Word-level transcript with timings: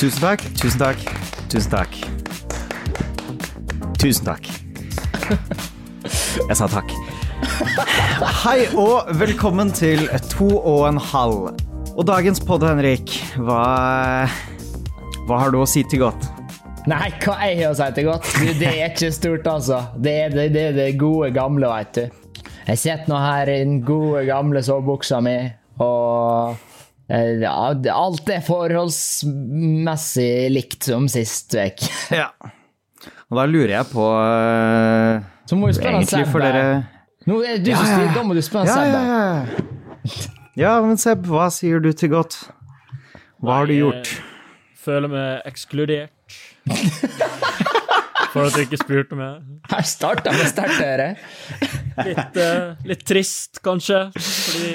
Tusen 0.00 0.22
takk, 0.22 0.40
tusen 0.56 0.80
takk, 0.80 1.00
tusen 1.52 1.72
takk. 1.74 1.96
Tusen 4.00 4.24
takk. 4.24 4.46
Jeg 6.48 6.56
sa 6.56 6.68
takk. 6.72 6.94
Hei 8.40 8.62
og 8.80 9.10
velkommen 9.20 9.68
til 9.76 10.06
to 10.30 10.48
og 10.56 10.86
en 10.88 11.00
halv. 11.10 11.50
Og 11.92 12.00
dagens 12.08 12.40
podd, 12.40 12.64
Henrik, 12.64 13.12
hva, 13.44 14.24
hva 15.28 15.42
har 15.42 15.52
du 15.52 15.60
å 15.60 15.68
si 15.68 15.84
til 15.84 16.06
godt? 16.06 16.30
Nei, 16.88 17.10
hva 17.20 17.36
jeg 17.44 17.60
har 17.60 17.74
å 17.74 17.78
si 17.82 17.90
til 18.00 18.08
godt? 18.08 18.32
Du, 18.40 18.48
det 18.56 18.72
er 18.72 18.88
ikke 18.94 19.12
stort, 19.12 19.52
altså. 19.52 19.82
Det 20.00 20.16
er 20.22 20.32
det, 20.32 20.48
det, 20.56 20.64
er 20.70 20.80
det 20.80 20.88
gode, 21.04 21.28
gamle, 21.36 21.68
veit 21.68 21.92
du. 22.00 22.40
Jeg 22.70 22.84
sitter 22.86 23.12
nå 23.12 23.20
her 23.20 23.52
i 23.52 23.60
den 23.66 23.82
gode, 23.84 24.24
gamle 24.32 24.64
sovebuksa 24.64 25.20
mi, 25.28 25.36
og 25.84 26.69
ja, 27.10 27.74
alt 27.94 28.28
er 28.30 28.40
forholdsmessig 28.46 30.50
likt 30.54 30.84
som 30.90 31.08
sist 31.10 31.54
uke. 31.58 31.88
Ja. 32.22 32.28
Og 33.30 33.36
da 33.38 33.44
lurer 33.46 33.70
jeg 33.78 33.86
på 33.92 34.04
uh, 34.04 35.20
Så 35.48 35.56
må 35.56 35.66
vi 35.70 35.74
spørre 35.78 35.94
Egentlig 36.00 36.26
for 36.28 36.38
dere 36.42 36.64
Nå 37.30 37.34
er 37.46 37.58
du 37.62 37.70
ja, 37.70 37.76
som 37.78 37.86
styrer, 37.86 38.14
da 38.16 38.22
må 38.26 38.32
du 38.36 38.42
spørre 38.44 38.66
ja, 38.66 38.72
Seb. 38.74 38.92
ja, 38.92 39.02
ja. 39.06 39.20
ja, 40.58 40.72
men 40.84 40.96
Seb, 41.00 41.26
hva 41.30 41.46
sier 41.54 41.78
du 41.84 41.90
til 41.94 42.08
godt? 42.12 42.34
Hva 43.40 43.52
har 43.60 43.66
du 43.70 43.74
gjort? 43.76 44.06
Jeg 44.10 44.78
føler 44.82 45.08
meg 45.12 45.42
ekskludert. 45.48 46.10
For 48.32 48.40
at 48.46 48.52
du 48.56 48.60
ikke 48.64 48.78
spurte 48.80 49.14
meg. 49.18 49.32
Her 49.70 49.84
starta 49.88 50.28
vi 50.34 50.44
sterkt. 50.48 51.18
Litt, 52.00 52.36
eh, 52.40 52.68
litt 52.88 53.04
trist, 53.08 53.60
kanskje, 53.64 53.98
fordi 54.16 54.72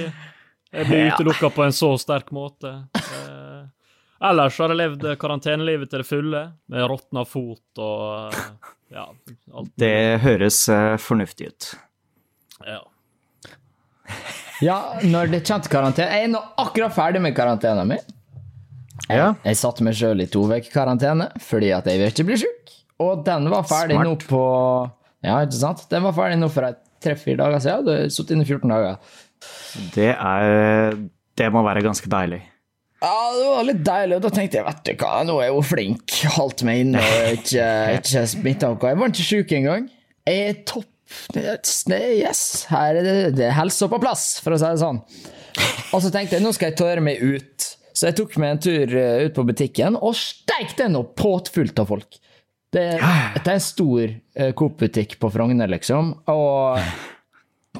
jeg 0.76 0.88
blir 0.90 1.12
utelukka 1.14 1.50
på 1.56 1.64
en 1.66 1.76
så 1.76 1.92
sterk 2.02 2.32
måte. 2.36 2.72
Eh, 3.00 3.62
ellers 4.30 4.58
har 4.62 4.74
jeg 4.74 4.80
levd 4.82 5.08
karantenelivet 5.22 5.92
til 5.92 6.04
det 6.04 6.08
fulle, 6.10 6.42
med 6.72 6.90
råtna 6.92 7.26
fot 7.28 7.82
og 7.84 8.34
eh, 8.34 8.74
ja, 8.96 9.08
alt. 9.54 9.72
Det 9.82 9.96
høres 10.24 10.64
fornuftig 11.04 11.50
ut. 11.52 11.72
Ja. 12.66 12.82
Ja, 14.64 14.78
når 15.04 15.32
det 15.34 15.42
kommer 15.48 15.66
til 15.66 15.72
karantene 15.74 16.06
Jeg 16.14 16.28
er 16.28 16.30
nå 16.32 16.40
akkurat 16.62 16.94
ferdig 16.96 17.20
med 17.26 17.36
karantenen 17.36 17.90
min. 17.90 18.04
Ja. 19.12 19.34
Jeg 19.44 19.58
satte 19.60 19.84
meg 19.86 19.98
sjøl 19.98 20.24
i 20.24 20.28
to 20.32 20.46
uker 20.48 20.70
karantene 20.72 21.28
fordi 21.44 21.74
at 21.76 21.90
jeg 21.90 22.00
vil 22.00 22.14
ikke 22.14 22.28
bli 22.30 22.38
sjuk. 22.46 22.76
Og 23.04 23.26
den 23.28 23.50
var 23.52 23.66
ferdig 23.68 23.98
Smart. 23.98 24.08
nå 24.08 24.16
på 24.30 24.44
Ja, 25.26 25.42
ikke 25.44 25.58
sant? 25.60 25.84
Den 25.92 26.06
var 26.06 26.16
ferdig 26.16 26.40
nå 26.40 26.48
for 26.54 26.70
tre-fire 27.04 27.42
dager 27.42 27.64
siden. 27.66 27.86
Du 27.86 27.92
har 27.92 28.08
sittet 28.14 28.36
inne 28.38 28.46
i 28.46 28.50
14 28.50 28.72
dager. 28.72 29.18
Det 29.96 30.12
er 30.14 30.96
Det 31.36 31.48
må 31.52 31.64
være 31.66 31.84
ganske 31.84 32.10
deilig. 32.12 32.42
Ja, 33.04 33.14
det 33.36 33.48
var 33.52 33.66
litt 33.68 33.82
deilig, 33.86 34.18
og 34.18 34.24
da 34.24 34.32
tenkte 34.34 34.58
jeg, 34.58 34.66
vet 34.66 34.82
du 34.88 34.92
hva, 35.04 35.12
nå 35.28 35.36
er 35.44 35.54
hun 35.54 35.66
flink. 35.68 36.16
Holdt 36.38 36.64
meg 36.66 36.86
inne 36.86 37.04
og 37.04 37.36
ikke, 37.36 37.68
ikke 38.00 38.24
smitta 38.32 38.72
noe. 38.72 38.90
Jeg 38.90 39.00
var 39.02 39.12
ikke 39.12 39.28
sjuk 39.28 39.56
engang. 39.60 39.90
Jeg 40.26 40.46
er 40.50 40.60
topp. 40.66 40.92
Yes, 41.38 42.66
her 42.72 42.98
er 42.98 43.06
det, 43.06 43.16
det 43.38 43.46
er 43.50 43.58
helsa 43.60 43.86
på 43.92 44.00
plass, 44.02 44.40
for 44.42 44.56
å 44.56 44.58
si 44.58 44.66
det 44.66 44.82
sånn. 44.82 45.04
Og 45.94 46.02
så 46.02 46.10
tenkte 46.12 46.40
jeg, 46.40 46.44
nå 46.44 46.54
skal 46.56 46.72
jeg 46.72 46.80
tørre 46.80 47.04
meg 47.04 47.22
ut. 47.22 47.68
Så 47.96 48.10
jeg 48.10 48.18
tok 48.18 48.34
meg 48.42 48.56
en 48.56 48.64
tur 48.64 48.96
eh, 49.00 49.26
ut 49.28 49.36
på 49.36 49.46
butikken, 49.48 50.00
og 50.00 50.18
steik 50.18 50.74
det 50.80 50.90
nå 50.92 51.04
påtfullt 51.16 51.78
av 51.84 51.92
folk. 51.94 52.18
Det, 52.76 52.88
det 53.00 53.46
er 53.46 53.54
en 53.54 53.64
stor 53.64 54.02
eh, 54.10 54.50
Coop-butikk 54.58 55.16
på 55.22 55.30
Frogner, 55.32 55.70
liksom. 55.72 56.12
Og 56.32 56.82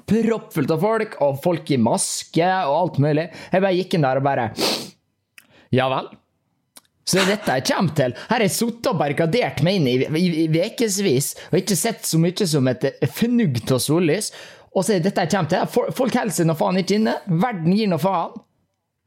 proppfullt 0.10 0.74
av 0.76 0.84
folk, 0.84 1.16
og 1.24 1.40
folk 1.44 1.72
i 1.74 1.80
maske 1.82 2.52
og 2.68 2.76
alt 2.76 3.02
mulig. 3.04 3.26
Jeg 3.52 3.64
bare 3.64 3.78
gikk 3.80 3.98
inn 3.98 4.06
der 4.08 4.22
og 4.22 4.28
bare 4.28 4.52
Ja 5.74 5.90
vel? 5.92 6.12
Så 7.06 7.20
det 7.20 7.24
er 7.24 7.32
dette 7.36 7.56
jeg 7.60 7.66
kommer 7.70 7.94
til. 7.98 8.16
Her 8.18 8.34
har 8.34 8.44
jeg 8.48 8.54
sittet 8.56 8.88
og 8.90 8.98
barrikadert 8.98 9.60
meg 9.66 9.78
inn 9.78 9.90
i, 9.92 10.46
ukevis 10.58 11.36
og 11.52 11.60
ikke 11.60 11.78
sett 11.78 12.08
så 12.10 12.18
mye 12.22 12.48
som 12.50 12.70
et 12.72 12.88
fnugg 13.14 13.60
av 13.70 13.82
sollys. 13.84 14.32
Og 14.74 14.84
så 14.84 14.96
er 14.96 15.04
det 15.04 15.12
dette 15.12 15.28
jeg 15.28 15.34
kommer 15.36 15.52
til. 15.54 15.92
Folk 15.96 16.18
holder 16.18 16.34
seg 16.34 16.50
nå 16.50 16.56
faen 16.58 16.82
ikke 16.82 16.98
inne. 16.98 17.14
Verden 17.30 17.78
gir 17.78 17.92
nå 17.92 18.00
faen. 18.02 18.34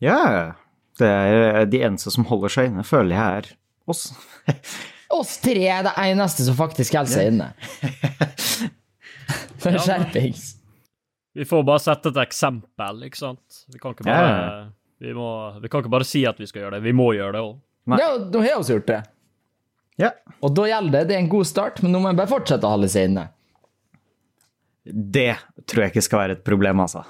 Ja. 0.04 0.54
Det 0.98 1.10
er 1.10 1.66
de 1.70 1.82
eneste 1.86 2.10
som 2.14 2.26
holder 2.26 2.54
seg 2.54 2.70
inne, 2.70 2.86
føler 2.86 3.14
jeg 3.14 3.42
er 3.42 3.50
oss. 3.88 4.08
Oss 5.08 5.38
tre 5.40 5.62
er 5.72 5.86
det 5.86 5.94
eneste 6.02 6.44
som 6.44 6.56
faktisk 6.58 6.92
holder 6.98 7.14
seg 7.14 7.30
inne. 7.30 7.46
Skjerpings. 9.84 10.57
Vi 11.38 11.46
får 11.46 11.62
bare 11.62 11.78
sette 11.78 12.10
et 12.10 12.18
eksempel, 12.24 13.04
ikke 13.06 13.20
sant? 13.20 13.62
Vi 13.70 13.78
kan 13.78 13.94
ikke 13.94 14.08
bare, 14.08 14.30
ja, 14.34 14.54
vi 15.06 15.12
må, 15.14 15.28
vi 15.62 15.70
kan 15.70 15.84
ikke 15.84 15.92
bare 15.92 16.06
si 16.08 16.24
at 16.26 16.40
vi 16.40 16.48
skal 16.50 16.64
gjøre 16.64 16.78
det, 16.78 16.86
vi 16.88 16.94
må 16.98 17.12
gjøre 17.14 17.36
det 17.36 17.42
òg. 17.46 17.52
Ja, 17.94 18.08
nå 18.18 18.40
har 18.42 18.58
vi 18.58 18.74
gjort 18.74 18.88
det. 18.88 19.02
Ja. 20.02 20.10
Og 20.42 20.54
da 20.54 20.66
gjelder 20.68 20.96
det. 20.96 21.04
Det 21.10 21.16
er 21.16 21.22
en 21.22 21.30
god 21.30 21.46
start, 21.48 21.78
men 21.82 21.94
nå 21.94 22.00
må 22.02 22.10
jeg 22.10 22.18
bare 22.18 22.30
fortsette 22.30 22.66
å 22.66 22.74
holde 22.74 22.90
seg 22.90 23.08
inne. 23.08 23.28
Det 24.88 25.30
tror 25.68 25.84
jeg 25.84 25.92
ikke 25.92 26.04
skal 26.06 26.22
være 26.24 26.36
et 26.38 26.44
problem, 26.46 26.82
altså. 26.84 27.04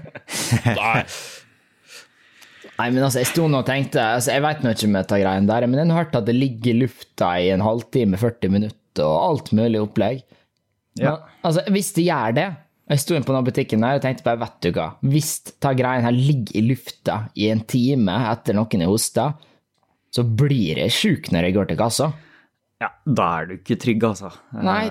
Nei. 0.80 1.04
Nei, 2.80 2.88
men 2.94 3.04
altså, 3.04 3.20
jeg 3.20 3.28
sto 3.28 3.44
nå 3.50 3.60
og 3.60 3.66
tenkte 3.68 4.00
altså, 4.00 4.30
Jeg 4.32 4.40
vet 4.40 4.62
nå 4.64 4.70
ikke 4.72 4.86
om 4.88 4.94
dette 4.96 5.16
greiene 5.20 5.50
der, 5.50 5.66
men 5.68 5.82
jeg 5.82 5.90
har 5.90 6.04
hørt 6.06 6.16
at 6.16 6.28
det 6.28 6.36
ligger 6.38 6.72
i 6.72 6.78
lufta 6.86 7.30
i 7.42 7.50
en 7.52 7.64
halvtime, 7.64 8.20
40 8.20 8.54
minutter 8.56 9.04
og 9.04 9.16
alt 9.20 9.52
mulig 9.56 9.82
opplegg. 9.82 10.22
Ja. 10.96 11.18
Men, 11.18 11.38
altså, 11.44 11.64
hvis 11.72 11.92
det 11.96 12.06
gjør 12.08 12.36
det 12.40 12.48
Jeg 12.90 13.02
sto 13.04 13.14
inn 13.14 13.22
på 13.26 13.34
den 13.36 13.46
butikken 13.46 13.84
der 13.84 14.00
og 14.00 14.02
tenkte 14.02 14.24
bare, 14.26 14.40
vet 14.40 14.56
du 14.66 14.72
hva 14.74 14.88
Hvis 15.06 15.28
ta 15.62 15.70
greien 15.78 16.02
her 16.02 16.16
ligger 16.16 16.56
i 16.58 16.64
lufta 16.72 17.20
i 17.38 17.46
en 17.52 17.62
time 17.70 18.16
etter 18.32 18.56
noen 18.58 18.82
har 18.82 18.90
hosta, 18.90 19.28
så 20.10 20.24
blir 20.26 20.80
jeg 20.82 20.90
sjuk 20.96 21.30
når 21.30 21.46
jeg 21.46 21.54
går 21.54 21.70
til 21.70 21.78
kassa. 21.78 22.10
Ja, 22.82 22.88
Da 23.06 23.26
er 23.38 23.46
du 23.46 23.54
ikke 23.58 23.76
trygg, 23.78 24.02
altså. 24.08 24.32
Nei. 24.56 24.86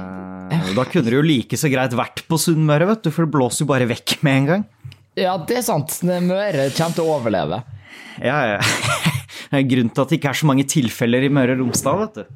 Eh, 0.53 0.71
Da 0.77 0.85
kunne 0.87 1.09
du 1.09 1.17
jo 1.17 1.25
like 1.25 1.57
så 1.59 1.71
greit 1.73 1.95
vært 1.97 2.23
på 2.29 2.39
Sunnmøre, 2.39 2.87
vet 2.87 3.03
du, 3.03 3.11
for 3.11 3.25
det 3.25 3.33
blåser 3.35 3.65
jo 3.65 3.69
bare 3.73 3.89
vekk 3.89 4.19
med 4.23 4.37
en 4.37 4.49
gang. 4.53 4.65
Ja, 5.19 5.35
det 5.41 5.57
er 5.59 5.65
sant. 5.65 5.97
Møre 6.05 6.69
kommer 6.77 6.95
til 6.95 7.03
å 7.03 7.17
overleve. 7.17 7.63
Ja, 8.23 8.39
ja. 8.55 8.59
Det 9.49 9.63
Grunnen 9.65 9.89
til 9.89 10.03
at 10.03 10.11
det 10.11 10.17
ikke 10.19 10.29
er 10.29 10.37
så 10.37 10.45
mange 10.45 10.63
tilfeller 10.69 11.23
i 11.25 11.29
Møre 11.33 11.55
og 11.55 11.63
Romsdal, 11.63 12.03
vet 12.03 12.19
du. 12.19 12.35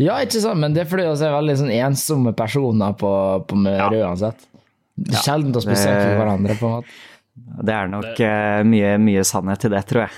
Ja, 0.00 0.14
ikke 0.24 0.40
sant, 0.40 0.56
men 0.62 0.72
det 0.72 0.84
er 0.86 0.88
fordi 0.88 1.04
vi 1.04 1.26
er 1.26 1.34
veldig 1.34 1.56
sånn 1.60 1.72
ensomme 1.74 2.32
personer 2.38 2.94
på, 2.96 3.10
på 3.50 3.58
Møre 3.60 3.98
uansett. 4.00 4.46
Det 4.98 5.14
er 5.14 5.22
Sjelden 5.22 5.54
å 5.54 5.62
besøke 5.62 6.04
det- 6.04 6.16
hverandre, 6.18 6.56
på 6.58 6.66
en 6.68 6.76
måte. 6.78 6.96
Det 7.68 7.74
er 7.74 7.90
nok 7.92 8.20
eh, 8.26 8.62
mye, 8.66 8.94
mye 8.98 9.22
sannhet 9.26 9.64
i 9.68 9.70
det, 9.70 9.82
tror 9.86 10.02
jeg. 10.06 10.10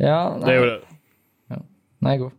Ja, 0.00 0.20
Det 0.40 0.54
er 0.54 0.56
jo 0.56 0.68
det. 0.70 1.58
nei, 2.00 2.14
god. 2.16 2.32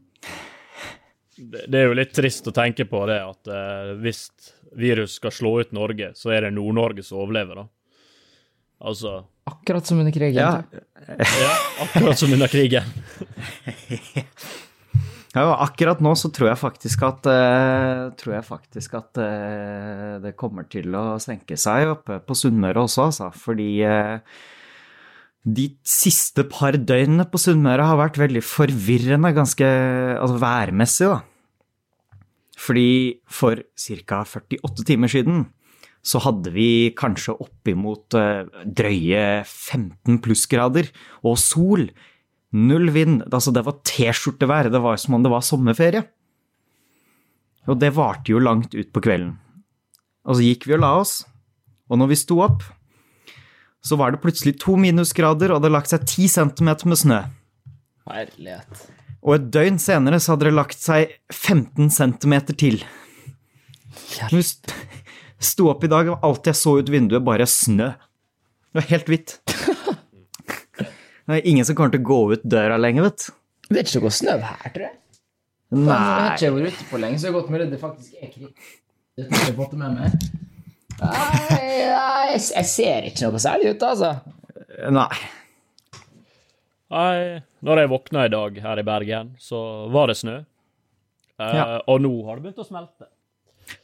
det, 1.37 1.65
det 1.69 1.77
er 1.83 1.85
jo 1.85 1.97
litt 1.99 2.13
trist 2.17 2.47
å 2.49 2.53
tenke 2.55 2.87
på 2.89 3.03
det 3.09 3.19
at 3.21 3.51
uh, 3.53 3.91
hvis 4.01 4.23
virus 4.73 5.19
skal 5.19 5.31
slå 5.35 5.51
ut 5.61 5.71
Norge, 5.77 6.11
så 6.17 6.33
er 6.33 6.47
det 6.47 6.53
Nord-Norge 6.55 7.03
som 7.05 7.19
overlever, 7.21 7.61
da. 7.61 7.67
Altså 8.81 9.19
Akkurat 9.45 9.85
som 9.85 9.99
under 10.01 10.13
krigen. 10.15 10.41
Ja, 10.41 10.63
Ja, 11.17 11.53
akkurat 11.85 12.17
som 12.17 12.33
under 12.33 12.49
krigen. 12.49 12.83
ja 15.31 15.51
Akkurat 15.63 16.01
nå 16.03 16.11
så 16.19 16.31
tror 16.33 16.51
jeg 16.51 16.59
faktisk 16.59 17.03
at, 17.07 17.27
uh, 17.29 18.33
jeg 18.35 18.43
faktisk 18.47 18.97
at 18.99 19.19
uh, 19.21 20.17
det 20.23 20.35
kommer 20.39 20.67
til 20.71 20.91
å 20.97 21.15
senke 21.23 21.55
seg 21.59 21.93
oppe 21.93 22.19
på 22.25 22.35
Sunnmøre 22.35 22.83
også, 22.83 23.07
altså. 23.07 23.29
Fordi 23.31 23.69
uh, 23.87 24.19
de 25.47 25.69
siste 25.87 26.43
par 26.51 26.75
døgnene 26.75 27.25
på 27.31 27.39
Sunnmøre 27.41 27.87
har 27.87 28.01
vært 28.01 28.19
veldig 28.21 28.43
forvirrende, 28.43 29.31
ganske 29.37 29.71
altså 30.19 30.41
værmessig, 30.43 31.09
da. 31.13 31.21
Fordi 32.61 32.91
for 33.31 33.63
ca. 33.79 34.21
48 34.27 34.85
timer 34.85 35.09
siden 35.09 35.47
så 36.05 36.19
hadde 36.21 36.51
vi 36.53 36.91
kanskje 36.97 37.33
oppimot 37.41 38.13
drøye 38.13 39.25
15 39.45 40.19
plussgrader 40.21 40.89
og 41.25 41.39
sol. 41.41 41.87
Null 42.51 42.91
vind. 42.91 43.23
Altså, 43.31 43.53
det 43.55 43.63
var 43.67 43.79
T-skjortevær. 43.87 44.71
Det 44.71 44.81
var 44.83 44.99
som 44.99 45.15
om 45.15 45.23
det 45.23 45.31
var 45.31 45.45
sommerferie. 45.45 46.03
Og 47.69 47.77
det 47.79 47.93
varte 47.95 48.33
jo 48.33 48.41
langt 48.41 48.73
ut 48.75 48.89
på 48.91 49.03
kvelden. 49.03 49.35
Og 50.27 50.37
så 50.37 50.45
gikk 50.45 50.67
vi 50.67 50.75
og 50.77 50.83
la 50.83 50.93
oss. 51.01 51.21
Og 51.91 51.99
når 51.99 52.11
vi 52.11 52.19
sto 52.19 52.39
opp, 52.43 52.63
så 53.81 53.97
var 53.97 54.13
det 54.13 54.21
plutselig 54.21 54.55
to 54.61 54.75
minusgrader, 54.79 55.51
og 55.51 55.61
det 55.61 55.69
hadde 55.69 55.73
lagt 55.73 55.91
seg 55.91 56.05
ti 56.09 56.27
centimeter 56.29 56.89
med 56.89 56.99
snø. 57.01 57.19
Herlighet. 58.09 58.85
Og 59.21 59.35
et 59.37 59.49
døgn 59.53 59.77
senere 59.81 60.19
så 60.21 60.33
hadde 60.33 60.47
det 60.49 60.55
lagt 60.55 60.81
seg 60.81 61.13
15 61.33 61.91
centimeter 61.93 62.57
til. 62.57 62.81
Hjelp. 64.15 64.73
sto 65.41 65.69
opp 65.71 65.83
i 65.85 65.89
dag, 65.91 66.09
og 66.13 66.25
alt 66.25 66.49
jeg 66.49 66.57
så 66.57 66.77
ut 66.79 66.89
vinduet, 66.93 67.25
bare 67.25 67.49
snø. 67.49 67.91
Det 68.71 68.79
var 68.79 68.89
helt 68.93 69.09
hvitt. 69.09 69.37
Det 71.31 71.37
er 71.39 71.47
ingen 71.47 71.67
som 71.67 71.77
kommer 71.77 71.93
til 71.95 72.01
å 72.03 72.07
gå 72.11 72.19
ut 72.35 72.43
døra 72.51 72.77
lenger, 72.81 73.05
vet 73.07 73.23
du. 73.23 73.33
Det 73.71 73.79
er 73.79 73.87
ikke 73.87 74.01
noe 74.03 74.11
snø 74.17 74.33
her, 74.43 74.71
tror 74.75 74.83
jeg. 74.83 74.97
Nei. 75.71 75.95
Jeg 75.95 76.27
har 76.27 76.33
ikke 76.35 76.53
vært 76.57 76.73
ute 76.81 76.87
på 76.91 76.99
lenge, 76.99 77.19
så 77.21 77.27
det 77.27 77.31
er 77.31 77.35
godt 77.37 77.51
mulig 77.53 77.67
det 77.71 77.79
faktisk 77.79 78.17
er 78.19 78.31
krig. 78.33 78.71
Det 79.15 79.27
at 79.27 79.35
jeg 79.37 79.45
har 79.45 79.55
fått 79.61 79.75
med 79.79 79.95
meg. 79.95 80.25
Nei, 81.01 81.69
nei, 81.87 82.25
jeg 82.35 82.65
ser 82.67 83.07
ikke 83.07 83.29
noe 83.31 83.41
særlig 83.41 83.71
ut, 83.77 83.85
altså. 83.87 84.11
Nei. 84.91 85.07
Nei, 86.91 87.41
Når 87.63 87.79
jeg 87.79 87.91
våkna 87.93 88.25
i 88.27 88.31
dag 88.33 88.57
her 88.65 88.81
i 88.81 88.85
Bergen, 88.85 89.31
så 89.39 89.61
var 89.93 90.11
det 90.11 90.17
snø. 90.19 90.41
Eh, 91.39 91.55
Ja. 91.55 91.65
Og 91.87 92.01
nå 92.03 92.11
har 92.27 92.35
det 92.37 92.43
begynt 92.49 92.59
å 92.61 92.67
smelte. 92.67 93.07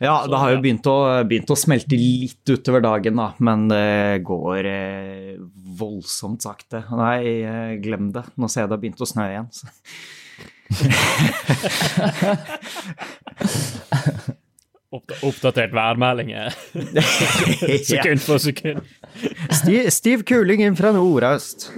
Ja, 0.03 0.23
Så, 0.23 0.31
det 0.31 0.41
har 0.41 0.53
jo 0.53 0.61
begynt 0.63 0.87
å, 0.91 0.97
begynt 1.27 1.51
å 1.53 1.57
smelte 1.59 1.95
litt 1.99 2.45
utover 2.49 2.81
dagen, 2.85 3.15
da, 3.19 3.27
men 3.43 3.67
det 3.71 4.21
går 4.27 4.69
eh, 4.69 5.35
voldsomt 5.79 6.41
sakte. 6.45 6.83
Nei, 6.97 7.21
eh, 7.41 7.73
glem 7.83 8.11
det. 8.15 8.23
Nå 8.37 8.45
ser 8.51 8.61
jeg 8.65 8.69
det 8.71 8.77
har 8.77 8.83
begynt 8.85 9.03
å 9.03 9.09
snø 9.09 9.25
igjen. 9.31 9.49
Så. 9.53 9.65
Oppdatert 15.27 15.73
værmelding 15.75 16.31
sekund 17.89 18.21
for 18.23 18.39
sekund. 18.39 18.81
Stiv, 19.51 19.89
stiv 19.91 20.23
kuling 20.27 20.63
inn 20.63 20.77
fra 20.79 20.93
nordøst. 20.95 21.69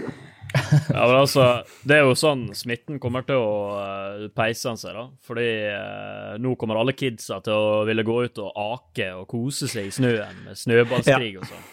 Ja, 0.90 1.04
men 1.06 1.16
altså, 1.20 1.44
Det 1.86 1.98
er 1.98 2.08
jo 2.08 2.16
sånn 2.18 2.48
smitten 2.58 3.00
kommer 3.02 3.26
til 3.28 3.38
å 3.38 3.52
uh, 3.78 4.24
peise 4.36 4.74
seg, 4.80 4.96
da. 4.98 5.06
Fordi 5.26 5.48
eh, 5.70 6.34
nå 6.42 6.56
kommer 6.60 6.80
alle 6.82 6.96
kidsa 6.98 7.40
til 7.46 7.54
å 7.54 7.84
ville 7.88 8.06
gå 8.06 8.16
ut 8.26 8.42
og 8.42 8.58
ake 8.64 9.12
og 9.18 9.28
kose 9.30 9.70
seg 9.70 9.90
i 9.90 9.94
snøen 9.94 10.44
med 10.48 10.58
snøballskrig 10.60 11.36
og 11.42 11.48
sånn. 11.50 11.68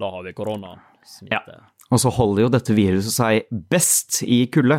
Da 0.00 0.10
har 0.14 0.24
vi 0.24 0.34
koronasmitte. 0.36 1.58
Og 1.90 1.98
så 1.98 2.12
holder 2.14 2.46
jo 2.46 2.52
dette 2.54 2.76
viruset 2.76 3.14
seg 3.14 3.48
best 3.50 4.22
i 4.22 4.44
kulde. 4.52 4.78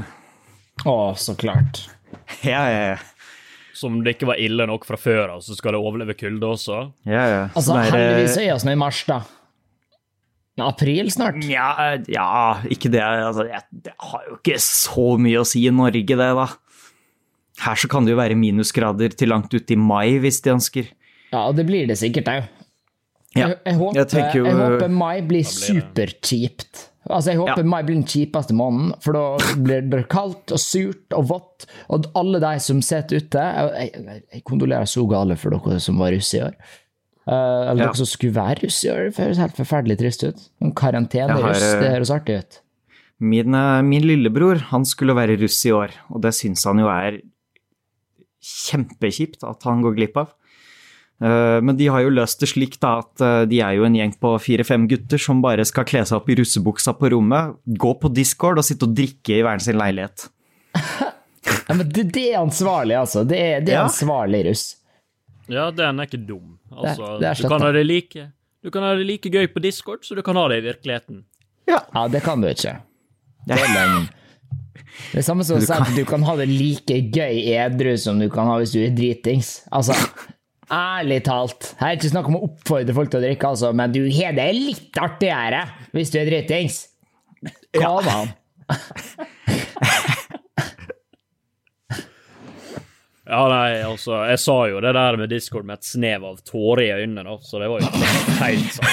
Å, 0.87 0.95
så 1.19 1.35
klart. 1.39 1.83
Ja, 2.47 2.63
ja, 2.71 2.83
ja. 2.93 2.99
Som 3.75 3.99
det 4.05 4.15
ikke 4.15 4.29
var 4.31 4.39
ille 4.41 4.65
nok 4.69 4.85
fra 4.87 4.97
før 4.99 5.35
av, 5.35 5.43
så 5.43 5.55
skal 5.57 5.75
det 5.75 5.81
overleve 5.81 6.15
kulde 6.17 6.47
også. 6.47 6.79
ja, 7.07 7.23
ja. 7.27 7.43
Altså, 7.49 7.71
Så 7.73 7.77
er, 7.77 7.83
eh, 7.83 7.91
heldigvis 7.91 8.37
er 8.39 8.65
vi 8.67 8.73
i 8.75 8.79
mars, 8.79 9.03
da. 9.09 9.21
April 10.65 11.09
snart. 11.13 11.41
Ja, 11.49 11.69
eh, 11.93 12.03
ja, 12.13 12.27
ikke 12.71 12.91
det. 12.93 13.01
Altså, 13.03 13.47
jeg, 13.49 13.61
det 13.87 13.93
har 13.99 14.23
jo 14.29 14.37
ikke 14.39 14.59
så 14.63 15.07
mye 15.21 15.41
å 15.41 15.47
si 15.47 15.65
i 15.67 15.73
Norge, 15.75 16.05
det, 16.07 16.17
da. 16.17 16.47
Her 17.61 17.75
så 17.77 17.89
kan 17.91 18.05
det 18.07 18.15
jo 18.15 18.17
være 18.21 18.37
minusgrader 18.39 19.13
til 19.17 19.29
langt 19.29 19.53
ut 19.53 19.69
i 19.71 19.77
mai, 19.77 20.17
hvis 20.23 20.41
de 20.45 20.53
ønsker. 20.55 20.87
Ja, 21.31 21.45
og 21.47 21.55
det 21.59 21.67
blir 21.69 21.85
det 21.87 21.97
sikkert 22.01 22.27
òg. 22.31 22.47
Ja, 23.35 23.47
Jeg, 23.47 23.57
jeg, 23.65 23.75
håper, 23.79 23.95
jeg 24.01 24.35
jo- 24.35 24.45
jeg 24.45 24.55
håper 24.59 24.89
mai 24.91 25.21
blir 25.23 25.43
superkjipt. 25.47 26.87
Altså, 27.09 27.31
jeg 27.31 27.39
håper 27.39 27.63
Ja. 27.63 27.63
mai 27.63 27.81
blir 27.83 27.95
den 27.95 28.03
kjipeste 28.05 28.53
måneden, 28.53 28.91
for 29.01 29.13
da 29.13 29.37
blir 29.57 29.81
det 29.89 30.07
kaldt 30.09 30.51
og 30.51 30.59
surt 30.59 31.11
og 31.17 31.27
vått. 31.29 31.65
Og 31.89 32.05
alle 32.15 32.39
de 32.39 32.59
som 32.59 32.81
sitter 32.81 33.17
ute 33.17 33.39
Jeg, 33.39 33.91
jeg, 33.93 34.23
jeg 34.33 34.43
kondolerer 34.43 34.85
så 34.85 35.07
gale 35.09 35.35
for 35.37 35.49
dere 35.49 35.79
som 35.79 35.97
var 35.97 36.11
russ 36.11 36.33
i 36.33 36.41
år. 36.41 36.53
Eh, 37.27 37.33
eller 37.33 37.83
Ja. 37.83 37.85
dere 37.91 37.95
som 38.01 38.05
skulle 38.09 38.33
være 38.33 38.63
russ 38.63 38.83
i 38.83 38.89
år. 38.89 39.11
Det 39.13 39.21
høres 39.25 39.37
helt 39.37 39.55
forferdelig 39.59 39.97
trist 39.99 40.23
ut. 40.23 40.39
En 40.61 40.71
karantene 40.73 41.29
har, 41.37 41.41
russ, 41.51 41.59
det 41.59 41.91
høres 41.93 42.09
artig 42.11 42.39
ut. 42.39 42.61
Min, 43.21 43.53
eh, 43.53 43.81
min 43.85 44.01
lillebror 44.01 44.57
han 44.71 44.83
skulle 44.85 45.13
være 45.13 45.37
russ 45.39 45.59
i 45.65 45.71
år, 45.71 45.91
og 46.09 46.21
det 46.23 46.33
syns 46.33 46.63
han 46.65 46.79
jo 46.81 46.87
er 46.89 47.19
kjempekjipt 48.41 49.43
at 49.45 49.63
han 49.67 49.83
går 49.85 49.95
glipp 49.99 50.17
av. 50.17 50.31
Eh, 51.21 51.61
Men 51.61 51.77
de 51.77 51.85
har 51.93 52.01
jo 52.01 52.09
løst 52.09 52.39
det 52.41 52.49
slik 52.49 52.79
da 52.81 52.95
at 53.03 53.21
eh, 53.21 53.45
de 53.45 53.59
er 53.61 53.75
jo 53.77 53.85
en 53.85 53.93
gjeng 53.93 54.15
på 54.19 54.31
fire-fem 54.41 54.87
gutter 54.89 55.21
som 55.21 55.41
bare 55.43 55.63
skal 55.69 55.85
kle 55.85 56.01
seg 56.09 56.17
opp 56.17 56.29
i 56.33 56.35
russebuksa 56.39 56.95
på 56.97 57.11
rommet, 57.13 57.53
gå 57.77 57.93
på 58.01 58.09
Discord 58.11 58.57
og 58.57 58.65
sitte 58.65 58.87
og 58.89 58.95
drikke 58.97 59.37
i 59.37 59.43
hver 59.45 59.61
sin 59.61 59.77
leilighet. 59.77 60.29
Ja, 61.67 61.73
men 61.73 61.87
det, 61.89 62.03
det 62.13 62.33
er 62.33 62.41
ansvarlig, 62.41 62.93
altså. 62.99 63.23
Det 63.27 63.37
er, 63.39 63.61
det 63.65 63.71
er 63.73 63.79
Ja. 63.79 63.85
ansvarlig 63.87 64.41
russ. 64.49 64.75
Ja, 65.51 65.67
den 65.75 65.99
er 65.99 66.07
ikke 66.07 66.21
dum. 66.23 66.55
Altså, 66.71 67.17
det 67.19 67.27
er 67.27 67.41
du, 67.41 67.47
kan 67.51 67.65
ha 67.65 67.71
det 67.75 67.83
like, 67.87 68.29
du 68.63 68.71
kan 68.71 68.85
ha 68.85 68.93
det 68.95 69.05
like 69.07 69.31
gøy 69.31 69.49
på 69.51 69.61
Discord 69.63 70.05
som 70.07 70.19
du 70.19 70.23
kan 70.25 70.39
ha 70.39 70.47
det 70.51 70.61
i 70.61 70.65
virkeligheten. 70.69 71.25
Ja, 71.69 71.83
det 72.11 72.23
kan 72.25 72.41
du 72.43 72.49
ikke. 72.51 72.77
Det 73.47 73.59
er 73.59 73.71
løgn. 73.75 74.09
Det 75.11 75.21
er 75.21 75.23
samme 75.23 75.43
som 75.47 75.55
å 75.55 75.63
si 75.63 75.71
at 75.71 75.91
du 75.95 76.01
kan 76.07 76.23
ha 76.27 76.33
det 76.35 76.49
like 76.49 76.97
gøy 77.15 77.37
edru 77.55 77.93
som 77.99 78.19
du 78.19 78.25
kan 78.31 78.49
ha 78.49 78.57
hvis 78.59 78.73
du 78.75 78.81
er 78.83 78.91
dritings. 78.95 79.61
Altså, 79.71 79.95
ærlig 80.71 81.21
talt. 81.27 81.71
Her 81.79 81.93
er 81.93 81.99
ikke 81.99 82.11
snakk 82.11 82.27
om 82.27 82.37
å 82.39 82.43
oppfordre 82.49 82.95
folk 82.95 83.11
til 83.11 83.21
å 83.21 83.23
drikke, 83.23 83.51
altså, 83.53 83.71
men 83.75 83.95
du 83.95 84.01
har 84.17 84.35
det 84.35 84.49
litt 84.57 84.99
artigere 84.99 85.63
hvis 85.95 86.11
du 86.11 86.19
er 86.21 86.27
dritings. 86.27 86.81
Kom 87.77 88.11
an. 88.11 88.33
Ja, 88.67 88.79
nei, 93.31 93.79
altså, 93.87 94.17
jeg 94.27 94.39
sa 94.43 94.55
jo 94.67 94.81
det 94.83 94.91
der 94.97 95.15
med 95.19 95.29
Discord 95.31 95.63
med 95.67 95.79
et 95.79 95.87
snev 95.87 96.25
av 96.27 96.41
tårer 96.43 96.81
i 96.83 96.89
øynene, 97.03 97.23
da, 97.23 97.37
så 97.47 97.61
det 97.61 97.69
var 97.71 97.79
jo 97.79 97.87
helt 98.41 98.73
sant. 98.75 98.91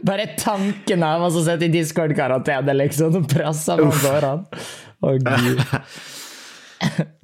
Bare 0.08 0.26
tanken 0.40 1.04
av 1.04 1.26
å 1.26 1.30
sitte 1.34 1.66
i 1.68 1.72
Discord-karantene, 1.74 2.74
liksom, 2.80 3.20
og 3.20 3.28
presse 3.30 3.76
på 3.76 3.90
tårene. 4.00 4.62
Å, 5.00 5.14
gud. 5.20 5.60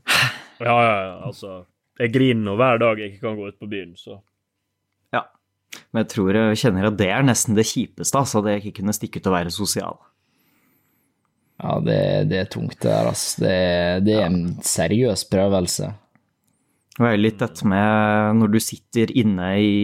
Ja, 0.57 0.73
ja, 0.73 0.93
ja, 1.05 1.17
altså. 1.29 1.51
Jeg 2.01 2.13
griner 2.15 2.41
nå 2.47 2.55
hver 2.57 2.79
dag 2.81 3.01
jeg 3.01 3.11
ikke 3.13 3.27
kan 3.27 3.35
gå 3.37 3.51
ut 3.51 3.59
på 3.61 3.69
byen, 3.69 3.91
så 4.01 4.15
Ja. 5.13 5.27
Men 5.93 6.05
jeg 6.05 6.09
tror 6.15 6.37
jeg 6.39 6.61
kjenner 6.63 6.89
at 6.89 6.97
det 6.97 7.11
er 7.13 7.25
nesten 7.27 7.57
det 7.59 7.67
kjipeste, 7.69 8.17
altså, 8.17 8.41
det 8.45 8.55
ikke 8.63 8.79
kunne 8.79 8.95
stikke 8.97 9.21
ut 9.21 9.29
og 9.29 9.35
være 9.37 9.53
sosial. 9.53 9.99
Ja, 11.57 11.79
det, 11.81 12.01
det 12.31 12.39
er 12.43 12.49
tungt, 12.53 12.77
det 12.83 12.91
der, 12.91 13.09
altså. 13.09 13.41
Det, 13.47 13.57
det 14.05 14.17
er 14.19 14.27
en 14.29 14.43
seriøs 14.67 15.23
prøvelse. 15.33 15.89
Det 16.97 17.05
er 17.11 17.19
litt 17.21 17.41
dette 17.41 17.67
med 17.69 18.39
når 18.41 18.55
du 18.55 18.59
sitter 18.61 19.11
inne 19.21 19.51
i 19.61 19.75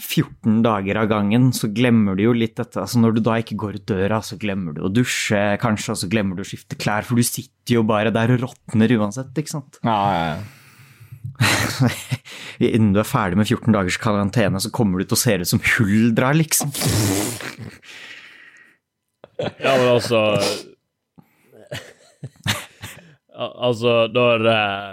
14 0.00 0.58
dager 0.64 0.98
av 1.02 1.06
gangen, 1.12 1.50
så 1.54 1.68
glemmer 1.72 2.16
du 2.18 2.24
jo 2.26 2.32
litt 2.36 2.56
dette. 2.58 2.80
Altså 2.82 2.98
når 3.00 3.14
du 3.16 3.20
da 3.28 3.36
ikke 3.40 3.56
går 3.60 3.78
ut 3.78 3.86
døra, 3.92 4.18
så 4.26 4.36
glemmer 4.40 4.74
du 4.74 4.82
å 4.84 4.90
dusje, 4.92 5.42
kanskje, 5.62 5.94
og 5.94 6.00
så 6.02 6.08
glemmer 6.10 6.36
du 6.36 6.42
å 6.42 6.48
skifte 6.48 6.76
klær, 6.80 7.06
for 7.06 7.20
du 7.20 7.24
sitter 7.24 7.76
jo 7.78 7.84
bare 7.86 8.12
der 8.14 8.32
og 8.34 8.42
råtner 8.48 8.96
uansett, 8.98 9.30
ikke 9.40 9.54
sant. 9.54 9.78
Ja, 9.86 9.98
ja, 10.16 10.26
ja. 10.34 10.60
Innen 12.74 12.92
du 12.94 13.00
er 13.00 13.08
ferdig 13.08 13.38
med 13.40 13.48
14 13.48 13.72
dagers 13.74 13.96
karantene, 14.02 14.60
så 14.60 14.72
kommer 14.74 15.00
du 15.00 15.08
til 15.08 15.16
å 15.16 15.22
se 15.22 15.38
ut 15.40 15.48
som 15.54 15.62
huldra, 15.76 16.32
liksom. 16.36 16.74
Ja, 19.40 19.72
men 19.78 19.88
altså 19.94 20.20
Al- 20.36 20.62
Altså, 23.34 24.04
når 24.14 24.46
eh, 24.50 24.92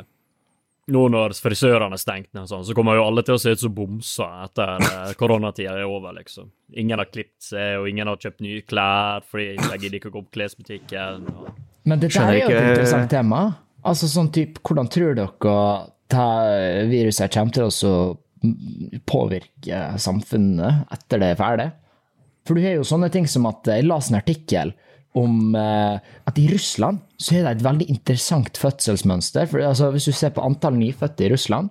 Nå 0.92 1.04
når 1.13 1.36
frisørene 1.38 1.96
er 1.96 2.01
stengt 2.01 2.32
ned 2.36 2.50
sånn, 2.50 2.63
så 2.68 2.74
kommer 2.75 2.98
jo 2.98 3.06
alle 3.06 3.22
til 3.24 3.38
å 3.38 3.39
se 3.39 3.54
ut 3.54 3.62
som 3.62 3.74
bomser 3.75 4.32
etter 4.48 4.82
eh, 4.88 5.12
koronatida 5.20 5.75
er 5.77 5.88
over, 5.88 6.12
liksom. 6.18 6.50
Ingen 6.82 7.00
har 7.00 7.08
klippet 7.08 7.51
seg, 7.51 7.77
og 7.80 7.88
ingen 7.88 8.10
har 8.10 8.20
kjøpt 8.20 8.44
nye 8.44 8.63
klær 8.68 9.24
fordi 9.30 9.54
de 9.62 9.77
gidder 9.77 10.00
ikke 10.00 10.10
å 10.12 10.15
gå 10.18 10.24
på 10.25 10.34
klesbutikken. 10.39 11.30
Og... 11.32 11.62
Men 11.88 12.01
det 12.01 12.12
der 12.15 12.34
er 12.34 12.39
jo 12.42 12.50
et 12.50 12.72
interessant 12.74 13.13
tema. 13.13 13.44
Altså 13.88 14.10
sånn 14.10 14.34
type, 14.34 14.62
Hvordan 14.65 14.89
tror 14.92 15.15
dere 15.18 15.62
det 16.12 16.89
viruset 16.92 17.32
kommer 17.34 17.56
til 17.56 17.70
å 17.70 17.96
påvirke 19.08 19.86
samfunnet 20.01 20.92
etter 20.98 21.22
det 21.22 21.32
er 21.32 21.39
ferdig? 21.39 21.70
For 22.48 22.58
du 22.58 22.65
har 22.65 22.80
jo 22.80 22.88
sånne 22.88 23.12
ting 23.13 23.27
som 23.30 23.46
at 23.50 23.68
jeg 23.70 23.86
la 23.86 24.00
en 24.01 24.18
artikkel 24.18 24.74
om 25.18 25.56
eh, 25.56 26.00
at 26.27 26.38
i 26.39 26.48
Russland 26.51 27.01
så 27.20 27.36
er 27.36 27.44
det 27.46 27.53
et 27.58 27.65
veldig 27.65 27.88
interessant 27.91 28.58
fødselsmønster. 28.60 29.50
For 29.51 29.63
altså, 29.68 29.91
Hvis 29.91 30.08
du 30.08 30.15
ser 30.15 30.34
på 30.36 30.44
antall 30.46 30.77
nyfødte 30.80 31.25
i 31.27 31.32
Russland, 31.34 31.70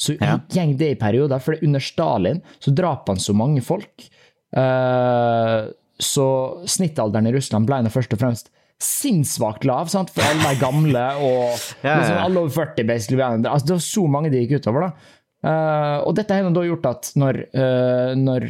så 0.00 0.16
Ja. 0.18 0.38
går 0.38 0.76
det 0.78 0.90
i 0.90 0.98
perioder. 0.98 1.38
For 1.40 1.54
under 1.62 1.80
Stalin 1.80 2.42
så 2.58 2.74
drap 2.74 3.08
han 3.08 3.16
så 3.20 3.34
mange 3.36 3.62
folk. 3.62 4.08
Eh, 4.56 5.68
så 6.00 6.26
snittalderen 6.66 7.28
i 7.28 7.32
Russland 7.36 7.66
ble 7.68 7.82
nå 7.84 7.92
først 7.92 8.14
og 8.16 8.22
fremst 8.22 8.50
sinnssvakt 8.80 9.66
lav, 9.68 9.90
sant? 9.92 10.08
for 10.08 10.24
alle 10.24 10.54
er 10.54 10.60
gamle 10.60 11.02
og 11.20 11.52
liksom 11.84 12.16
alle 12.16 12.40
over 12.40 12.48
40 12.48 12.86
basically. 12.88 13.20
Altså, 13.20 13.66
det 13.66 13.76
var 13.76 13.84
så 13.84 14.06
mange 14.08 14.30
det 14.32 14.46
gikk 14.46 14.62
utover. 14.62 14.88
da. 14.88 14.92
Eh, 15.40 15.98
og 16.08 16.16
dette 16.16 16.36
har 16.36 16.48
da 16.50 16.64
gjort 16.64 16.88
at 16.88 17.12
når, 17.20 17.44
uh, 17.54 18.12
når 18.16 18.48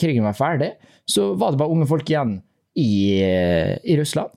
krigen 0.00 0.24
var 0.24 0.36
ferdig, 0.36 0.72
så 1.08 1.34
var 1.36 1.52
det 1.52 1.60
bare 1.60 1.72
unge 1.72 1.86
folk 1.88 2.08
igjen 2.08 2.38
i, 2.78 2.90
i 3.82 3.96
Russland. 3.98 4.30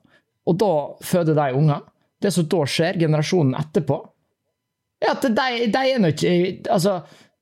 Og 0.50 0.56
da 0.58 0.70
føder 1.06 1.36
de 1.38 1.48
unger. 1.58 1.82
Det 2.22 2.30
som 2.34 2.46
da 2.50 2.62
skjer, 2.70 2.98
generasjonen 3.02 3.54
etterpå, 3.58 3.98
er 5.02 5.14
at 5.16 5.24
de, 5.26 5.46
de 5.74 5.80
er 5.90 5.98
nå 5.98 6.12
ikke 6.12 6.32
Altså, 6.70 6.92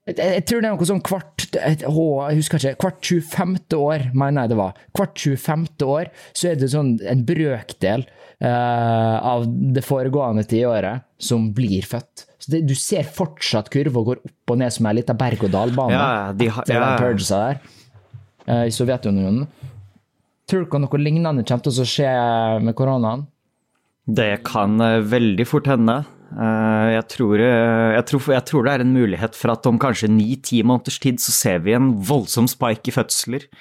jeg, 0.08 0.44
tror 0.48 0.62
det 0.62 0.68
er 0.70 0.72
noe 0.78 0.86
sånn 0.88 1.02
hvert 1.04 1.44
et- 1.60 1.82
å, 1.88 2.04
Jeg 2.30 2.38
husker 2.40 2.62
ikke. 2.62 2.76
Hvert 2.80 3.10
25. 3.10 3.76
år, 3.76 4.06
mener 4.16 4.46
jeg 4.46 4.52
det 4.54 4.58
var. 4.60 4.78
Hvert 4.96 5.20
25. 5.20 5.66
år 5.84 6.08
så 6.32 6.48
er 6.50 6.56
det 6.60 6.70
sånn 6.72 6.94
en 7.12 7.24
brøkdel 7.28 8.06
uh, 8.40 9.16
av 9.34 9.44
det 9.76 9.84
foregående 9.84 10.46
tiåret 10.48 11.04
som 11.20 11.50
blir 11.56 11.84
født. 11.86 12.24
Så 12.40 12.54
det, 12.54 12.62
du 12.70 12.74
ser 12.78 13.04
fortsatt 13.04 13.68
kurva 13.74 14.02
går 14.08 14.22
opp 14.24 14.54
og 14.54 14.62
ned 14.62 14.72
som 14.72 14.88
ei 14.88 14.96
lita 14.96 15.12
berg-og-dal-bane. 15.20 15.92
Ja, 15.92 16.32
de 16.32 16.48
har- 16.56 16.64
til 16.68 16.78
ja. 16.80 16.86
den 16.86 17.04
purgesa 17.04 17.42
der 17.44 17.60
uh, 18.48 18.64
i 18.64 18.72
Sovjetunionen. 18.74 19.44
Tror 20.50 20.64
dere 20.66 20.80
noe 20.82 20.98
lignende 21.00 21.44
kommer 21.46 21.62
til 21.66 21.82
å 21.84 21.86
skje 21.86 22.12
med 22.66 22.74
koronaen? 22.78 23.26
Det 24.10 24.40
kan 24.48 24.80
eh, 24.82 24.96
veldig 25.06 25.44
fort 25.46 25.68
hende. 25.70 26.00
Eh, 26.34 26.86
Jeg 26.96 27.04
tror, 27.12 27.38
eh, 27.38 27.90
jeg, 27.96 28.04
tror, 28.10 28.24
jeg 28.34 28.44
tror 28.48 28.66
det 28.66 28.72
er 28.74 28.84
en 28.84 28.94
mulighet 28.96 29.36
for 29.38 29.52
at 29.54 29.66
om 29.70 29.78
kanskje 29.82 30.08
ni-ti 30.10 30.62
måneders 30.66 30.98
tid 31.02 31.20
så 31.22 31.30
ser 31.36 31.60
vi 31.62 31.76
en 31.78 31.92
voldsom 32.08 32.48
spike 32.50 32.90
i 32.90 32.96
fødsler. 32.98 33.46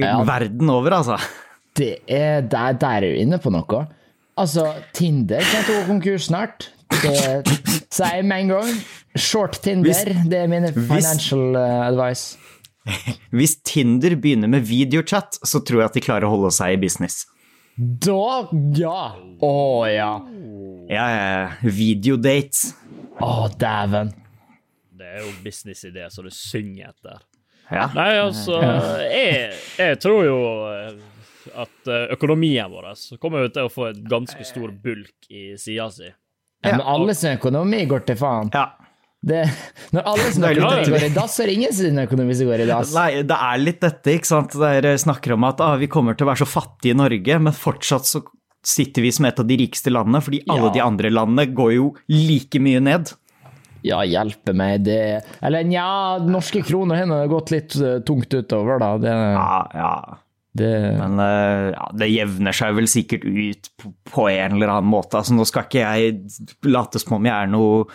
Ja. 0.00 0.16
Verden 0.26 0.66
over, 0.72 0.90
altså. 0.96 1.16
Det 1.78 2.00
er, 2.10 2.40
der, 2.42 2.72
der 2.74 2.96
er 2.96 3.04
du 3.14 3.20
inne 3.22 3.38
på 3.38 3.52
noe. 3.54 3.84
Altså, 4.40 4.64
Tinder 4.96 5.44
kommer 5.46 5.66
til 5.68 5.76
å 5.76 5.78
gå 5.78 5.84
konkurs 5.92 6.26
snart. 6.26 6.66
Det 6.90 7.12
sier 7.94 8.16
jeg 8.18 8.26
med 8.26 8.42
en 8.46 8.50
gang. 8.56 8.72
Short 9.14 9.60
Tinder, 9.62 9.92
Hvis- 9.92 10.26
det 10.32 10.40
er 10.42 10.50
mine 10.50 10.72
financial 10.74 11.44
hvis, 11.54 11.86
advice. 11.86 12.56
Hvis 13.36 13.58
Tinder 13.66 14.16
begynner 14.20 14.50
med 14.50 14.66
videochat, 14.68 15.38
så 15.42 15.62
tror 15.64 15.82
jeg 15.84 15.90
at 15.90 15.98
de 15.98 16.04
klarer 16.04 16.28
å 16.28 16.32
holde 16.34 16.52
seg 16.54 16.76
i 16.76 16.80
business. 16.82 17.24
Da, 17.76 18.48
ja! 18.76 19.00
Å 19.40 19.54
ja. 19.88 20.10
Ja, 20.90 21.04
ja, 21.06 21.26
ja. 21.30 21.70
Videodates. 21.70 22.74
Å, 23.20 23.48
dæven. 23.60 24.12
Det 25.00 25.06
er 25.06 25.22
jo 25.24 25.30
businessidé 25.44 26.08
så 26.12 26.24
det 26.26 26.34
synger 26.36 26.90
etter. 26.90 27.22
Ja. 27.70 27.86
Nei, 27.94 28.10
altså, 28.18 28.58
jeg, 29.06 29.54
jeg 29.78 29.98
tror 30.02 30.24
jo 30.26 30.38
eh, 30.66 30.98
at 31.62 31.90
eh, 31.90 32.08
økonomien 32.16 32.68
vår 32.72 32.90
kommer 33.22 33.46
jo 33.46 33.52
til 33.54 33.68
å 33.68 33.72
få 33.72 33.86
et 33.92 34.00
ganske 34.10 34.44
stor 34.48 34.74
bulk 34.74 35.30
i 35.30 35.52
sida 35.60 35.86
si. 35.94 36.10
Ja, 36.60 36.74
men 36.74 36.82
alle 36.84 37.14
sin 37.16 37.38
økonomi 37.38 37.84
går 37.88 38.04
til 38.10 38.18
faen. 38.20 38.50
ja. 38.52 38.68
Det, 39.20 39.42
når 39.92 40.06
alle 40.08 40.28
snakker 40.32 40.62
er 40.64 40.88
går 40.88 41.02
i 41.04 41.12
dass, 41.12 41.34
så 41.36 41.42
er 41.44 41.50
det 41.50 41.54
ingen 41.58 41.74
sin 41.76 41.98
økonomi 42.00 42.32
som 42.38 42.48
går 42.48 42.62
i 42.64 42.68
dass. 42.70 42.92
Nei, 42.96 43.22
det 43.28 43.36
er 43.36 43.58
litt 43.60 43.80
dette, 43.84 44.14
ikke 44.16 44.30
sant. 44.30 44.54
Dere 44.56 44.94
snakker 44.98 45.34
om 45.36 45.44
at 45.44 45.60
ah, 45.60 45.74
vi 45.80 45.90
kommer 45.92 46.16
til 46.16 46.24
å 46.24 46.30
være 46.30 46.40
så 46.40 46.48
fattige 46.48 46.94
i 46.96 47.00
Norge, 47.02 47.36
men 47.44 47.52
fortsatt 47.56 48.08
så 48.08 48.22
sitter 48.64 49.04
vi 49.04 49.10
som 49.12 49.28
et 49.28 49.38
av 49.40 49.46
de 49.48 49.58
rikeste 49.60 49.92
landene, 49.92 50.22
fordi 50.24 50.40
alle 50.48 50.70
Ja. 50.70 50.72
de 50.78 50.80
andre 50.84 51.10
landene 51.12 51.46
går 51.56 51.74
jo 51.76 51.90
like 52.08 52.60
mye 52.64 52.80
ned. 52.80 53.12
Ja, 53.84 54.02
hjelpe 54.04 54.52
meg, 54.56 54.82
det 54.84 54.96
Eller 55.40 55.64
nja, 55.64 56.18
norske 56.20 56.60
kroner 56.64 57.04
har 57.08 57.28
gått 57.32 57.50
litt 57.52 57.76
eh, 57.80 58.00
tungt 58.04 58.32
utover, 58.36 58.78
da. 58.80 58.90
Det, 59.00 59.14
Ja, 59.14 59.60
ja. 59.74 59.92
det 60.60 60.72
Men 60.98 61.18
eh, 61.24 61.70
ja, 61.72 61.86
det 61.96 62.10
jevner 62.12 62.52
seg 62.56 62.74
vel 62.76 62.88
sikkert 62.92 63.24
ut 63.24 63.70
på, 63.80 63.92
på 64.12 64.26
en 64.32 64.56
eller 64.58 64.68
annen 64.74 64.90
måte. 64.92 65.16
Altså, 65.20 65.32
nå 65.36 65.44
skal 65.48 65.64
ikke 65.64 65.80
jeg 65.84 66.20
late 66.68 67.00
som 67.00 67.16
om 67.16 67.24
jeg 67.30 67.36
er 67.36 67.48
noe 67.52 67.86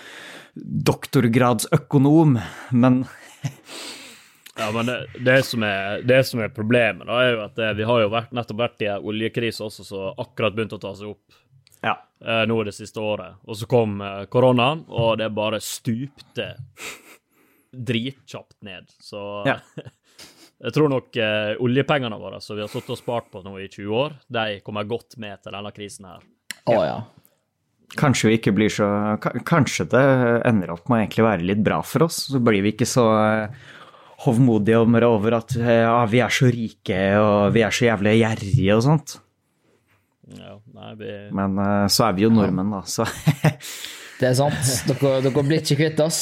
doktorgradsøkonom, 0.55 2.39
men 2.71 3.03
Ja, 4.57 4.71
men 4.71 4.85
det, 4.85 5.05
det, 5.19 5.43
som 5.43 5.63
er, 5.67 6.01
det 6.07 6.21
som 6.23 6.39
er 6.39 6.53
problemet, 6.55 7.03
da, 7.09 7.17
er 7.19 7.33
jo 7.33 7.39
at 7.43 7.57
det, 7.59 7.73
vi 7.75 7.87
har 7.87 8.05
jo 8.05 8.11
vært, 8.13 8.31
nettopp 8.31 8.61
vært 8.61 8.85
i 8.85 8.87
en 8.87 9.07
oljekrise 9.11 9.65
også, 9.65 9.83
som 9.83 10.21
akkurat 10.21 10.55
begynte 10.55 10.77
å 10.77 10.83
ta 10.85 10.93
seg 10.95 11.09
opp 11.11 11.35
ja. 11.83 11.97
eh, 12.23 12.45
nå 12.47 12.61
det 12.63 12.71
siste 12.77 13.03
året. 13.03 13.41
Og 13.43 13.59
så 13.59 13.67
kom 13.67 13.99
eh, 13.99 14.21
koronaen, 14.31 14.85
og 14.87 15.17
det 15.19 15.27
bare 15.35 15.59
stupte 15.59 16.53
dritkjapt 17.75 18.61
ned. 18.63 18.95
Så 19.03 19.43
Ja. 19.49 19.59
jeg 20.65 20.77
tror 20.77 20.87
nok 20.93 21.19
eh, 21.19 21.51
oljepengene 21.59 22.19
våre 22.21 22.39
som 22.39 22.55
vi 22.55 22.63
har 22.63 22.71
sittet 22.71 22.95
og 22.95 23.01
spart 23.01 23.27
på 23.33 23.43
nå 23.43 23.57
i 23.59 23.67
20 23.67 23.91
år, 24.05 24.15
de 24.39 24.61
kommer 24.63 24.87
godt 24.87 25.19
med 25.19 25.43
til 25.43 25.57
denne 25.57 25.75
krisen 25.75 26.07
her. 26.13 26.23
Å 26.71 26.79
ja. 26.79 26.97
Kanskje 27.95 28.31
vi 28.31 28.37
ikke 28.39 28.53
blir 28.55 28.71
så 28.73 28.87
Kanskje 29.47 29.85
det 29.91 30.03
ender 30.49 30.73
opp 30.73 30.89
med 30.89 30.97
å 30.97 31.01
egentlig 31.03 31.25
være 31.27 31.47
litt 31.47 31.61
bra 31.65 31.79
for 31.85 32.07
oss. 32.07 32.25
Så 32.33 32.41
blir 32.43 32.65
vi 32.65 32.73
ikke 32.73 32.87
så 32.89 33.05
eh, 33.19 33.67
hovmodige 34.25 34.81
over 35.07 35.37
at 35.39 35.55
eh, 35.59 35.83
ja, 35.83 35.99
vi 36.09 36.23
er 36.23 36.33
så 36.33 36.49
rike 36.51 37.01
og 37.21 37.53
vi 37.55 37.63
er 37.65 37.75
så 37.75 37.89
jævlig 37.89 38.17
gjerrige 38.19 38.77
og 38.77 38.85
sånt. 38.87 39.17
Ja, 40.35 40.55
nei, 40.73 40.93
vi, 40.99 41.11
Men 41.37 41.59
eh, 41.61 41.85
så 41.93 42.07
er 42.09 42.17
vi 42.17 42.25
jo 42.25 42.31
nordmenn, 42.33 42.73
da, 42.73 42.81
så 42.89 43.05
Det 44.19 44.31
er 44.31 44.37
sant. 44.37 44.69
Dere, 44.87 45.17
dere 45.25 45.43
blir 45.43 45.59
ikke 45.59 45.75
kvitt 45.81 45.99
oss. 46.05 46.21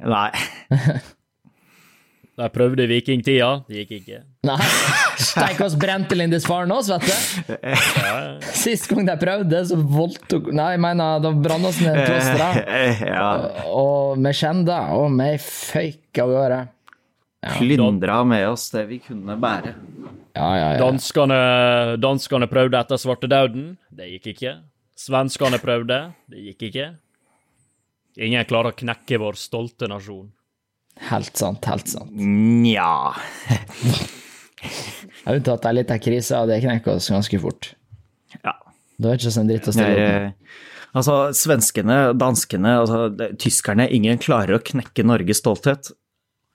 Nei. 0.00 0.30
de 2.34 2.48
prøvde 2.50 2.82
i 2.82 2.90
vikingtida, 2.90 3.50
det 3.68 3.84
gikk 3.84 3.92
ikke. 4.00 4.20
Nei. 4.48 4.58
Steik 5.22 5.60
oss 5.62 5.76
brente 5.78 6.16
Lindisfaren 6.18 6.72
oss, 6.74 6.90
vet 6.90 7.06
du. 7.06 8.42
Sist 8.58 8.88
gang 8.90 9.06
de 9.06 9.14
prøvde, 9.20 9.60
så 9.68 9.78
voldtok 9.78 10.50
Nei, 10.50 10.72
jeg 10.74 10.82
mener, 10.82 11.22
da 11.22 11.30
brant 11.30 11.70
oss 11.70 11.78
ned 11.84 12.00
klosteret. 12.02 12.74
Ja. 13.06 13.28
Og 13.70 14.18
vi 14.18 14.34
kjente, 14.34 14.80
og 14.98 15.14
vi 15.14 15.30
føyk 15.46 16.22
av 16.24 16.34
gårde. 16.34 16.60
Plyndra 17.54 18.20
med 18.26 18.48
oss 18.48 18.70
det 18.74 18.86
vi 18.90 18.98
kunne 19.04 19.36
bære. 19.38 19.74
Ja, 20.34 20.50
ja, 20.58 20.68
ja. 20.74 20.78
Danskene, 20.80 21.40
danskene 22.02 22.48
prøvde 22.50 22.80
etter 22.80 22.98
svartedauden, 22.98 23.74
det 23.94 24.10
gikk 24.16 24.32
ikke. 24.34 24.56
Svenskene 24.98 25.60
prøvde, 25.62 26.00
det 26.30 26.48
gikk 26.48 26.70
ikke. 26.70 26.88
Ingen 28.24 28.46
klarer 28.50 28.74
å 28.74 28.78
knekke 28.78 29.18
vår 29.22 29.38
stolte 29.38 29.86
nasjon. 29.90 30.32
Helt 31.10 31.36
sant, 31.36 31.64
helt 31.66 31.88
sant. 31.90 32.10
Nja 32.14 33.14
Unntatt 35.26 35.66
litt 35.74 35.90
av 35.92 35.98
krise, 36.04 36.36
og 36.38 36.50
det 36.50 36.60
knekker 36.64 36.98
oss 36.98 37.08
ganske 37.12 37.38
fort. 37.40 37.70
Ja. 38.44 38.52
Det 39.00 39.10
er 39.10 39.18
ikke 39.18 39.32
sånn 39.34 39.48
dritt 39.48 39.68
å 39.68 39.72
stille 39.74 39.94
opp 39.94 40.12
med. 40.20 40.34
altså, 40.94 41.14
svenskene, 41.36 41.96
danskene, 42.20 42.74
altså, 42.82 43.08
det- 43.16 43.38
tyskerne 43.40 43.88
Ingen 43.90 44.18
klarer 44.18 44.58
å 44.58 44.62
knekke 44.62 45.04
Norges 45.04 45.40
stolthet. 45.40 45.90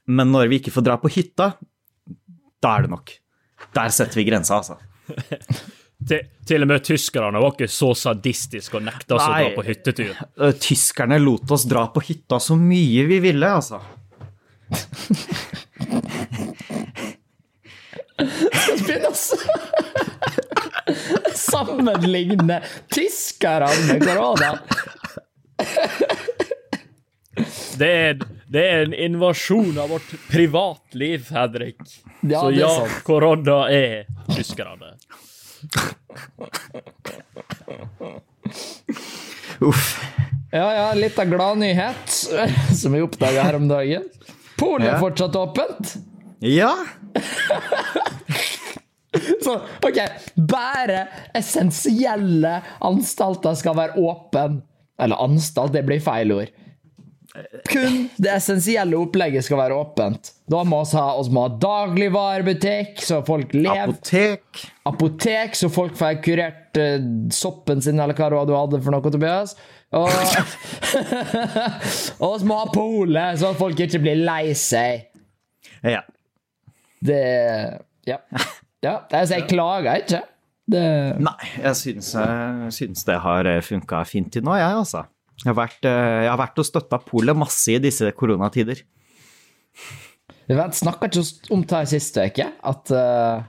Men 0.07 0.31
når 0.31 0.49
vi 0.49 0.59
ikke 0.59 0.71
får 0.73 0.83
dra 0.85 0.97
på 0.97 1.09
hytta, 1.11 1.53
da 2.61 2.77
er 2.77 2.81
det 2.83 2.89
nok. 2.93 3.11
Der 3.73 3.89
setter 3.89 4.15
vi 4.15 4.25
grensa, 4.29 4.61
altså. 4.61 4.77
Til, 6.07 6.21
til 6.47 6.63
og 6.63 6.67
med 6.69 6.79
tyskerne 6.87 7.41
var 7.43 7.51
ikke 7.51 7.67
så 7.67 7.89
sadistiske 7.97 8.77
og 8.77 8.85
nekta 8.85 9.17
oss 9.17 9.23
å 9.25 9.33
dra 9.35 9.49
på 9.51 9.65
hyttetur. 9.67 10.13
Tyskerne 10.63 11.17
lot 11.19 11.51
oss 11.51 11.65
dra 11.67 11.87
på 11.91 11.99
hytta 12.07 12.37
så 12.39 12.55
mye 12.55 13.03
vi 13.09 13.17
ville, 13.19 13.49
altså. 13.51 13.81
Begynner 18.19 19.09
å 19.09 19.15
sammenligne 21.37 22.59
tyskerne 22.91 23.69
med 23.87 24.03
korona. 24.03 24.51
Det 27.79 27.87
er, 27.89 28.17
det 28.51 28.63
er 28.67 28.81
en 28.87 28.93
invasjon 29.07 29.77
av 29.79 29.93
vårt 29.93 30.09
privatliv, 30.31 31.29
Henrik. 31.31 31.79
Ja, 32.27 32.41
Så 32.41 32.51
ja, 32.57 32.71
sant. 32.81 32.97
korona 33.07 33.61
er 33.71 34.09
tyskerne. 34.35 34.95
Uff. 39.59 39.85
Ja, 40.51 40.65
ja, 40.73 40.85
litt 40.97 41.19
av 41.21 41.29
gladnyhet 41.29 42.09
som 42.75 42.95
vi 42.95 43.01
oppdaga 43.05 43.43
her 43.45 43.55
om 43.59 43.67
dagen. 43.69 44.03
Polet 44.59 44.87
er 44.91 45.01
fortsatt 45.01 45.35
åpent. 45.39 45.95
Ja. 46.45 46.73
Så, 49.43 49.55
ok, 49.81 49.97
bare 50.35 51.07
essensielle 51.37 52.59
anstalter 52.85 53.57
skal 53.57 53.77
være 53.79 53.97
åpen. 54.03 54.61
Eller 55.01 55.23
anstalt, 55.23 55.73
det 55.73 55.85
blir 55.87 56.01
feil 56.03 56.33
ord. 56.35 56.51
Kun 57.69 58.07
det 58.17 58.31
essensielle 58.33 58.97
opplegget 58.97 59.45
skal 59.45 59.61
være 59.61 59.77
åpent. 59.77 60.31
Da 60.49 60.63
må 60.67 60.81
vi 60.83 60.97
ha, 60.97 61.07
ha 61.13 61.45
dagligvarebutikk, 61.61 63.03
så 63.05 63.21
folk 63.25 63.53
lever. 63.53 63.93
Apotek. 63.93 64.63
Apotek, 64.89 65.57
så 65.57 65.69
folk 65.71 65.97
får 65.97 66.21
kurert 66.25 66.79
uh, 66.81 66.97
soppen 67.33 67.83
sin, 67.85 68.01
eller 68.01 68.17
hva 68.17 68.31
du 68.49 68.55
hadde 68.57 68.81
for 68.81 68.95
noe, 68.95 69.13
Tobias. 69.13 69.55
Og, 69.97 70.09
og 72.25 72.33
små 72.43 72.57
må 72.75 73.05
så 73.41 73.53
folk 73.57 73.79
ikke 73.81 74.01
blir 74.03 74.19
lei 74.21 74.53
seg. 74.57 75.07
Ja. 75.81 76.03
Det 77.01 77.21
Ja. 78.09 78.19
ja 78.85 78.95
altså, 79.09 79.39
jeg 79.39 79.47
klager 79.49 80.03
ikke. 80.03 80.21
Det 80.69 80.83
Nei, 81.17 81.53
jeg 81.57 81.77
syns, 81.79 82.13
jeg 82.13 82.73
syns 82.75 83.07
det 83.07 83.17
har 83.23 83.49
funka 83.65 84.03
fint 84.05 84.29
til 84.33 84.45
nå, 84.45 84.53
jeg, 84.59 84.75
altså. 84.83 85.07
Jeg 85.39 85.53
har 85.53 85.57
vært, 85.57 85.85
eh, 85.87 86.23
jeg 86.25 86.29
har 86.29 86.39
vært 86.41 86.59
og 86.59 86.67
støtta 86.67 86.99
polet 87.01 87.37
masse 87.37 87.71
i 87.71 87.79
disse 87.81 88.11
koronatider. 88.17 88.81
Vi 90.49 90.57
snakka 90.57 91.07
ikke 91.07 91.23
om 91.55 91.63
det 91.63 91.85
sist 91.91 92.17
uke, 92.17 92.45
at 92.45 92.91
uh, 92.91 93.45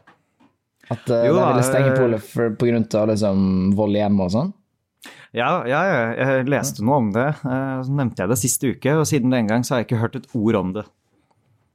At 0.90 1.06
Jo 1.06 1.36
de 1.36 1.42
ville 1.46 1.62
stenge 1.64 1.92
eh, 1.92 1.98
polet 1.98 2.24
pga. 2.24 2.48
på 2.58 2.66
grunn 2.66 2.86
av 2.98 3.10
liksom, 3.12 3.44
vold 3.78 3.98
hjemme 3.98 4.26
og 4.26 4.32
sånn. 4.34 4.48
Ja, 5.36 5.62
ja, 5.68 5.80
ja, 5.86 5.98
jeg 6.18 6.48
leste 6.50 6.82
noe 6.82 6.96
om 6.98 7.10
det. 7.14 7.28
eh, 7.46 7.82
Så 7.86 7.92
nevnte 7.94 8.24
jeg 8.24 8.32
det 8.32 8.38
siste 8.40 8.70
uke, 8.74 8.94
og 8.98 9.06
siden 9.06 9.30
den 9.30 9.46
gang 9.50 9.62
så 9.62 9.74
har 9.76 9.82
jeg 9.84 9.90
ikke 9.90 10.00
hørt 10.02 10.16
et 10.18 10.26
ord 10.34 10.58
om 10.58 10.72
det. 10.74 10.84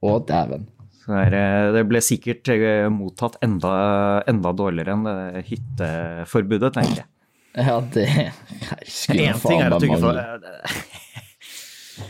Å, 0.04 0.18
dæven. 0.28 0.66
Det 1.06 1.40
det 1.72 1.82
ble 1.88 2.00
sikkert 2.02 2.48
eh, 2.52 2.88
mottatt 2.90 3.38
enda, 3.46 3.70
enda 4.28 4.52
dårligere 4.58 4.92
enn 4.96 5.06
det 5.06 5.44
hytteforbudet, 5.52 6.72
tenker 6.74 7.00
jeg. 7.04 7.08
Ja, 7.56 7.78
det 7.80 8.06
skulle 8.84 9.30
Én 9.30 9.40
ting 9.40 9.62
er 9.64 9.72
at 9.72 9.80
du 9.80 9.86
ikke 9.88 10.02
får. 10.02 10.18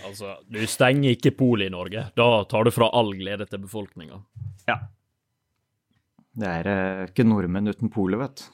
Altså, 0.08 0.32
du 0.50 0.58
stenger 0.66 1.12
ikke 1.14 1.30
polet 1.38 1.68
i 1.68 1.74
Norge. 1.76 2.08
Da 2.18 2.26
tar 2.50 2.66
du 2.66 2.72
fra 2.74 2.88
all 2.96 3.12
glede 3.14 3.46
til 3.46 3.62
befolkninga. 3.62 4.18
Ja. 4.66 4.80
Det 6.36 6.50
er 6.50 6.70
eh, 6.72 7.04
ikke 7.06 7.24
nordmenn 7.28 7.70
uten 7.70 7.92
polet, 7.92 8.18
vet 8.24 8.42
du. 8.42 8.48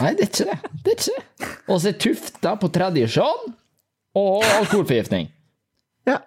Nei, 0.00 0.12
det 0.16 0.24
er 0.24 0.28
ikke 0.28 0.46
det. 0.48 0.58
Det 0.84 0.92
er 0.92 0.96
ikke 0.96 1.16
det. 1.16 1.50
Og 1.68 1.80
så 1.80 1.90
er 1.90 1.98
tufta 2.04 2.54
på 2.60 2.70
tradisjon 2.74 3.52
og 4.18 4.44
alkoholforgiftning. 4.44 5.28
Ja. 6.08 6.18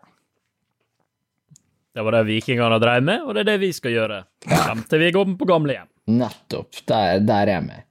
Det 1.93 2.05
var 2.05 2.17
det 2.17 2.23
vikingene 2.29 2.79
drev 2.81 3.05
med, 3.05 3.25
og 3.25 3.35
det 3.35 3.43
er 3.43 3.51
det 3.53 3.59
vi 3.61 3.73
skal 3.75 3.93
gjøre. 3.93 4.21
Frem 4.47 4.85
til 4.89 5.03
vi 5.03 5.11
går 5.13 5.35
på 5.37 5.49
gamlehjem. 5.49 5.89
Nettopp. 6.13 6.81
Der, 6.89 7.19
der 7.23 7.51
er 7.53 7.67
vi. 7.67 7.81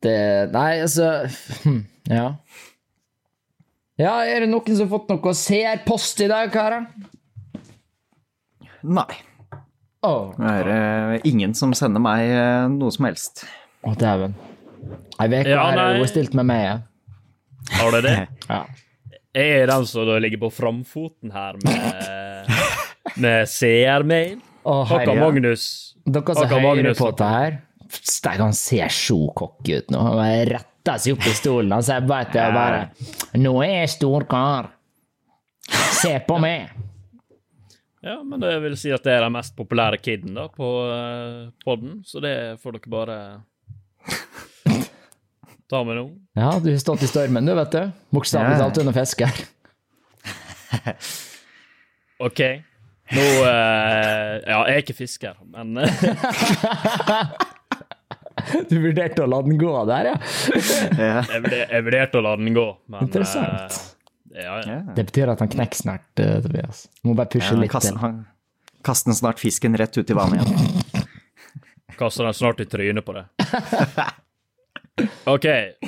Det 0.00 0.18
Nei, 0.54 0.80
altså 0.80 1.08
hm, 1.64 1.80
Ja. 2.08 2.26
Ja, 4.00 4.14
er 4.24 4.44
det 4.44 4.48
noen 4.48 4.76
som 4.76 4.86
har 4.86 4.92
fått 4.94 5.10
noe 5.12 5.32
seerpost 5.36 6.22
i 6.24 6.28
dag, 6.30 6.48
karer? 6.52 6.86
Nei. 8.80 9.10
Oh. 10.00 10.32
Det 10.38 10.48
er 10.48 10.70
uh, 10.70 11.26
ingen 11.28 11.52
som 11.56 11.74
sender 11.76 12.00
meg 12.00 12.30
uh, 12.32 12.70
noe 12.72 12.94
som 12.94 13.04
helst. 13.10 13.44
Å, 13.86 13.94
dæven. 13.96 14.34
Ei 15.20 15.26
uke 15.28 15.42
Ja, 15.48 15.62
har 15.64 15.76
jeg 15.78 15.94
nei. 15.94 16.00
jo 16.02 16.08
stilt 16.10 16.34
med 16.36 16.48
meg. 16.50 16.82
Har 17.78 17.96
du 17.96 18.00
det? 18.06 18.18
Ja. 18.50 18.64
Jeg 19.30 19.60
er 19.60 19.68
den 19.70 19.84
som 19.86 20.08
da 20.08 20.16
ligger 20.18 20.40
på 20.42 20.48
framfoten 20.50 21.30
her 21.30 21.54
med, 21.62 22.48
med 23.22 23.46
seermail. 23.46 24.40
Å, 24.66 24.80
herre. 24.90 25.14
Magnus. 25.20 25.66
Dere 26.02 26.34
som 26.34 26.48
hører 26.50 26.64
Magnus. 26.64 26.98
på 26.98 27.10
dette 27.12 27.28
her 27.30 27.58
Steik, 27.90 28.38
han 28.42 28.52
ser 28.54 28.90
så 28.94 29.16
cocky 29.38 29.76
ut 29.80 29.88
nå. 29.94 30.00
Han 30.02 30.18
retter 30.50 30.98
seg 31.02 31.14
opp 31.16 31.24
i 31.26 31.32
stolen. 31.34 31.72
Han 31.74 31.82
sier 31.86 32.04
bare 32.06 32.28
til 32.30 32.52
bare 32.54 33.38
Nå 33.38 33.54
er 33.64 33.72
jeg 33.84 33.92
stor 33.96 34.26
kar. 34.30 34.68
Se 36.00 36.12
på 36.26 36.36
meg. 36.42 36.70
Ja, 38.02 38.18
men 38.24 38.40
det 38.42 38.52
vil 38.64 38.76
si 38.80 38.90
at 38.94 39.04
det 39.06 39.12
er 39.14 39.26
den 39.26 39.34
mest 39.34 39.54
populære 39.58 39.98
kiden 40.02 40.34
da 40.38 40.46
på 40.50 40.68
uh, 40.88 41.50
podden, 41.66 41.98
så 42.08 42.22
det 42.24 42.34
får 42.62 42.78
dere 42.78 42.92
bare 42.94 43.16
ta 45.70 45.80
med 45.86 45.96
nå. 46.00 46.04
Ja, 46.38 46.50
du 46.62 46.70
har 46.72 46.78
stått 46.82 47.02
i 47.06 47.08
stormen, 47.10 47.46
du, 47.46 47.54
vet 47.54 47.72
du. 47.74 47.82
Bokstavelig 48.14 48.58
talt 48.58 48.78
under 48.82 48.96
fisker. 48.96 49.30
OK. 52.26 52.40
Nå 53.10 53.22
uh, 53.42 53.46
Ja, 54.46 54.58
jeg 54.70 54.74
er 54.76 54.82
ikke 54.84 54.94
fisker, 55.00 55.34
men 55.50 55.78
Du 58.70 58.76
vurderte 58.80 59.22
å 59.24 59.28
la 59.30 59.40
den 59.46 59.58
gå 59.60 59.72
der, 59.90 60.10
ja? 60.12 60.16
Ja. 61.00 61.20
jeg 61.26 61.42
vurder- 61.44 61.64
jeg 61.74 61.84
vurderte 61.86 62.20
å 62.20 62.22
la 62.24 62.34
den 62.40 62.54
gå. 62.56 62.66
Men, 62.90 63.06
Interessant. 63.08 63.76
Uh, 64.30 64.38
ja, 64.40 64.54
ja. 64.66 64.78
Det 64.96 65.04
betyr 65.10 65.32
at 65.34 65.42
han 65.44 65.50
knekker 65.52 65.78
snart, 65.82 66.06
uh, 66.22 66.38
Tobias. 66.44 66.84
Må 67.06 67.14
bare 67.18 67.30
pushe 67.34 67.52
Ja, 67.54 67.60
litt 67.60 67.72
kasten, 67.74 67.96
til. 67.98 68.02
han, 68.04 68.20
kasten 68.86 69.14
snart 69.18 69.42
fisken 69.42 69.76
rett 69.78 69.98
ut 69.98 70.10
i 70.10 70.16
vannet 70.16 70.46
igjen. 70.46 71.06
Kaster 72.00 72.24
den 72.24 72.34
snart 72.38 72.62
i 72.64 72.66
trynet 72.70 73.04
på 73.04 73.12
det. 73.18 73.26
OK, 75.30 75.46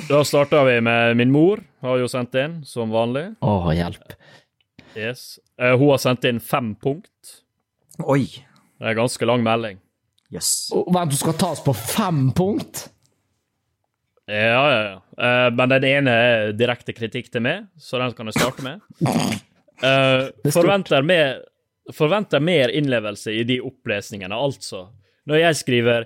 da 0.09 0.23
starter 0.27 0.65
vi 0.67 0.79
med 0.85 1.17
min 1.19 1.31
mor. 1.33 1.61
Har 1.83 1.99
jo 1.99 2.07
sendt 2.11 2.35
inn, 2.39 2.61
som 2.67 2.93
vanlig. 2.93 3.29
Å, 3.43 3.71
hjelp. 3.75 4.15
Yes. 4.95 5.39
Eh, 5.59 5.73
hun 5.77 5.89
har 5.91 6.01
sendt 6.01 6.25
inn 6.29 6.39
fem 6.43 6.73
punkt. 6.79 7.37
Oi. 8.03 8.25
Det 8.77 8.85
er 8.87 8.93
en 8.93 9.01
ganske 9.03 9.27
lang 9.27 9.43
melding. 9.45 9.79
Yes. 10.33 10.69
Oh, 10.73 10.85
Vent, 10.93 11.13
du 11.13 11.19
skal 11.19 11.35
tas 11.37 11.61
på 11.63 11.73
fem 11.77 12.27
punkt? 12.35 12.87
Ja, 14.25 14.63
ja, 14.71 14.83
ja. 14.87 14.99
Eh, 15.17 15.49
men 15.53 15.73
den 15.75 15.85
ene 15.89 16.13
er 16.27 16.53
direkte 16.57 16.95
kritikk 16.95 17.29
til 17.33 17.43
meg, 17.45 17.67
så 17.77 17.99
den 18.01 18.15
kan 18.17 18.29
jeg 18.31 18.39
starte 18.41 18.65
med. 18.65 18.83
Eh, 19.83 20.29
forventer, 20.53 21.01
mer, 21.03 21.41
forventer 21.91 22.39
mer 22.39 22.71
innlevelse 22.71 23.33
i 23.35 23.41
de 23.43 23.57
opplesningene, 23.65 24.37
altså. 24.37 24.85
Når 25.27 25.41
jeg 25.41 25.57
skriver 25.59 26.05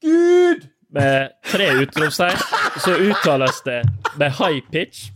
'Gud' 0.00 0.64
med 0.94 1.28
tre 1.44 1.72
utropstegn, 1.82 2.36
så 2.80 2.94
uttales 2.94 3.62
det 3.62 3.82
med 4.16 4.32
high 4.32 4.60
pitch. 4.72 5.10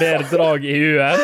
Mer 0.00 0.30
drag 0.30 0.64
i 0.64 0.76
u-en. 0.76 1.20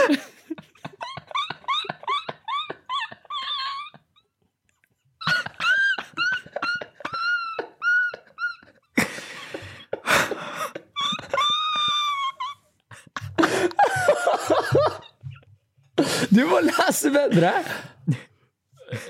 Du 16.31 16.47
må 16.47 16.61
lese 16.63 17.11
bedre! 17.11 17.51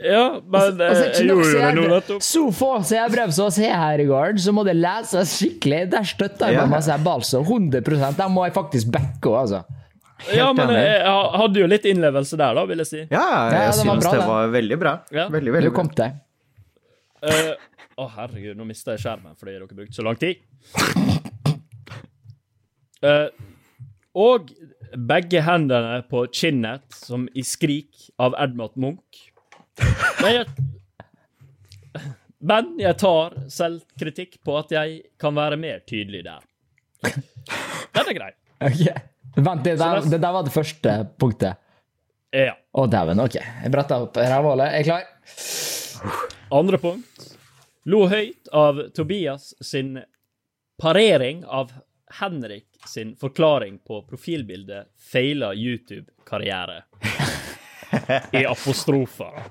Ja, 0.04 0.40
men 0.40 0.60
altså, 0.60 0.84
Altså, 0.86 1.04
jeg 1.20 1.26
gjorde 1.28 1.48
jo 1.50 1.58
det 1.60 1.74
nå 1.76 1.82
nettopp. 1.90 2.22
Så 2.24 2.42
få 2.56 2.70
seerbrev 2.88 3.32
som 3.36 3.46
oss 3.50 3.58
har 3.60 3.74
her 3.76 4.00
i 4.04 4.06
gården, 4.08 4.38
så 4.40 4.52
må 4.56 4.64
det 4.64 4.76
leses 4.78 5.34
skikkelig. 5.40 5.82
Der 5.92 6.06
støtter 6.08 6.46
jeg 6.48 6.56
Ja. 6.56 6.64
meg 6.64 6.70
masse 6.78 6.96
balse. 7.04 7.40
100 7.42 8.16
Der 8.16 8.28
må 8.32 8.44
jeg 8.46 8.54
faktisk 8.56 8.90
backe 8.94 9.28
òg, 9.28 9.38
altså. 9.44 9.64
Ja, 10.36 10.52
men 10.52 10.68
jeg, 10.68 11.00
jeg 11.00 11.30
hadde 11.40 11.60
jo 11.62 11.66
litt 11.66 11.84
innlevelse 11.88 12.36
der, 12.36 12.54
da, 12.54 12.64
vil 12.68 12.78
jeg 12.82 12.86
si. 12.86 12.98
Ja, 13.10 13.20
Ja, 13.20 13.46
jeg 13.50 13.72
det 13.72 13.86
var 13.86 14.00
synes 14.00 14.10
det 14.12 14.26
var 14.28 14.48
veldig 14.52 14.78
bra. 14.78 14.92
Ja. 15.10 15.28
Veldig, 15.32 15.52
veldig 15.52 15.70
bra. 15.72 15.76
kom 15.80 15.88
til. 15.96 16.12
Eh, 17.22 17.54
Å, 18.00 18.06
herregud, 18.16 18.56
nå 18.56 18.64
mista 18.64 18.92
jeg 18.96 19.00
skjermen 19.02 19.34
fordi 19.36 19.52
dere 19.58 19.66
brukte 19.68 19.96
så 19.96 20.04
lang 20.06 20.16
tid. 20.16 20.40
Uh, 23.04 23.28
og 24.16 24.50
begge 25.08 25.40
hendene 25.44 26.00
på 26.10 26.24
kinnet, 26.34 26.82
som 26.96 27.28
i 27.36 27.44
skrik 27.46 28.08
av 28.20 28.34
Edmund 28.40 28.74
Munch. 28.80 29.29
Men 30.20 30.34
jeg, 30.34 30.46
men 32.40 32.70
jeg 32.80 32.96
tar 33.00 33.36
selvkritikk 33.52 34.38
på 34.44 34.58
at 34.60 34.72
jeg 34.74 35.00
kan 35.20 35.36
være 35.36 35.58
mer 35.60 35.82
tydelig 35.88 36.22
der. 36.26 36.44
Den 37.02 38.04
er 38.04 38.16
grei. 38.16 38.30
Ok. 38.60 38.84
Vent, 39.40 39.64
det 39.64 39.76
der, 39.80 40.00
det 40.10 40.20
der 40.20 40.32
var 40.32 40.44
det 40.44 40.52
første 40.54 40.94
punktet. 41.20 41.60
Ja. 42.34 42.54
Å, 42.72 42.86
dæven. 42.86 43.20
Ok. 43.24 43.36
Jeg 43.40 43.72
bretter 43.72 44.06
opp 44.06 44.16
rævhålet. 44.20 44.74
Jeg 44.76 44.80
er 44.80 44.88
klar. 44.88 45.04
Andre 46.60 46.80
punkt. 46.82 47.28
Lo 47.90 48.04
høyt 48.10 48.50
av 48.52 48.82
Tobias 48.94 49.54
sin 49.64 49.96
parering 50.80 51.44
av 51.44 51.72
Henrik 52.20 52.66
sin 52.88 53.14
forklaring 53.16 53.78
på 53.86 54.02
profilbildet 54.08 54.90
feila 55.12 55.52
YouTube-karriere. 55.54 56.82
I 58.40 58.44
apostrofer. 58.46 59.42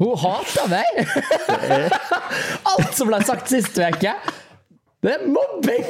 Hun 0.00 0.16
hater 0.16 0.70
meg! 0.72 1.02
Alt 2.70 2.94
som 2.96 3.10
ble 3.10 3.20
sagt 3.28 3.50
sist 3.52 3.76
uke. 3.76 4.14
Det 5.00 5.12
er 5.12 5.26
mobbing! 5.28 5.84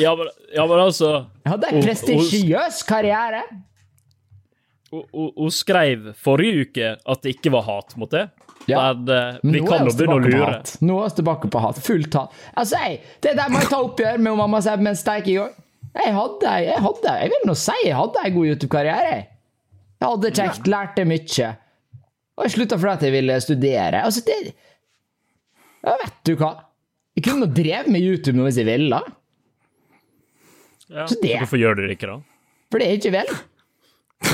Ja, 0.00 0.14
men, 0.18 0.30
ja, 0.50 0.64
men 0.66 0.80
altså 0.82 1.10
Jeg 1.44 1.52
hadde 1.52 1.68
en 1.70 1.84
prestigiøs 1.84 2.80
karriere. 2.88 3.44
Hun, 4.92 5.50
skrev 5.54 6.10
forrige 6.20 6.66
uke 6.66 6.88
at 6.96 7.22
det 7.24 7.36
ikke 7.36 7.52
var 7.54 7.68
hat 7.68 7.94
mot 8.00 8.10
det. 8.12 8.26
Ja. 8.66 8.92
Men 8.92 9.06
uh, 9.08 9.38
vi 9.42 9.60
nå 9.60 9.68
kan 9.68 9.86
jo 9.86 9.94
begynne 9.96 10.16
å 10.16 10.24
lure. 10.24 10.58
Nå 10.84 10.98
er 11.02 11.08
vi 11.12 11.18
tilbake 11.20 11.50
på 11.52 11.62
hat. 11.62 11.80
Fullt 11.84 12.16
hat. 12.18 12.36
Altså, 12.56 12.80
jeg, 12.80 13.00
det 13.24 13.36
der 13.38 13.52
må 13.52 13.62
jeg 13.62 13.70
ta 13.72 13.80
oppgjør 13.84 14.20
med 14.22 14.40
mamma 14.40 14.60
Seb 14.64 14.84
med 14.84 14.94
en 14.94 15.00
steik 15.00 15.30
i 15.32 15.36
går. 15.38 15.52
Jeg 15.92 16.14
hadde, 16.16 16.52
jeg 16.64 16.80
hadde, 16.80 17.16
jeg 17.20 17.32
vil 17.34 17.48
nå 17.48 17.54
si 17.60 17.74
jeg 17.84 17.96
hadde 17.98 18.24
en 18.24 18.36
god 18.36 18.52
YouTube-karriere. 18.52 19.16
Jeg 20.00 20.08
hadde 20.08 20.32
kjekt, 20.38 20.70
lærte 20.72 21.04
mye. 21.08 21.50
Og 22.38 22.46
jeg 22.46 22.54
slutta 22.56 22.78
fordi 22.80 22.92
at 22.96 23.02
jeg 23.06 23.12
ville 23.16 23.40
studere. 23.44 24.02
Altså, 24.06 24.22
det 24.26 24.36
ja, 25.82 25.96
Vet 26.04 26.20
du 26.28 26.34
hva? 26.38 26.52
Jeg 27.16 27.24
kunne 27.26 27.44
nå 27.44 27.48
drevet 27.52 27.90
med 27.92 28.00
YouTube 28.06 28.36
nå 28.38 28.46
hvis 28.48 28.60
jeg 28.62 28.68
ville, 28.70 29.00
Ja. 30.92 31.06
Så 31.08 31.16
det- 31.22 31.38
Hvorfor 31.40 31.56
gjør 31.60 31.76
du 31.78 31.82
det 31.86 31.94
ikke, 31.96 32.06
da? 32.10 32.18
for 32.70 32.78
det 32.78 32.86
er 32.88 32.96
ikke 32.98 33.12
vel. 33.14 33.30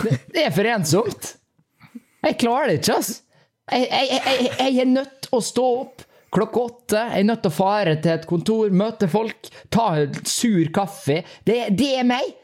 Det, 0.03 0.13
det 0.35 0.43
er 0.47 0.51
for 0.55 0.67
ensomt. 0.67 1.29
Jeg 2.25 2.39
klarer 2.39 2.67
det 2.73 2.79
ikke, 2.81 2.95
altså. 2.97 3.21
Jeg, 3.71 3.87
jeg, 3.91 4.21
jeg, 4.27 4.51
jeg 4.59 4.81
er 4.83 4.89
nødt 4.91 5.13
til 5.23 5.37
å 5.39 5.41
stå 5.45 5.65
opp 5.85 6.03
klokka 6.35 6.61
åtte. 6.67 7.03
Jeg 7.13 7.21
er 7.23 7.29
nødt 7.29 7.43
til 7.45 7.53
å 7.53 7.57
fare 7.57 7.95
til 8.03 8.13
et 8.17 8.27
kontor, 8.29 8.71
møte 8.75 9.09
folk, 9.13 9.49
ta 9.71 9.87
en 10.03 10.19
sur 10.29 10.71
kaffe. 10.75 11.21
Det, 11.47 11.59
det 11.79 11.91
er 12.01 12.05
meg. 12.11 12.35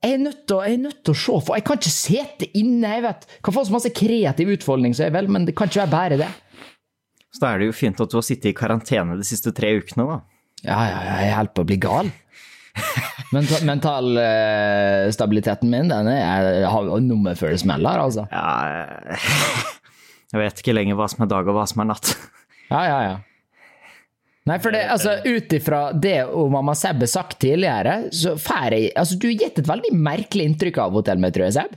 Jeg 0.00 0.14
er 0.16 0.22
nødt 0.22 0.46
til, 0.48 0.56
å- 0.56 0.64
se 1.14 1.40
for 1.44 1.54
Jeg 1.56 1.64
kan 1.68 1.76
ikke 1.76 1.90
sitte 1.92 2.46
inne. 2.56 2.88
Jeg 2.88 3.02
vet. 3.04 3.26
kan 3.44 3.52
få 3.54 3.64
så 3.66 3.70
masse 3.74 3.90
kreativ 3.92 4.48
utfoldning, 4.56 4.94
så 4.96 5.02
jeg 5.04 5.12
vel, 5.12 5.28
men 5.28 5.44
det 5.44 5.54
kan 5.54 5.68
ikke 5.68 5.82
være 5.86 5.90
bare 5.90 6.16
det. 6.16 6.28
Så 7.32 7.40
da 7.44 7.52
er 7.54 7.58
det 7.58 7.66
jo 7.68 7.72
fint 7.76 8.00
at 8.00 8.08
du 8.10 8.16
har 8.16 8.22
sittet 8.26 8.46
i 8.50 8.52
karantene 8.56 9.16
de 9.16 9.22
siste 9.28 9.52
tre 9.54 9.74
ukene, 9.78 10.06
da. 10.08 10.20
Ja, 10.64 10.80
ja, 10.88 11.02
ja, 11.04 11.16
jeg 11.26 11.34
holder 11.36 11.52
på 11.54 11.62
å 11.62 11.66
bli 11.68 11.76
gal. 11.80 12.10
Mental, 13.32 13.60
Mentalstabiliteten 13.68 15.70
min, 15.70 15.88
den 15.92 16.08
er 16.08 16.64
nummer 17.00 17.34
før 17.38 17.50
det 17.54 17.60
smeller, 17.62 17.98
altså. 18.02 18.24
Ja, 18.32 18.64
jeg 20.32 20.40
vet 20.42 20.58
ikke 20.62 20.74
lenger 20.74 20.96
hva 20.98 21.06
som 21.12 21.22
er 21.24 21.28
dag 21.30 21.48
og 21.48 21.54
hva 21.58 21.66
som 21.68 21.80
er 21.84 21.88
natt. 21.92 22.06
Ja, 22.70 22.80
ja, 22.86 22.98
ja. 23.08 23.16
Nei, 24.48 24.56
for 24.62 24.72
det, 24.72 24.86
altså, 24.88 25.18
ut 25.26 25.52
ifra 25.52 25.80
det 25.92 26.16
mamma 26.50 26.72
Seb 26.78 27.02
har 27.04 27.10
sagt 27.12 27.40
tidligere, 27.42 27.96
så 28.16 28.32
får 28.40 28.76
jeg 28.76 28.92
Altså, 28.96 29.18
du 29.20 29.26
har 29.28 29.36
gitt 29.42 29.60
et 29.60 29.68
veldig 29.68 29.90
merkelig 30.00 30.46
inntrykk 30.48 30.80
av 30.80 30.96
Hotell 30.96 31.20
med 31.22 31.36
Trøye, 31.36 31.52
Seb. 31.56 31.76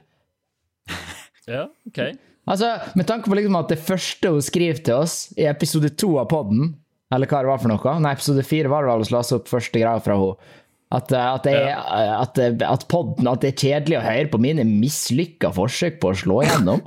Ja, 1.43 1.65
OK. 1.89 1.99
Altså, 2.47 2.69
med 2.95 3.03
tanke 3.07 3.27
på 3.27 3.35
liksom 3.35 3.57
at 3.59 3.71
det 3.71 3.81
første 3.83 4.29
hun 4.31 4.43
skriver 4.43 4.79
til 4.79 5.01
oss 5.03 5.15
i 5.35 5.43
episode 5.47 5.89
to 5.99 6.13
av 6.21 6.29
podden, 6.31 6.73
eller 7.11 7.27
hva 7.27 7.41
det 7.43 7.51
var 7.51 7.59
for 7.59 7.71
noe 7.71 7.95
Nei, 7.99 8.13
episode 8.15 8.45
fire 8.47 8.71
var 8.71 8.85
det 8.85 8.93
vel 8.93 9.03
å 9.03 9.07
slå 9.09 9.23
opp 9.37 9.51
første 9.51 9.81
greia 9.81 9.99
fra 10.03 10.15
henne. 10.19 10.53
At, 10.93 11.11
eh, 11.11 11.25
at, 11.25 11.47
jeg, 11.49 11.73
at, 11.73 12.39
at 12.69 12.83
podden 12.91 13.25
At 13.31 13.41
det 13.41 13.49
er 13.49 13.61
kjedelig 13.63 13.95
å 13.97 14.03
høre 14.05 14.27
på 14.29 14.39
mine 14.43 14.65
mislykka 14.67 15.49
forsøk 15.55 15.97
på 16.03 16.11
å 16.11 16.19
slå 16.19 16.43
gjennom. 16.45 16.83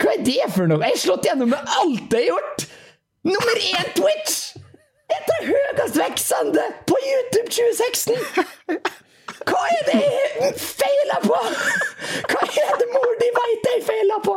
Hva 0.00 0.12
er 0.14 0.22
det 0.24 0.44
for 0.54 0.70
noe? 0.70 0.80
Jeg 0.86 0.96
har 0.96 1.02
slått 1.02 1.26
gjennom 1.28 1.50
med 1.50 1.72
alt 1.80 2.14
jeg 2.14 2.28
har 2.28 2.30
gjort! 2.30 2.68
Nummer 3.26 3.64
én 3.66 3.90
Twitch! 3.98 4.36
Et 5.10 5.30
av 5.36 5.46
høyest 5.50 5.96
veksende 5.98 6.64
på 6.88 6.98
YouTube 7.10 7.50
2016! 7.50 8.14
Hva 9.48 9.60
er 9.72 9.82
det 9.88 9.98
jeg 10.00 10.54
feiler 10.60 11.22
på? 11.24 11.38
Hva 12.30 12.42
er 12.64 12.74
det 12.82 12.88
mor 12.92 13.12
di 13.20 13.28
veit 13.38 13.68
jeg 13.70 13.84
feiler 13.86 14.20
på? 14.26 14.36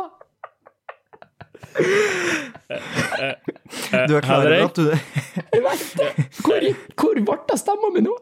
Du 4.08 4.14
er 4.16 4.22
klar 4.24 4.44
over 4.44 4.54
at 4.64 4.78
du 4.78 4.86
Jeg 4.94 5.62
vet 5.64 5.84
det. 5.98 6.10
Hvor, 6.44 6.66
hvor 7.00 7.20
ble 7.28 7.58
stemma 7.60 7.90
mi 7.94 8.04
nå? 8.06 8.14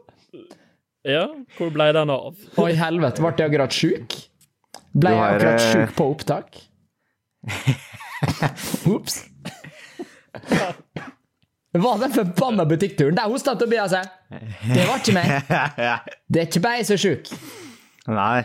Ja, 1.07 1.25
hvor 1.57 1.71
ble 1.75 1.89
den 1.95 2.11
av? 2.13 2.31
Å, 2.57 2.67
i 2.71 2.77
helvete, 2.79 3.23
ble 3.23 3.33
jeg 3.37 3.49
akkurat 3.51 3.75
sjuk? 3.75 4.15
Ble 4.93 5.11
jeg 5.11 5.19
har, 5.19 5.35
akkurat 5.35 5.59
eh, 5.59 5.71
sjuk 5.73 5.95
på 5.97 6.09
opptak? 6.13 6.61
Ops. 8.93 9.15
Var 11.73 12.01
den 12.03 12.13
forbanna 12.13 12.65
butikkturen? 12.69 13.15
Der 13.17 13.29
hosta 13.31 13.55
Tobias 13.57 13.93
seg! 13.95 14.09
Det 14.69 14.83
var 14.85 14.99
ikke 15.01 15.15
meg. 15.15 15.53
Det 16.29 16.43
er 16.43 16.49
ikke 16.49 16.61
bare 16.61 16.81
jeg 16.81 16.89
som 16.89 16.97
er 16.97 17.01
sjuk. 17.01 17.31
Nei. 18.13 18.43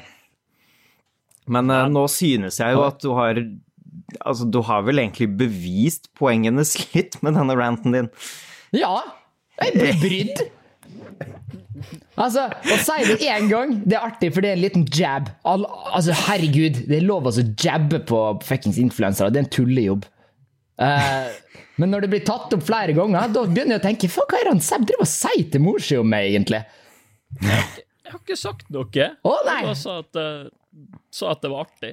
Men 1.48 1.72
uh, 1.72 1.86
nå 1.92 2.06
synes 2.12 2.60
jeg 2.60 2.76
jo 2.76 2.84
at 2.86 3.00
du 3.04 3.10
har 3.16 3.40
Altså, 4.24 4.46
du 4.48 4.62
har 4.64 4.84
vel 4.86 5.02
egentlig 5.02 5.26
bevist 5.36 6.08
poengene 6.16 6.64
litt 6.94 7.18
med 7.20 7.36
denne 7.36 7.56
ranten 7.58 7.92
din. 7.92 8.06
Ja, 8.72 9.02
jeg 9.60 9.74
blir 9.74 9.98
brydd. 10.00 10.40
Altså, 12.18 12.46
å 12.48 12.78
si 12.82 12.96
det 13.04 13.18
én 13.28 13.50
gang, 13.50 13.74
det 13.84 13.98
er 13.98 14.06
artig, 14.08 14.30
for 14.34 14.42
det 14.42 14.50
er 14.50 14.56
en 14.56 14.62
liten 14.64 14.86
jab. 14.96 15.28
All, 15.46 15.66
altså, 15.92 16.16
herregud, 16.26 16.80
det 16.88 16.96
er 16.98 17.04
lov 17.04 17.28
å 17.28 17.34
jabbe 17.36 18.00
på 18.08 18.22
fuckings 18.48 18.80
influensere. 18.80 19.30
Det 19.34 19.42
er 19.42 19.46
en 19.46 19.52
tullejobb. 19.58 20.08
Eh, 20.82 21.28
men 21.78 21.92
når 21.92 22.04
det 22.04 22.10
blir 22.12 22.24
tatt 22.26 22.54
opp 22.56 22.64
flere 22.66 22.94
ganger, 22.96 23.28
da 23.34 23.44
begynner 23.46 23.76
jeg 23.76 23.82
å 23.82 23.86
tenke 23.86 24.10
hva 24.10 24.24
er 24.34 24.48
det 24.48 24.54
han 24.56 24.62
Seb 24.64 24.86
driver 24.88 25.06
og 25.06 25.10
sier 25.10 25.44
til 25.52 25.62
mor 25.62 25.82
si 25.84 25.98
om 25.98 26.08
meg, 26.10 26.30
egentlig? 26.32 26.62
Jeg 27.38 28.12
har 28.14 28.18
ikke 28.22 28.38
sagt 28.40 28.70
noe. 28.74 29.08
Å, 29.22 29.34
nei. 29.46 29.58
Jeg 29.60 29.68
bare 29.68 29.78
sa 29.78 29.98
at, 30.02 30.18
eh, 30.18 30.88
sa 31.14 31.32
at 31.34 31.44
det 31.44 31.50
var 31.52 31.66
artig. 31.68 31.92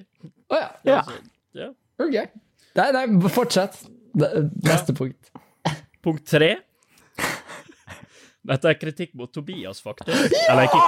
Å 0.49 0.61
ja. 0.61 0.69
Ja. 0.87 1.01
Altså, 1.01 1.19
ja. 1.59 1.69
Ok. 2.01 2.39
Nei, 2.79 2.87
nei, 2.95 3.05
fortsett. 3.35 3.77
Neste 4.15 4.45
Neste 4.65 4.95
punkt. 4.95 5.29
Punkt 6.05 6.25
tre. 6.29 6.53
Dette 8.45 8.69
er 8.69 8.77
kritikk 8.77 9.13
mot 9.17 9.31
Tobias, 9.33 9.79
faktisk. 9.81 10.33
Eller 10.45 10.67
ikke 10.67 10.81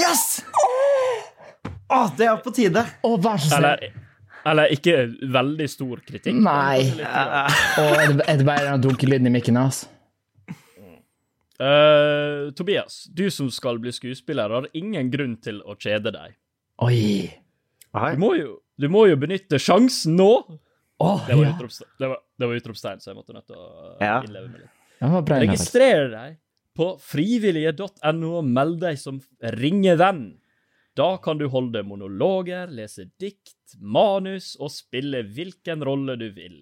Yes! 0.00 0.40
Å, 1.90 2.04
det 2.18 2.26
er 2.30 2.38
på 2.42 2.52
tide. 2.54 2.82
Å, 3.06 3.12
vær 3.22 3.42
så 3.42 3.58
snill. 3.58 3.90
Eller, 4.46 4.70
ikke 4.72 4.94
veldig 5.32 5.66
stor 5.68 6.00
kritikk. 6.06 6.36
Nei. 6.40 6.80
Og 6.96 7.90
er 8.00 8.14
det, 8.14 8.24
er 8.28 8.38
det 8.40 8.46
bare 8.48 8.70
den 8.70 8.84
dunkelyden 8.86 9.28
i 9.28 9.32
mikken 9.34 9.58
hans? 9.60 9.82
Uh, 11.60 12.48
Tobias, 12.56 13.02
du 13.12 13.26
som 13.30 13.50
skal 13.52 13.76
bli 13.82 13.92
skuespiller, 13.92 14.48
har 14.48 14.68
ingen 14.72 15.10
grunn 15.12 15.34
til 15.44 15.58
å 15.68 15.74
kjede 15.76 16.08
deg. 16.14 16.32
Oi. 16.80 17.28
Du 17.92 18.16
må 18.22 18.30
jo, 18.38 18.54
du 18.80 18.88
må 18.88 19.04
jo 19.10 19.18
benytte 19.20 19.60
sjansen 19.60 20.16
nå! 20.16 20.30
Oh, 21.00 21.20
Det 21.26 21.36
var 21.36 21.44
ja. 21.46 21.52
utropstegn, 21.56 21.90
det 22.00 22.08
var, 22.12 22.18
det 22.40 22.48
var 22.48 22.58
utropstegn, 22.60 23.00
så 23.00 23.10
jeg 23.10 23.16
måtte 23.18 23.32
nødt 23.36 23.46
til 23.48 23.56
å 23.60 23.68
eh, 23.98 24.06
Ja. 24.06 24.16
innleve 24.24 24.48
med 24.52 24.64
litt. 24.64 25.30
Registrer 25.40 26.10
deg 26.12 26.34
på 26.76 26.90
frivillige.no 27.00 28.32
og 28.40 28.48
meld 28.48 28.80
deg 28.82 28.98
som 29.00 29.20
ringevenn. 29.60 30.26
Da 31.00 31.14
kan 31.24 31.38
du 31.40 31.46
holde 31.48 31.80
monologer, 31.88 32.68
lese 32.68 33.06
dikt, 33.20 33.78
manus 33.80 34.52
og 34.60 34.68
spille 34.74 35.22
hvilken 35.32 35.80
rolle 35.86 36.18
du 36.20 36.26
vil. 36.36 36.58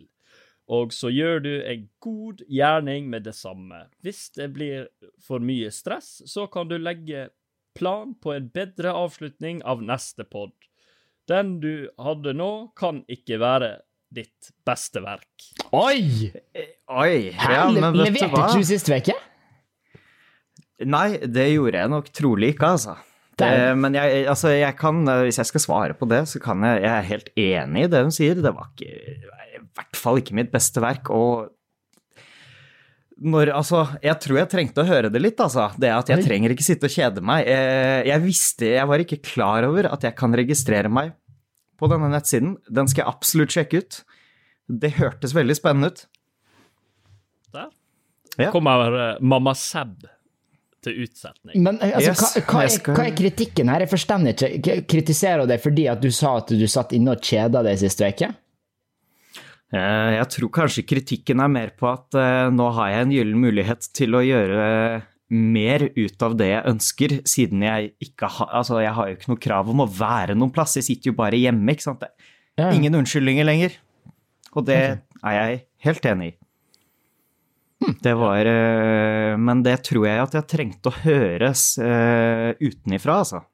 Og 0.70 0.92
så 0.94 1.10
gjør 1.10 1.40
du 1.42 1.52
en 1.56 1.88
god 2.04 2.44
gjerning 2.46 3.08
med 3.10 3.24
det 3.26 3.34
samme. 3.34 3.86
Hvis 4.04 4.28
det 4.36 4.50
blir 4.54 4.86
for 5.24 5.42
mye 5.42 5.72
stress, 5.74 6.20
så 6.28 6.46
kan 6.52 6.68
du 6.70 6.76
legge 6.78 7.30
plan 7.78 8.12
på 8.20 8.36
en 8.36 8.46
bedre 8.54 8.92
avslutning 8.94 9.64
av 9.66 9.82
neste 9.82 10.28
pod. 10.28 10.52
Den 11.28 11.56
du 11.64 11.88
hadde 11.98 12.36
nå, 12.36 12.52
kan 12.78 13.02
ikke 13.10 13.40
være 13.42 13.72
ditt 14.14 14.52
beste 14.64 15.02
verk. 15.04 15.50
Oi! 15.72 16.30
Oi. 16.88 17.34
Ja, 17.34 17.66
men 17.72 17.90
vet 17.96 18.14
du 18.14 18.22
hva? 18.28 18.46
Leverte 18.46 18.62
du 18.62 18.70
sist 18.70 18.88
uke? 18.92 19.18
Nei, 20.86 21.08
det 21.26 21.50
gjorde 21.56 21.82
jeg 21.82 21.96
nok 21.96 22.14
trolig 22.14 22.54
ikke, 22.54 22.74
altså. 22.78 22.98
Det, 23.38 23.46
Der. 23.46 23.74
men 23.78 23.94
jeg, 23.94 24.24
altså, 24.26 24.48
jeg 24.50 24.74
kan, 24.80 25.04
hvis 25.22 25.36
jeg 25.38 25.46
skal 25.46 25.62
svare 25.62 25.94
på 25.94 26.08
det, 26.10 26.24
så 26.26 26.40
kan 26.42 26.62
jeg 26.66 26.80
Jeg 26.82 26.90
er 26.90 27.06
helt 27.12 27.28
enig 27.38 27.84
i 27.84 27.90
det 27.92 28.00
hun 28.02 28.10
sier. 28.14 28.34
Det 28.34 28.50
var 28.54 28.72
ikke 28.74 28.88
I 28.90 29.60
hvert 29.78 29.96
fall 30.00 30.18
ikke 30.18 30.34
mitt 30.34 30.50
beste 30.50 30.82
verk. 30.82 31.08
Og 31.14 31.46
når 33.18 33.50
Altså, 33.54 33.84
jeg 34.02 34.14
tror 34.22 34.38
jeg 34.38 34.50
trengte 34.52 34.82
å 34.82 34.86
høre 34.88 35.10
det 35.10 35.22
litt, 35.22 35.38
altså. 35.42 35.68
Det 35.78 35.90
at 35.90 36.10
jeg 36.10 36.18
Oi. 36.20 36.26
trenger 36.26 36.54
ikke 36.54 36.66
sitte 36.66 36.86
og 36.90 36.94
kjede 36.94 37.22
meg. 37.22 37.46
Jeg, 37.50 38.06
jeg 38.10 38.22
visste 38.26 38.68
Jeg 38.74 38.86
var 38.90 38.98
ikke 39.02 39.20
klar 39.26 39.66
over 39.70 39.88
at 39.92 40.02
jeg 40.06 40.14
kan 40.18 40.34
registrere 40.38 40.90
meg 40.90 41.14
på 41.78 41.86
denne 41.90 42.10
nettsiden. 42.10 42.56
Den 42.70 42.90
skal 42.90 43.04
jeg 43.04 43.12
absolutt 43.14 43.54
sjekke 43.54 43.82
ut. 43.84 44.00
Det 44.68 44.92
hørtes 44.98 45.34
veldig 45.34 45.54
spennende 45.58 45.92
ut. 45.94 46.06
Der 47.54 47.70
Ja. 48.38 48.50
kommer 48.54 48.92
eh, 49.14 49.16
Mamma 49.20 49.54
Seb 49.54 50.06
til 50.84 51.02
utsetning. 51.04 51.56
Men 51.64 51.80
eh, 51.82 51.94
altså, 51.98 52.12
Yes, 52.12 52.20
hva, 52.38 52.42
hva, 52.52 52.64
er, 52.66 52.92
hva 52.96 53.06
er 53.08 53.16
kritikken 53.18 53.72
her? 53.72 53.84
Jeg 53.84 53.92
forstår 53.92 54.28
ikke. 54.32 54.76
Kritiserer 54.90 55.42
du 55.44 55.52
deg 55.52 55.62
fordi 55.64 55.88
at 55.90 56.02
du 56.02 56.10
sa 56.14 56.36
at 56.42 56.52
du 56.54 56.66
satt 56.70 56.94
inne 56.96 57.16
og 57.16 57.24
kjeda 57.24 57.64
deg 57.66 57.80
sist 57.80 58.02
uke? 58.04 58.30
Eh, 59.74 60.10
Jeg 60.16 60.28
tror 60.32 60.52
kanskje 60.62 60.86
kritikken 60.88 61.42
er 61.44 61.52
mer 61.52 61.74
på 61.76 61.90
at 61.90 62.16
eh, 62.16 62.48
nå 62.54 62.70
har 62.78 62.92
jeg 62.94 63.06
en 63.06 63.14
gyllen 63.18 63.42
mulighet 63.42 63.90
til 63.96 64.16
å 64.16 64.24
gjøre 64.24 64.68
mer 65.28 65.84
ut 65.92 66.22
av 66.24 66.38
det 66.40 66.46
jeg 66.48 66.64
ønsker, 66.70 67.14
siden 67.28 67.60
jeg 67.66 67.90
ikke 68.00 68.30
har 68.32 68.48
Altså, 68.62 68.78
jeg 68.80 68.94
har 68.96 69.10
jo 69.10 69.16
ikke 69.18 69.28
noe 69.34 69.42
krav 69.44 69.68
om 69.68 69.82
å 69.84 69.88
være 69.98 70.36
noen 70.38 70.54
plass, 70.54 70.78
jeg 70.80 70.86
sitter 70.86 71.10
jo 71.10 71.18
bare 71.18 71.36
hjemme, 71.36 71.74
ikke 71.74 71.84
sant. 71.84 72.00
Det 72.56 72.70
ingen 72.72 72.96
unnskyldninger 73.02 73.44
lenger. 73.44 73.76
Og 74.56 74.64
det 74.66 74.78
er 74.80 75.34
jeg 75.36 75.58
helt 75.84 76.06
enig 76.08 76.30
i. 76.32 76.36
Det 77.78 78.14
var 78.18 78.46
eh, 78.50 79.36
Men 79.38 79.62
det 79.62 79.76
tror 79.86 80.08
jeg 80.08 80.22
at 80.24 80.34
jeg 80.34 80.50
trengte 80.50 80.90
å 80.90 80.98
høres 81.04 81.70
eh, 81.78 82.50
utenifra, 82.58 83.20
altså. 83.22 83.44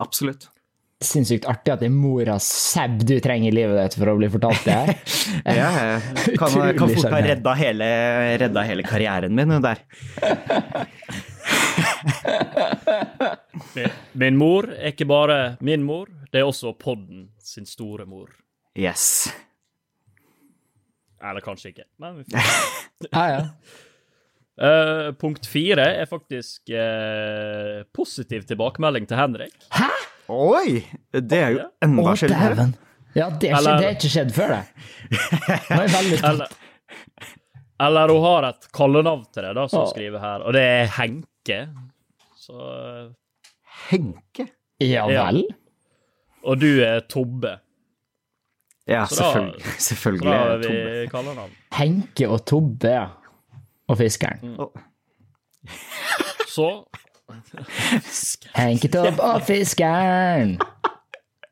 Absolutt. 0.00 0.48
Sinnssykt 1.02 1.48
artig 1.50 1.72
at 1.74 1.82
det 1.82 1.88
er 1.90 1.94
mora 1.94 2.36
Seb 2.40 3.00
du 3.02 3.16
trenger 3.20 3.50
i 3.50 3.54
livet 3.54 3.76
ditt 3.76 3.96
for 3.98 4.12
å 4.12 4.16
bli 4.20 4.28
fortalt 4.32 4.64
det 4.68 4.76
her. 4.78 4.92
Ja, 5.58 5.98
kan, 6.38 6.54
kan 6.78 6.90
fort 6.92 7.10
ha 7.10 7.20
redda 7.24 7.54
hele, 7.58 7.86
redda 8.40 8.62
hele 8.68 8.84
karrieren 8.86 9.34
min 9.34 9.50
hun 9.50 9.64
der. 9.64 9.82
Min, 13.74 13.94
min 14.22 14.38
mor 14.38 14.68
er 14.74 14.92
ikke 14.92 15.08
bare 15.10 15.38
min 15.64 15.84
mor, 15.86 16.10
det 16.32 16.42
er 16.42 16.48
også 16.48 16.74
podden 16.78 17.30
sin 17.42 17.66
store 17.68 18.06
mor. 18.08 18.30
Yes. 18.78 19.32
Eller 21.22 21.44
kanskje 21.44 21.72
ikke, 21.72 21.88
men 22.02 22.20
vi 22.20 22.28
får 22.28 22.52
Ja, 23.12 23.24
ja. 23.30 23.40
Eh, 24.62 25.06
punkt 25.16 25.46
fire 25.48 25.86
er 25.96 26.06
faktisk 26.06 26.68
uh, 26.76 27.82
positiv 27.96 28.44
tilbakemelding 28.46 29.06
til 29.08 29.16
Henrik. 29.16 29.54
Hæ? 29.72 29.88
Oi! 30.28 30.82
Det 31.08 31.38
er 31.38 31.54
jo 31.54 31.62
enda 31.82 32.12
sjeldnere. 32.20 32.66
Ja, 33.16 33.30
det 33.32 33.48
er, 33.48 33.56
ikke, 33.56 33.56
Eller- 33.56 33.80
det 33.80 33.86
er 33.86 33.96
ikke 33.96 34.10
skjedd 34.12 34.34
før, 34.36 34.52
det. 34.52 34.60
Det 35.08 35.78
er 35.78 35.88
veldig. 35.96 36.20
Eller, 36.30 36.52
eller 37.82 38.12
hun 38.12 38.22
har 38.22 38.46
et 38.52 38.68
kallenavn 38.76 39.24
til 39.34 39.42
det, 39.42 39.54
da, 39.58 39.64
som 39.72 39.82
oh. 39.82 39.88
skriver 39.90 40.22
her, 40.22 40.44
og 40.46 40.54
det 40.54 40.62
er 40.62 40.92
Henke. 41.00 41.58
Så 42.38 42.54
eh, 42.60 43.48
Henke? 43.88 44.46
Ja 44.82 45.08
Ja. 45.10 45.26
vel? 45.26 45.42
Og 46.44 46.60
du 46.60 46.70
er 46.84 47.02
Tobbe. 47.10 47.56
Ja, 48.88 49.04
Så 49.06 49.22
da- 49.22 49.58
selvfølgelig. 49.78 50.32
Så 50.32 50.38
da 50.38 50.38
har 50.38 50.56
vi 50.56 50.64
Tobbe. 50.66 51.08
kallenavn. 51.12 51.50
Henke 51.78 52.28
og 52.28 52.40
Tobbe. 52.46 52.96
Og 53.88 53.98
fiskeren. 53.98 54.56
Å, 54.58 54.70
Så 56.48 56.68
Henke, 58.58 58.88
Tobbe 58.92 59.22
og 59.22 59.42
fiskeren. 59.46 60.56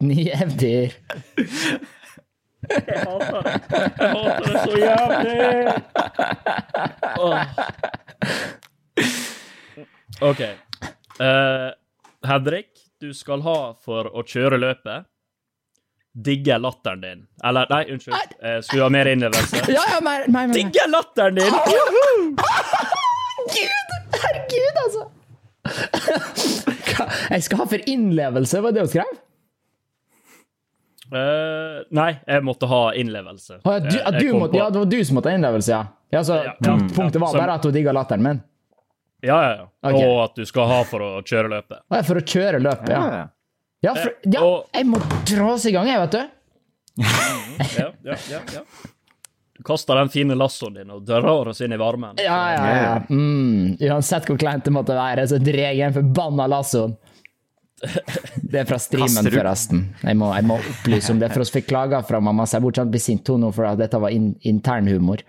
Nye 0.01 0.31
eventyr. 0.33 0.91
Jeg 2.71 3.05
hater 3.05 3.43
det. 3.45 3.53
Jeg 3.71 4.11
hater 4.15 4.45
det 4.47 4.57
så 4.65 4.75
jævlig! 4.81 5.73
Oh. 7.21 7.41
OK. 10.31 10.41
Uh, 11.21 11.71
Henrik, 12.29 12.69
du 13.01 13.13
skal 13.17 13.41
ha 13.45 13.59
for 13.85 14.09
å 14.13 14.23
kjøre 14.29 14.59
løpet 14.61 15.07
Digger 16.15 16.59
latteren 16.59 17.01
din. 17.05 17.21
Eller, 17.45 17.67
nei, 17.71 17.85
unnskyld. 17.95 18.15
Eh, 18.43 18.57
skulle 18.67 18.81
du 18.81 18.83
ha 18.83 18.89
mer 18.91 19.07
innlevelse? 19.13 19.57
Ja, 19.77 19.83
ja, 19.95 20.01
mer, 20.03 20.25
mer, 20.29 20.47
mer. 20.51 20.55
Digger 20.57 20.89
latteren 20.91 21.35
din! 21.39 21.45
Gud! 23.55 23.89
Herregud, 24.21 24.77
altså! 24.85 25.07
Hva 26.91 27.07
jeg 27.37 27.43
skal 27.47 27.59
ha 27.63 27.67
for 27.71 27.81
innlevelse, 27.95 28.63
var 28.65 28.75
det 28.75 28.83
hun 28.87 28.91
skrev? 28.91 29.11
Uh, 31.11 31.81
nei, 31.97 32.13
jeg 32.27 32.45
måtte 32.47 32.69
ha 32.71 32.83
innlevelse. 32.95 33.57
Ah, 33.65 33.79
ja, 33.79 33.81
du, 33.83 33.97
Jeg- 33.97 34.13
jeg 34.15 34.33
du 34.35 34.39
måtte, 34.39 34.57
ja, 34.61 34.69
det 34.71 34.79
var 34.79 34.87
du 34.93 35.01
som 35.05 35.17
måtte 35.19 35.31
ha 35.33 35.39
innlevelse, 35.39 35.71
ja. 35.73 35.81
ja 36.15 36.21
så 36.27 36.37
Ja, 36.45 36.53
punkt, 36.63 36.91
ja, 36.91 36.95
punktet 36.97 37.19
ja. 37.21 37.27
var 37.27 37.39
bare 37.41 37.55
at 37.59 37.65
hun 37.67 37.73
digga 37.75 37.93
latteren 37.97 38.23
min. 38.23 38.43
Ja, 39.23 39.41
ja, 39.43 39.51
ja. 39.57 39.67
Okay. 39.91 40.07
Og 40.07 40.21
at 40.25 40.35
du 40.39 40.45
skal 40.47 40.69
ha 40.71 40.79
for 40.89 41.03
å 41.03 41.09
kjøre 41.27 41.49
løpet. 41.51 41.81
Ah, 41.91 41.97
ja, 41.99 42.03
For 42.07 42.21
å 42.21 42.23
kjøre 42.25 42.61
løpet, 42.63 42.89
ja. 42.95 43.27
Ja. 43.81 43.95
For, 43.95 44.09
Eh, 44.11 44.31
ja, 44.35 44.43
og- 44.45 44.67
jeg 44.77 44.87
må 44.87 44.99
dra 45.27 45.53
oss 45.55 45.65
i 45.67 45.73
gang, 45.73 45.89
jeg, 45.89 46.01
vet 46.01 46.11
du. 46.19 46.23
Ja, 47.79 47.91
ja, 48.05 48.17
ja, 48.31 48.41
ja. 48.55 48.63
Du 49.57 49.63
kaster 49.65 49.95
den 50.01 50.09
fine 50.09 50.35
lassoen 50.37 50.75
din 50.79 50.91
og 50.91 51.05
drar 51.05 51.49
oss 51.49 51.61
inn 51.61 51.73
i 51.73 51.77
varmen. 51.81 52.17
Ja, 52.21 52.39
ja, 52.55 52.67
ja. 52.81 52.93
Mm. 53.13 53.77
Uansett 53.91 54.25
hvor 54.29 54.39
kleint 54.41 54.65
det 54.65 54.73
måtte 54.73 54.97
være, 54.97 55.27
så 55.29 55.37
drar 55.41 55.67
jeg 55.75 55.81
en 55.85 55.97
forbanna 55.97 56.47
lassoen. 56.49 56.95
Det 57.81 58.61
er 58.61 58.69
fra 58.69 58.77
streamen, 58.81 59.29
forresten. 59.33 59.83
Jeg 60.05 60.17
må, 60.21 60.31
jeg 60.37 60.45
må 60.49 60.59
opplyse 60.61 61.13
om 61.15 61.21
det, 61.21 61.31
for 61.33 61.45
oss 61.45 61.53
fikk 61.53 61.69
klager 61.71 62.05
fra 62.09 62.21
mamma, 62.21 62.45
så 62.49 62.59
jeg 62.59 62.73
ikke 62.73 62.87
bli 62.93 63.01
sint 63.01 63.29
nå, 63.41 63.53
for 63.57 63.69
at 63.69 63.81
dette 63.81 64.01
var 64.01 64.13
in, 64.13 64.35
internhumor. 64.49 65.23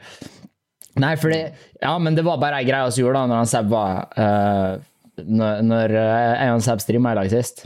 Nei, 1.00 1.14
fordi 1.16 1.42
Ja, 1.82 1.94
men 2.04 2.16
det 2.16 2.26
var 2.28 2.40
bare 2.42 2.60
ei 2.60 2.68
greie 2.68 2.90
vi 2.92 3.04
gjorde 3.04 3.22
da 3.22 3.28
når 3.32 3.38
han 3.40 3.48
Seb 3.48 3.70
var 3.72 4.10
uh, 4.20 4.82
Når, 5.24 5.62
når 5.64 5.94
eh, 5.96 6.34
jeg 6.42 6.56
og 6.58 6.64
Seb 6.66 6.82
streama 6.84 7.14
i 7.14 7.20
lag 7.22 7.30
sist. 7.32 7.64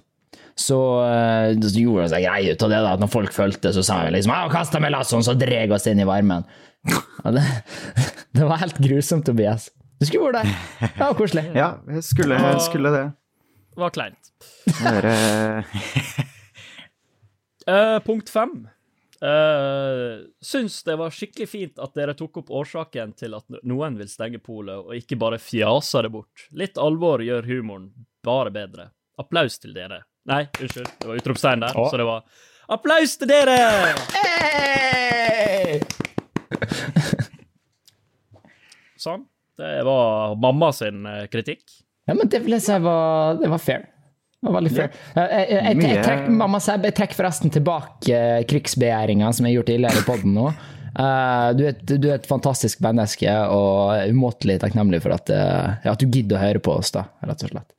Så, 0.55 0.77
eh, 1.03 1.51
så 1.59 1.81
gjorde 1.81 2.05
han 2.05 2.11
seg 2.13 2.23
grei 2.23 2.51
ut 2.51 2.63
av 2.63 2.71
det. 2.71 2.77
da, 2.79 2.93
at 2.95 3.01
Når 3.03 3.11
folk 3.11 3.33
fulgte, 3.35 3.73
så 3.75 3.83
sa 3.83 3.97
han 4.05 4.13
liksom 4.15 4.31
«Ja, 4.31 4.47
'kasta 4.49 4.79
med 4.79 4.93
lassoen', 4.95 5.23
så 5.23 5.35
dreg 5.35 5.71
oss 5.75 5.87
inn 5.91 5.99
i 5.99 6.07
varmen. 6.07 6.45
Ja, 6.87 7.31
det, 7.35 7.43
det 8.37 8.47
var 8.47 8.61
helt 8.63 8.77
grusomt, 8.79 9.25
Tobias. 9.27 9.69
Du 9.99 10.05
skulle 10.07 10.31
vært 10.31 10.43
der. 10.43 10.55
Det 10.85 11.03
var 11.03 11.19
koselig. 11.19 11.45
Ja, 11.61 11.69
jeg 11.91 12.03
skulle, 12.07 12.39
skulle 12.63 12.93
det. 12.95 13.05
Det 13.75 13.83
var 13.83 13.91
kleint. 13.95 14.31
Eh, 17.65 17.99
punkt 18.05 18.29
fem. 18.29 18.67
Uh, 19.25 20.27
syns 20.43 20.83
det 20.85 20.99
var 20.99 21.09
skikkelig 21.09 21.47
fint 21.49 21.79
at 21.81 21.95
dere 21.97 22.13
tok 22.13 22.43
opp 22.43 22.51
årsaken 22.53 23.15
til 23.17 23.33
at 23.33 23.47
noen 23.65 23.95
vil 23.97 24.09
stenge 24.11 24.37
polet, 24.43 24.75
og 24.77 24.93
ikke 24.93 25.17
bare 25.17 25.39
fjaser 25.41 26.05
det 26.05 26.11
bort. 26.13 26.43
Litt 26.53 26.77
alvor 26.77 27.23
gjør 27.25 27.47
humoren 27.49 27.87
bare 28.21 28.53
bedre. 28.53 28.91
Applaus 29.17 29.57
til 29.63 29.73
dere. 29.73 30.03
Nei, 30.25 30.41
unnskyld, 30.61 30.89
det 31.01 31.07
var 31.11 31.19
utropstegn 31.21 31.61
der, 31.61 31.75
Å. 31.77 31.83
så 31.91 31.97
det 32.01 32.05
var 32.07 32.23
applaus 32.73 33.13
til 33.21 33.29
dere! 33.29 33.57
Hey! 34.15 35.81
Sånn. 39.05 39.25
Det 39.55 39.83
var 39.87 40.33
mamma 40.41 40.71
sin 40.75 41.05
eh, 41.07 41.25
kritikk. 41.31 41.61
Ja, 42.09 42.13
men 42.17 42.27
det 42.31 42.41
vil 42.43 42.55
jeg 42.57 42.63
si 42.65 42.75
var, 42.83 43.37
det 43.39 43.49
var 43.51 43.61
fair. 43.61 43.85
Det 44.41 44.49
var 44.49 44.55
veldig 44.59 44.71
fair. 44.75 44.89
Jeg, 45.15 45.29
jeg, 45.29 45.45
jeg, 45.49 45.61
jeg, 45.69 45.77
Mye- 45.79 46.01
trekker, 46.05 46.33
mamma 46.41 46.59
Seb, 46.61 46.83
jeg 46.89 46.95
trekker 46.99 47.17
forresten 47.21 47.53
tilbake 47.55 48.17
uh, 48.19 48.41
krigsbegjæringa 48.49 49.29
som 49.33 49.45
jeg 49.47 49.53
har 49.53 49.59
gjort 49.61 49.69
tidligere 49.71 50.01
i 50.01 50.05
poden 50.09 50.35
nå. 50.37 50.47
Eh, 50.95 51.47
du, 51.57 51.63
er, 51.65 51.71
et- 51.71 51.95
du 51.95 52.05
er 52.11 52.17
et 52.19 52.27
fantastisk 52.29 52.83
menneske 52.85 53.31
og 53.55 53.95
er 53.95 54.11
umåtelig 54.13 54.59
takknemlig 54.61 54.99
for 55.05 55.15
at, 55.15 55.31
eh, 55.33 55.71
ja, 55.87 55.95
at 55.95 56.03
du 56.03 56.05
gidder 56.11 56.37
å 56.37 56.43
høre 56.43 56.61
på 56.67 56.75
oss, 56.77 56.91
da, 56.95 57.07
rett 57.25 57.47
og 57.47 57.55
slett. 57.55 57.71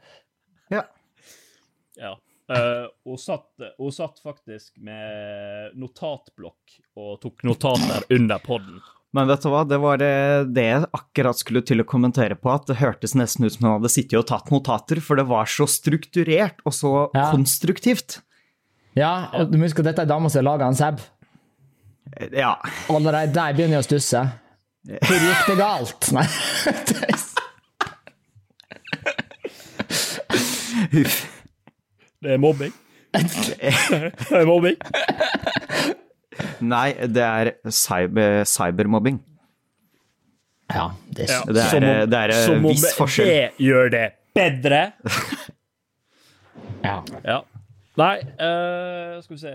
Eh, 2.46 2.86
hun, 3.04 3.18
satt, 3.18 3.48
hun 3.78 3.92
satt 3.94 4.20
faktisk 4.22 4.76
med 4.78 5.72
notatblokk 5.74 6.76
og 6.96 7.16
tok 7.24 7.42
notater 7.48 8.04
under 8.14 8.38
podden. 8.44 8.78
Men 9.16 9.26
vet 9.30 9.42
du 9.42 9.48
hva, 9.48 9.62
det 9.66 9.78
var 9.80 9.98
det, 10.02 10.10
det 10.54 10.64
jeg 10.66 10.86
akkurat 10.94 11.38
skulle 11.40 11.62
til 11.66 11.80
å 11.80 11.86
kommentere 11.88 12.36
på, 12.38 12.50
at 12.52 12.66
det 12.68 12.76
hørtes 12.82 13.14
nesten 13.16 13.46
ut 13.46 13.54
som 13.54 13.64
hun 13.66 13.72
hadde 13.78 13.90
sittet 13.90 14.18
og 14.20 14.26
tatt 14.28 14.50
notater, 14.52 15.00
for 15.02 15.16
det 15.18 15.24
var 15.30 15.48
så 15.48 15.66
strukturert 15.70 16.60
og 16.68 16.74
så 16.76 16.92
Ja. 17.16 17.30
konstruktivt. 17.32 18.20
Ja, 18.96 19.28
og 19.34 19.50
du 19.52 19.58
må 19.58 19.64
huske 19.66 19.80
at 19.82 19.88
dette 19.90 20.02
er 20.04 20.08
dama 20.10 20.28
som 20.30 20.40
har 20.44 20.50
laga 20.52 20.68
en 20.68 20.74
Seb. 20.78 21.00
Ja. 22.32 22.54
Allerede 22.92 23.32
der 23.34 23.52
begynner 23.56 23.80
jeg 23.80 23.84
å 23.84 23.88
stusse. 23.90 24.22
Hvor 24.86 25.18
gikk 25.26 25.46
det 25.50 25.58
galt? 25.58 26.12
Nei. 26.14 26.26
Huff. 30.92 31.35
Det 32.26 32.34
er 32.34 32.40
mobbing. 32.42 32.72
det 33.16 34.34
er 34.34 34.46
mobbing. 34.48 34.76
Nei, 36.66 36.88
det 37.06 37.22
er 37.22 37.50
cyber, 37.72 38.42
cybermobbing. 38.50 39.20
ja, 40.74 40.88
det 41.14 41.28
Ja. 41.30 41.38
Det 41.46 41.62
er, 41.62 41.76
om- 41.78 42.10
det 42.10 42.18
er 42.24 42.32
en 42.34 42.56
om 42.56 42.66
viss 42.72 42.88
forskjell. 42.98 43.30
det 43.30 43.52
gjør 43.62 43.90
det 43.94 44.04
bedre. 44.34 44.80
ja. 46.84 46.96
Ja. 47.24 47.38
Nei, 47.96 48.16
uh, 48.42 49.22
skal 49.24 49.36
vi 49.36 49.40
se. 49.40 49.54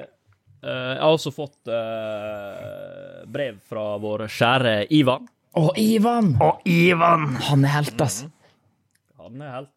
uh, 0.64 0.72
jeg 0.72 1.04
har 1.04 1.12
også 1.14 1.32
fått 1.36 1.70
uh, 1.70 3.22
brev 3.30 3.60
fra 3.70 3.84
vår 4.02 4.26
kjære 4.32 4.74
Ivan. 4.98 5.28
Å, 5.60 5.68
Ivan! 5.78 6.32
Å, 6.42 6.54
Ivan! 6.66 7.36
Han 7.52 7.66
er 7.68 7.76
helt, 7.76 8.02
ass. 8.02 8.22
Han 9.20 9.42
er 9.44 9.52
helt. 9.60 9.76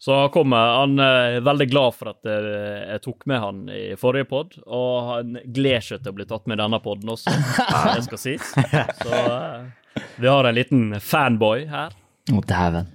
Så 0.00 0.14
han 0.16 0.30
kommer, 0.32 0.56
han 0.56 0.98
er 0.98 1.42
veldig 1.44 1.66
glad 1.68 1.92
for 1.92 2.14
at 2.14 2.24
eh, 2.24 2.46
jeg 2.94 3.02
tok 3.04 3.26
med 3.28 3.42
han 3.42 3.58
i 3.68 3.82
forrige 4.00 4.30
pod, 4.30 4.54
og 4.64 5.10
han 5.10 5.34
gleder 5.44 5.84
seg 5.84 6.00
til 6.00 6.14
å 6.14 6.16
bli 6.16 6.24
tatt 6.30 6.48
med 6.48 6.56
i 6.56 6.62
denne 6.62 6.78
poden 6.80 7.12
også, 7.12 7.34
det 7.98 8.06
skal 8.06 8.22
sies. 8.22 8.54
Så 9.02 9.18
eh, 9.20 10.06
vi 10.16 10.30
har 10.30 10.48
en 10.48 10.56
liten 10.56 10.86
fanboy 11.04 11.66
her. 11.68 11.92
Å, 12.32 12.40
dæven. 12.48 12.88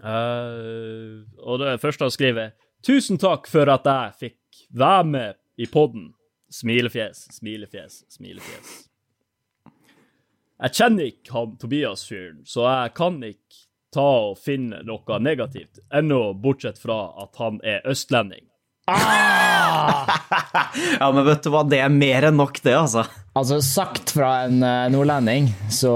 Uh, 0.00 1.24
og 1.44 1.60
det 1.60 1.74
første 1.82 2.06
han 2.06 2.12
skriver 2.14 2.54
Tusen 2.80 3.18
takk 3.20 3.44
for 3.52 3.68
at 3.68 3.84
jeg 3.84 4.14
fikk 4.20 4.62
være 4.76 5.08
med 5.08 5.40
i 5.60 5.68
podden. 5.68 6.10
Smilefjes, 6.52 7.26
smilefjes, 7.36 8.02
smilefjes. 8.12 8.70
Jeg 10.60 10.76
kjenner 10.76 11.08
ikke 11.08 11.34
han 11.36 11.58
Tobias-fyren, 11.60 12.40
så 12.48 12.68
jeg 12.68 12.94
kan 12.96 13.20
ikke 13.24 13.69
ta 13.94 14.06
og 14.30 14.38
finne 14.38 14.82
noe 14.86 15.18
negativt, 15.22 15.80
ennå 15.94 16.32
bortsett 16.40 16.78
fra 16.78 17.00
at 17.22 17.40
han 17.42 17.58
er 17.66 17.82
østlending. 17.90 18.46
Ja, 21.00 21.08
men 21.14 21.24
vet 21.26 21.42
du 21.44 21.50
hva, 21.52 21.62
det 21.66 21.78
er 21.82 21.90
mer 21.92 22.26
enn 22.28 22.36
nok, 22.38 22.58
det, 22.62 22.74
altså. 22.76 23.04
Altså, 23.38 23.60
sagt 23.64 24.12
fra 24.14 24.44
en 24.46 24.60
eh, 24.66 24.86
nordlending, 24.92 25.48
så, 25.72 25.92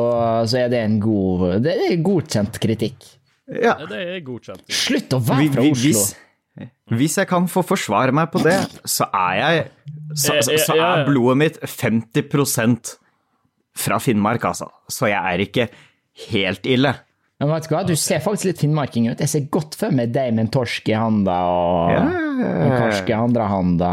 så 0.49 0.59
er 0.65 0.71
det 0.73 0.81
en 0.85 0.97
god 1.03 1.61
Det 1.65 1.75
er 1.89 1.95
godkjent 2.05 2.59
kritikk. 2.63 3.07
Ja. 3.51 3.75
Det 3.89 4.01
er 4.01 4.21
godkjent. 4.25 4.65
Slutt 4.73 5.15
å 5.17 5.21
være 5.23 5.49
fra 5.55 5.65
vi- 5.67 5.73
Oslo! 5.75 5.91
Hvis, 5.91 6.71
hvis 6.95 7.17
jeg 7.21 7.29
kan 7.31 7.49
få 7.51 7.65
forsvare 7.67 8.15
meg 8.17 8.31
på 8.33 8.43
det, 8.45 8.57
så 8.89 9.09
er 9.11 9.41
jeg 9.41 9.65
Så, 10.15 10.39
så, 10.47 10.57
så 10.63 10.77
ja, 10.79 10.81
ja. 10.81 10.91
er 11.03 11.09
blodet 11.09 11.39
mitt 11.41 11.59
50% 11.67 12.95
fra 13.85 13.99
Finnmark, 14.03 14.45
altså. 14.47 14.71
Så 14.89 15.11
jeg 15.11 15.19
er 15.19 15.45
ikke 15.45 15.69
helt 16.31 16.67
ille. 16.71 16.95
Men 17.45 17.53
vet 17.59 17.67
du 17.69 17.75
hva, 17.75 17.83
du 17.85 17.93
ser 18.01 18.23
faktisk 18.25 18.49
litt 18.49 18.61
finnmarking 18.63 19.11
ut. 19.11 19.21
Jeg 19.21 19.29
ser 19.29 19.43
godt 19.53 19.75
for 19.77 19.93
meg 19.93 20.15
deg 20.15 20.31
med 20.33 20.47
en 20.47 20.53
torsk 20.55 20.87
i 20.89 20.95
handa 20.97 21.35
og 21.45 21.91
Ja, 21.93 22.05
en 22.41 22.77
karsk 22.79 23.11
i 23.13 23.17
andre 23.17 23.49
handa. 23.51 23.91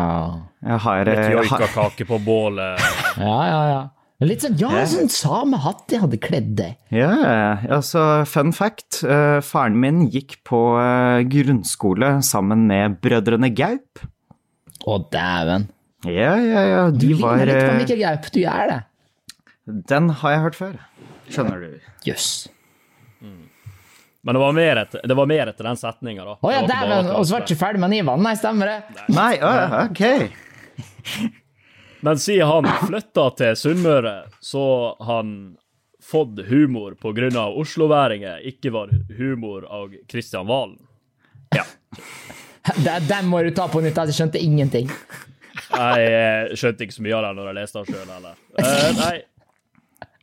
Jeg 0.63 0.77
har, 0.85 1.01
Litt 1.09 1.19
har 1.19 1.33
joikakake 1.35 2.07
på 2.07 2.19
bålet. 2.23 2.79
Ja, 3.19 3.39
ja, 3.49 3.57
ja. 3.67 3.81
Litt 4.23 4.43
sånn, 4.45 4.53
ja, 4.61 4.69
sånn 4.87 5.09
samehatt 5.11 5.91
jeg 5.91 5.99
hadde 6.03 6.19
kledd 6.21 6.51
deg. 6.59 6.77
Ja, 6.93 7.09
altså 7.73 8.21
fun 8.29 8.53
fact. 8.55 9.01
eh, 9.03 9.39
faren 9.43 9.79
min 9.81 10.05
gikk 10.13 10.37
på 10.47 10.61
eh, 10.79 11.23
grunnskole 11.27 12.13
sammen 12.23 12.67
med 12.69 12.99
brødrene 13.03 13.49
Gaup. 13.57 14.05
Å, 14.85 14.99
dæven. 15.11 15.67
Ja, 16.05 16.37
ja, 16.39 16.63
ja, 16.69 16.85
Du 16.93 17.09
de 17.09 17.17
var 17.19 17.41
ligner 17.41 17.49
litt 17.51 17.65
på 17.65 17.73
eh, 17.73 17.79
Mikkel 17.81 18.01
Gaup, 18.05 18.31
du 18.31 18.39
gjør 18.45 18.71
det. 18.75 18.79
Den 19.91 20.13
har 20.21 20.37
jeg 20.37 20.45
hørt 20.47 20.61
før. 20.61 20.79
Skjønner 21.27 21.67
du. 21.67 21.93
Jøss. 22.07 22.31
Men 24.21 24.37
det 24.37 24.41
var 24.41 24.53
mer 24.53 24.81
etter, 24.83 25.01
det 25.07 25.17
var 25.17 25.29
mer 25.29 25.49
etter 25.49 25.65
den 25.65 25.77
setninga, 25.79 26.25
da. 26.25 26.35
Å 26.37 26.51
ja, 26.51 26.59
ikke 26.61 26.75
bare 26.75 26.89
dæven, 26.89 27.25
så 27.25 27.35
var 27.35 27.45
ikke 27.47 27.57
ferdig 27.57 27.81
med 27.81 27.95
Ivan. 27.97 28.21
Nei, 28.21 28.33
stemmer 28.37 28.69
det. 28.69 29.05
Nei, 29.15 29.31
uh, 29.41 29.77
ok. 29.87 30.03
Men 32.05 32.21
siden 32.21 32.49
han 32.49 32.69
flytta 32.85 33.25
til 33.37 33.57
Sunnmøre, 33.57 34.13
så 34.41 34.63
han 35.05 35.33
fått 36.11 36.41
humor 36.49 36.95
av 37.37 37.57
osloværinger, 37.57 38.41
ikke 38.51 38.73
var 38.73 38.93
humor 39.17 39.65
av 39.69 39.93
Kristian 40.09 40.47
Valen. 40.49 40.77
Ja. 41.55 41.65
den 43.09 43.29
må 43.29 43.41
du 43.43 43.51
ta 43.55 43.67
på 43.69 43.81
nytt. 43.81 43.97
Jeg 43.97 44.17
skjønte 44.17 44.41
ingenting. 44.41 44.89
Jeg 45.71 46.07
eh, 46.07 46.53
skjønte 46.57 46.85
ikke 46.85 46.97
så 46.97 47.05
mye 47.05 47.17
av 47.17 47.25
det 47.25 47.31
når 47.37 47.49
jeg 47.49 47.57
leste 47.59 47.81
den 47.81 47.93
sjøl 47.93 48.13
heller. 48.15 48.39
Uh, 48.57 48.89
nei, 48.97 49.15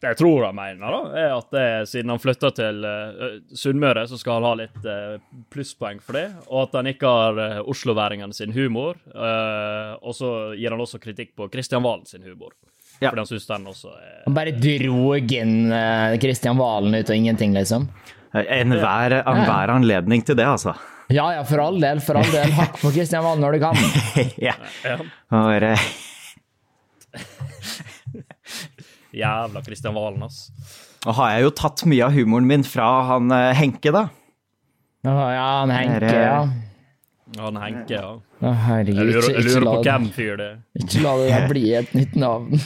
det 0.00 0.12
jeg 0.12 0.18
tror 0.20 0.44
han 0.46 0.54
mener, 0.54 0.94
da, 0.94 0.98
er 1.18 1.32
at 1.34 1.54
det, 1.54 1.66
siden 1.90 2.12
han 2.12 2.20
flytta 2.22 2.50
til 2.54 2.84
uh, 2.86 3.38
Sunnmøre, 3.50 4.04
så 4.06 4.18
skal 4.20 4.38
han 4.38 4.46
ha 4.46 4.52
litt 4.60 4.84
uh, 4.86 5.16
plusspoeng 5.50 5.98
for 6.04 6.18
det, 6.20 6.26
og 6.46 6.68
at 6.68 6.76
han 6.78 6.90
ikke 6.92 7.14
har 7.18 7.40
uh, 7.40 7.58
osloværingene 7.66 8.36
sin 8.36 8.54
humor. 8.54 9.00
Uh, 9.10 9.96
og 9.98 10.14
så 10.14 10.30
gir 10.58 10.74
han 10.74 10.84
også 10.84 11.00
kritikk 11.02 11.34
på 11.38 11.48
Kristian 11.50 11.82
Valen 11.82 12.06
sin 12.06 12.22
humor. 12.22 12.54
Ja. 12.98 13.10
Fordi 13.10 13.24
han 13.24 13.30
syns 13.30 13.46
den 13.46 13.66
også 13.70 13.92
er 13.94 14.22
Han 14.24 14.34
bare 14.34 14.54
drog 14.58 15.34
inn 15.34 15.58
uh, 15.70 16.14
Kristian 16.22 16.58
Valen 16.58 16.94
ut 16.94 17.10
og 17.10 17.18
ingenting, 17.18 17.58
liksom. 17.58 17.90
Enhver 18.38 19.22
enhver 19.22 19.72
anledning 19.72 20.22
til 20.22 20.38
det, 20.38 20.46
altså. 20.46 20.76
Ja 21.08 21.24
ja, 21.32 21.44
for 21.48 21.62
all 21.62 21.78
del, 21.80 22.02
for 22.04 22.20
all 22.20 22.30
del. 22.30 22.50
Hakk 22.52 22.78
på 22.82 22.90
Kristian 22.92 23.24
Valen 23.24 23.40
når 23.40 23.56
du 23.56 23.62
kan. 23.62 23.78
ja. 24.48 24.54
Ja. 24.84 24.98
Bare, 25.32 25.74
Jævla 29.16 29.62
Kristian 29.64 29.94
Valen, 29.96 30.22
ass. 30.26 30.50
og 31.06 31.14
har 31.16 31.30
jeg 31.36 31.46
jo 31.46 31.50
tatt 31.56 31.84
mye 31.88 32.04
av 32.04 32.12
humoren 32.12 32.46
min 32.50 32.64
fra 32.66 32.88
han 33.08 33.30
eh, 33.32 33.52
Henke, 33.56 33.92
da. 33.94 34.06
Å, 35.08 35.12
Ja, 35.32 35.46
han 35.62 35.70
Henke, 35.72 36.00
Dere- 36.04 36.24
ja. 36.26 36.40
Han 37.38 37.56
Henke, 37.60 37.92
ja. 37.94 38.10
Å, 38.40 38.52
herregud, 38.66 38.98
Jeg 38.98 39.06
lurer, 39.08 39.18
ikke, 39.22 39.32
jeg 39.32 39.44
ikke, 39.44 39.48
lurer 39.54 39.64
på 39.68 39.72
la, 39.74 39.82
hvem 39.88 40.08
fyr 40.16 40.36
det 40.40 40.46
er. 40.48 40.58
ikke 40.82 41.02
la 41.04 41.12
det 41.20 41.28
der 41.32 41.48
bli 41.52 41.64
et 41.80 41.94
nytt 41.96 42.16
navn. 42.20 42.60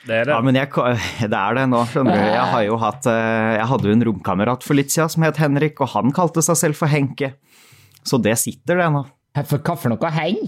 Det 0.00 0.14
er 0.16 0.24
det. 0.24 0.32
Ja, 0.32 0.38
men 0.40 0.56
jeg, 0.56 0.70
ko- 0.72 0.86
det 0.88 1.36
er 1.36 1.54
det 1.58 1.64
nå, 1.68 1.82
skjønner 1.90 2.16
du. 2.16 2.22
Jeg 2.32 2.46
har 2.54 2.62
jo 2.64 2.76
hatt 2.80 3.04
eh, 3.06 3.50
Jeg 3.58 3.66
hadde 3.68 3.86
jo 3.90 3.92
en 3.98 4.04
romkamerat 4.08 4.64
for 4.64 4.74
litt 4.78 4.90
siden 4.90 5.10
som 5.12 5.26
het 5.26 5.36
Henrik, 5.38 5.76
og 5.84 5.90
han 5.92 6.08
kalte 6.16 6.40
seg 6.42 6.56
selv 6.56 6.78
for 6.78 6.88
Henke. 6.90 7.34
Så 8.08 8.16
det 8.24 8.32
sitter, 8.40 8.80
det 8.80 8.86
nå. 8.94 9.02
For 9.44 9.60
hva 9.60 9.76
for 9.78 9.92
noe? 9.92 10.10
Heng? 10.16 10.40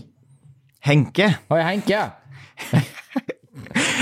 Henke. 0.88 1.29
Oi, 1.53 1.61
Henke. 1.68 2.01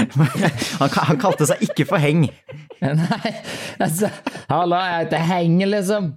Han, 0.80 0.88
han 0.94 1.20
kalte 1.20 1.46
seg 1.48 1.62
ikke 1.66 1.86
for 1.88 2.02
Heng. 2.02 2.26
Nei, 2.80 3.32
altså 3.80 4.10
Hallo, 4.48 4.78
jeg 4.78 5.04
heter 5.04 5.26
Henge, 5.30 5.68
liksom. 5.74 6.10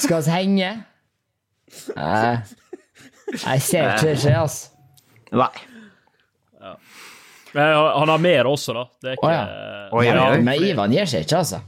Skal 0.00 0.18
oss 0.22 0.30
henge? 0.32 0.70
Nei. 1.96 2.36
Jeg 3.34 3.64
ser 3.64 3.90
ikke 3.90 4.08
det 4.08 4.16
skje, 4.22 4.34
altså. 4.38 4.70
Nei. 5.34 5.50
Ja. 6.64 6.74
han 7.98 8.08
har 8.08 8.22
mer 8.22 8.48
også, 8.48 8.74
da. 8.76 8.84
Det 9.02 9.12
er 9.12 9.18
ikke 9.18 9.28
oh, 9.28 9.34
ja. 9.34 9.44
Oi, 9.92 10.04
Ja. 10.08 10.26
Men 10.40 10.66
Ivan 10.70 10.94
gir 10.94 11.08
seg 11.10 11.26
ikke, 11.26 11.42
altså. 11.42 11.60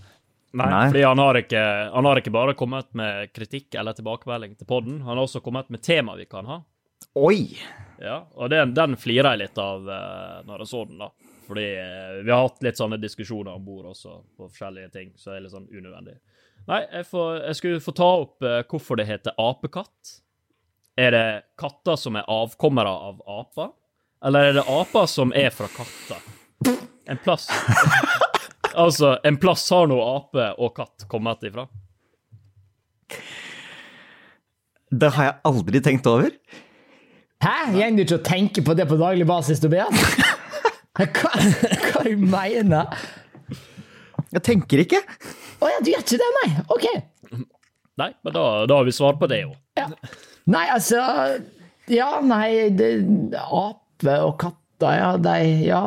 Nei, 0.57 0.69
Nei. 0.73 0.85
fordi 0.89 1.03
han 1.05 1.21
har, 1.21 1.37
ikke, 1.43 1.63
han 1.93 2.09
har 2.09 2.21
ikke 2.23 2.33
bare 2.33 2.55
kommet 2.57 2.89
med 2.97 3.33
kritikk 3.37 3.77
eller 3.77 3.97
tilbakemelding 3.97 4.55
til 4.57 4.69
podden, 4.69 5.03
han 5.05 5.19
har 5.19 5.27
også 5.27 5.43
kommet 5.45 5.69
med 5.75 5.83
tema 5.85 6.15
vi 6.17 6.25
kan 6.31 6.49
ha. 6.49 6.63
Oi! 7.21 7.59
Ja, 8.01 8.23
og 8.37 8.51
den, 8.53 8.73
den 8.77 8.97
flirer 9.01 9.35
jeg 9.35 9.47
litt 9.47 9.61
av 9.61 9.89
eh, 9.89 10.39
når 10.49 10.65
jeg 10.65 10.71
så 10.71 10.85
den, 10.89 11.03
da. 11.03 11.11
Fordi 11.47 11.67
eh, 11.79 12.25
vi 12.25 12.33
har 12.33 12.47
hatt 12.49 12.63
litt 12.67 12.79
sånne 12.79 12.99
diskusjoner 13.01 13.55
om 13.55 13.65
bord 13.65 13.91
også, 13.93 14.19
på 14.37 14.49
forskjellige 14.51 14.91
ting, 14.95 15.13
så 15.17 15.31
det 15.31 15.37
er 15.39 15.45
litt 15.47 15.55
sånn 15.55 15.69
unødvendig. 15.71 16.17
Nei, 16.67 16.81
jeg, 16.91 17.07
får, 17.07 17.29
jeg 17.45 17.59
skulle 17.61 17.83
få 17.85 17.95
ta 17.95 18.09
opp 18.25 18.47
eh, 18.47 18.63
hvorfor 18.67 18.99
det 18.99 19.07
heter 19.07 19.37
apekatt. 19.39 20.17
Er 20.99 21.13
det 21.13 21.27
katter 21.61 21.99
som 22.01 22.17
er 22.19 22.27
avkommere 22.33 22.91
av 22.91 23.21
aper? 23.29 23.75
Eller 24.27 24.51
er 24.51 24.59
det 24.59 24.67
aper 24.73 25.07
som 25.13 25.35
er 25.37 25.53
fra 25.55 25.69
katter? 25.71 26.23
En 27.07 27.21
plass 27.23 27.45
Altså, 28.77 29.15
en 29.25 29.37
plass 29.41 29.63
har 29.73 29.87
nå 29.89 29.97
ape 30.03 30.51
og 30.61 30.75
katt 30.77 31.07
kommet 31.09 31.45
ifra. 31.49 31.65
Det 34.93 35.09
har 35.15 35.31
jeg 35.31 35.37
aldri 35.49 35.81
tenkt 35.85 36.09
over. 36.11 36.35
Hæ? 37.41 37.55
Gjenger 37.77 37.97
du 37.97 38.03
ikke 38.05 38.19
å 38.19 38.27
tenke 38.27 38.65
på 38.67 38.77
det 38.77 38.85
på 38.91 38.99
daglig 39.01 39.25
basis, 39.29 39.63
Tobias? 39.63 39.97
Hva, 40.97 41.31
hva 41.91 42.03
du 42.07 42.17
mener 42.23 42.89
Jeg 44.33 44.43
tenker 44.47 44.81
ikke. 44.83 45.01
Å 45.61 45.69
ja, 45.71 45.81
du 45.85 45.91
gjør 45.93 46.03
ikke 46.05 46.19
det, 46.23 46.31
nei? 46.39 46.49
Ok. 46.73 46.87
Nei, 47.97 48.11
men 48.25 48.33
da, 48.35 48.45
da 48.69 48.79
har 48.81 48.85
vi 48.89 48.93
svar 48.93 49.17
på 49.21 49.29
det, 49.31 49.43
jo. 49.47 49.53
Ja. 49.79 49.87
Nei, 50.53 50.67
altså 50.73 51.01
Ja, 51.93 52.21
nei 52.25 52.69
det, 52.77 52.91
Ape 53.41 54.19
og 54.25 54.35
katter, 54.43 54.99
ja, 54.99 55.13
de 55.17 55.37
ja, 55.67 55.83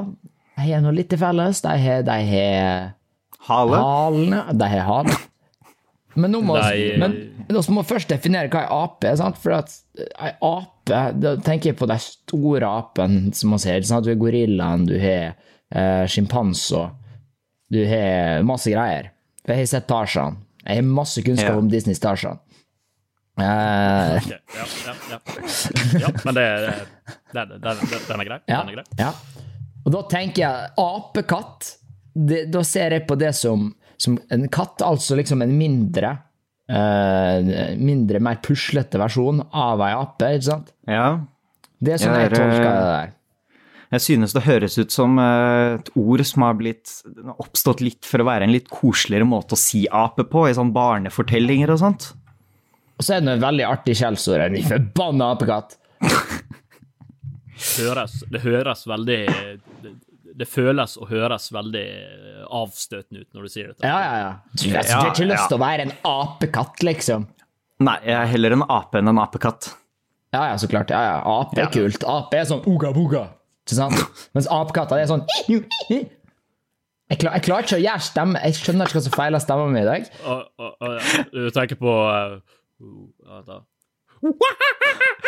har 0.60 0.82
nå 0.86 0.94
litt 0.96 1.10
til 1.14 1.22
felles. 1.22 1.62
De 1.66 1.74
har 1.84 2.06
de 2.08 2.18
har 2.32 2.94
Hale. 3.50 3.78
halene. 3.82 4.44
De 4.58 4.68
har 4.74 4.86
hale. 4.88 5.18
Men 6.20 6.34
nå 6.34 6.42
må 6.44 6.58
vi 6.60 7.88
først 7.88 8.10
definere 8.12 8.50
hva 8.52 8.66
ei 8.66 8.72
ape 8.84 9.08
er. 9.12 9.16
sant? 9.22 9.38
For 9.40 9.56
at 9.60 9.72
ei 10.20 10.34
ape 10.34 10.79
Da 10.90 11.36
tenker 11.46 11.72
jeg 11.72 11.78
på 11.80 11.88
de 11.90 11.98
store 12.04 12.68
apene 12.68 13.34
som 13.38 13.50
man 13.54 13.60
ser. 13.62 13.80
at 13.80 14.04
Du 14.04 14.10
har 14.12 14.20
gorillaen, 14.20 14.86
du 14.90 14.96
har 15.00 15.36
eh, 15.72 16.06
sjimpanser, 16.10 16.90
du 17.72 17.80
har 17.88 18.44
masse 18.48 18.72
greier. 18.74 19.12
For 19.46 19.54
jeg 19.56 19.64
har 19.64 19.72
sett 19.74 19.88
Tarzan. 19.90 20.38
Jeg 20.66 20.76
har 20.82 20.88
masse 20.90 21.22
kunnskap 21.26 21.54
Ja. 21.56 21.58
om 21.58 21.70
Disneys 21.72 22.00
Tarzan. 22.04 22.40
Eh, 23.40 24.18
Okay. 24.20 24.38
Ja, 24.56 24.66
ja, 24.86 24.94
ja. 25.12 25.20
ja 26.00 26.10
men 26.26 26.36
det, 26.36 26.46
det, 27.34 27.46
det, 27.46 27.60
det 27.62 28.00
den 28.08 28.20
er 28.20 28.26
grei. 28.28 28.40
Ja, 28.50 28.60
Den 28.66 28.70
er 28.70 28.76
grei. 28.82 28.86
ja. 29.00 29.14
Og 29.86 29.94
da 29.96 30.02
tenker 30.12 30.42
jeg 30.44 30.72
apekatt. 30.78 31.70
Da 32.52 32.64
ser 32.68 32.92
jeg 32.98 33.06
på 33.08 33.16
det 33.16 33.32
som, 33.38 33.70
som 33.98 34.18
en 34.34 34.48
katt, 34.52 34.82
altså 34.84 35.16
liksom 35.16 35.42
en 35.46 35.54
mindre 35.58 36.18
eh, 36.70 37.76
Mindre, 37.80 38.22
mer 38.24 38.42
puslete 38.46 39.02
versjon 39.02 39.42
av 39.50 39.82
ei 39.86 39.94
ape, 39.98 40.34
ikke 40.38 40.50
sant? 40.52 40.74
Ja. 40.90 41.14
Det 41.80 41.96
er 41.96 42.04
sånn 42.04 42.18
jeg, 42.18 42.30
jeg 42.30 42.36
tolker 42.38 42.68
det 42.68 42.92
der. 42.92 43.16
Jeg 43.90 44.04
synes 44.06 44.36
det 44.38 44.46
høres 44.46 44.76
ut 44.78 44.94
som 44.94 45.18
eh, 45.18 45.80
et 45.80 45.90
ord 45.98 46.24
som 46.30 46.46
har 46.46 46.58
blitt 46.60 46.92
oppstått 47.42 47.82
litt 47.82 48.06
for 48.06 48.22
å 48.22 48.28
være 48.28 48.46
en 48.46 48.54
litt 48.54 48.70
koseligere 48.70 49.26
måte 49.26 49.58
å 49.58 49.60
si 49.60 49.88
ape 49.90 50.28
på, 50.30 50.46
i 50.46 50.58
sånn 50.58 50.74
barnefortellinger 50.76 51.74
og 51.74 51.82
sånt. 51.82 52.12
Og 53.00 53.06
så 53.06 53.16
er 53.16 53.24
det 53.24 53.30
noe 53.32 53.42
veldig 53.42 53.66
artig 53.66 53.96
skjellsord. 53.98 54.44
En 54.46 54.70
forbanna 54.70 55.32
apekatt! 55.34 55.78
Høres, 57.80 58.22
det 58.32 58.40
høres 58.44 58.86
veldig 58.88 59.24
det, 60.38 60.48
føles 60.50 60.98
og 61.00 61.10
høres 61.10 61.50
veldig 61.54 61.86
avstøtende 62.60 63.24
ut 63.24 63.34
når 63.36 63.42
du 63.48 63.50
sier 63.54 63.72
dette. 63.72 63.86
Ja, 63.88 63.98
ja, 64.04 64.16
ja. 64.22 64.32
Du 64.54 64.66
har 64.74 64.84
Ja, 64.90 65.02
ikke 65.12 65.28
lyst 65.30 65.44
ja. 65.44 65.48
til 65.50 65.58
å 65.58 65.62
være 65.64 65.86
en 65.88 65.94
apekatt, 66.06 66.84
liksom. 66.86 67.28
Nei, 67.80 67.98
jeg 68.04 68.16
er 68.20 68.32
heller 68.34 68.58
en 68.58 68.64
ape 68.68 69.00
enn 69.00 69.08
en 69.14 69.22
apekatt. 69.24 69.72
Ja, 70.36 70.44
ja, 70.52 70.58
så 70.62 70.68
klart. 70.70 70.92
Ja, 70.94 71.00
ja. 71.02 71.20
Ape 71.40 71.58
er 71.62 71.66
Ja. 71.66 71.70
kult. 71.74 72.04
Ape 72.06 72.38
er 72.38 72.46
sånn 72.46 72.62
uga 72.68 72.92
buga. 72.94 73.24
Ikke 73.66 73.76
sant? 73.80 74.28
Mens 74.36 74.48
apekatter 74.52 75.00
er 75.00 75.08
sånn 75.10 75.24
jeg, 77.10 77.18
klar, 77.18 77.34
jeg 77.40 77.44
klarer 77.48 77.66
ikke 77.66 77.78
å 77.80 77.82
gjøre 77.82 78.06
stemme. 78.06 78.42
Jeg 78.46 78.54
skjønner 78.60 78.86
ikke 78.86 79.00
hva 79.00 79.02
som 79.08 79.14
feiler 79.16 79.42
stemmen 79.42 79.72
min 79.74 79.82
i 79.82 79.88
dag. 79.88 80.06
Du 81.34 81.50
tenker 81.56 81.80
på 81.80 81.90
uh, 81.90 82.38
Ja, 83.26 83.40
vent 83.40 83.50
der, 83.50 83.64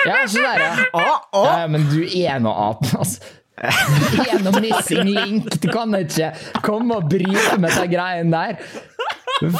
Ja, 0.05 0.17
så 0.27 0.41
der, 0.43 0.59
ja. 0.61 1.15
ja 1.33 1.67
men 1.71 1.87
du 1.89 2.01
er 2.05 2.39
nå 2.43 2.51
ape, 2.53 2.91
altså. 2.97 3.21
Du 3.61 4.21
er 4.23 4.61
missing 4.63 5.11
link. 5.11 5.49
Du 5.61 5.67
kan 5.71 5.93
ikke 5.99 6.31
komme 6.65 6.97
og 6.97 7.09
bryte 7.11 7.57
med 7.61 7.75
de 7.75 7.87
greiene 7.91 8.31
der. 8.31 8.61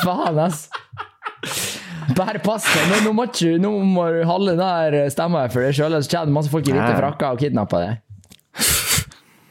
Faen, 0.02 0.40
ass. 0.46 0.68
Bare 2.18 2.42
pass 2.44 2.66
deg. 2.70 2.88
Nå, 2.90 3.02
nå, 3.08 3.12
må 3.18 3.28
ikke, 3.30 3.58
nå 3.62 3.72
må 3.86 4.08
du 4.16 4.22
holde 4.28 4.56
den 4.60 5.12
stemma 5.14 5.46
for 5.54 5.66
deg 5.66 5.76
sjøl, 5.78 5.92
ellers 5.92 6.10
kommer 6.12 6.32
det 6.32 6.38
masse 6.40 6.54
folk 6.54 6.70
i 6.70 6.74
hvite 6.76 6.96
frakker 6.98 7.36
og 7.36 7.44
kidnapper 7.44 7.86
deg. 7.86 8.00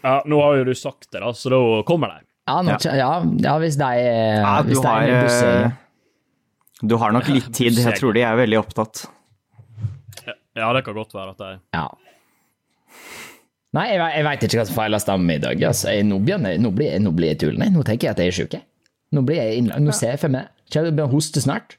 Ja, 0.01 0.17
nå 0.29 0.41
har 0.41 0.59
jo 0.61 0.67
du 0.71 0.75
sagt 0.79 1.11
det, 1.13 1.21
da, 1.21 1.31
så 1.37 1.53
da 1.53 1.61
kommer 1.89 2.15
de. 2.17 2.25
Ja, 2.51 2.59
nå, 2.67 2.77
ja, 2.83 3.11
ja, 3.45 3.55
hvis 3.63 3.77
de 3.79 3.89
Ja, 4.01 4.55
du 4.65 4.71
hvis 4.73 4.81
de 4.83 4.89
har, 4.89 5.07
eh, 5.07 5.71
du 6.81 6.97
har 6.99 7.13
nok 7.15 7.29
litt 7.31 7.51
tid. 7.55 7.77
Jeg 7.79 7.99
tror 8.01 8.17
de 8.17 8.25
er 8.27 8.39
veldig 8.41 8.59
opptatt. 8.63 9.05
Ja, 10.57 10.73
det 10.75 10.83
kan 10.87 10.97
godt 10.97 11.15
være 11.15 11.37
at 11.37 11.43
de 11.45 11.51
Ja. 11.77 11.87
Nei, 13.77 13.87
jeg, 13.93 14.01
jeg 14.03 14.27
veit 14.27 14.45
ikke 14.47 14.59
hva 14.59 14.67
som 14.67 14.77
feiler 14.81 15.03
stemmen 15.03 15.35
i 15.37 15.43
dag. 15.43 15.61
Altså, 15.69 15.93
jeg, 15.95 16.07
nå, 16.09 16.19
begynner, 16.27 16.57
nå, 16.59 16.73
blir, 16.75 16.97
nå 17.03 17.13
blir 17.15 17.33
jeg 17.33 17.41
tullende. 17.45 17.71
Nå 17.71 17.85
tenker 17.87 18.09
jeg 18.09 18.17
at 18.17 18.23
jeg 18.23 18.33
er 18.33 18.39
sjuk. 18.41 18.57
Nå, 19.15 19.23
blir 19.27 19.39
jeg 19.39 19.61
innlagt. 19.61 19.85
nå 19.85 19.95
ser 19.97 20.15
jeg 20.15 20.23
for 20.23 20.33
meg 20.33 20.51
Kommer 20.71 20.87
til 20.87 20.93
å 20.93 20.95
begynne 20.95 21.11
å 21.11 21.15
hoste 21.17 21.43
snart. 21.43 21.77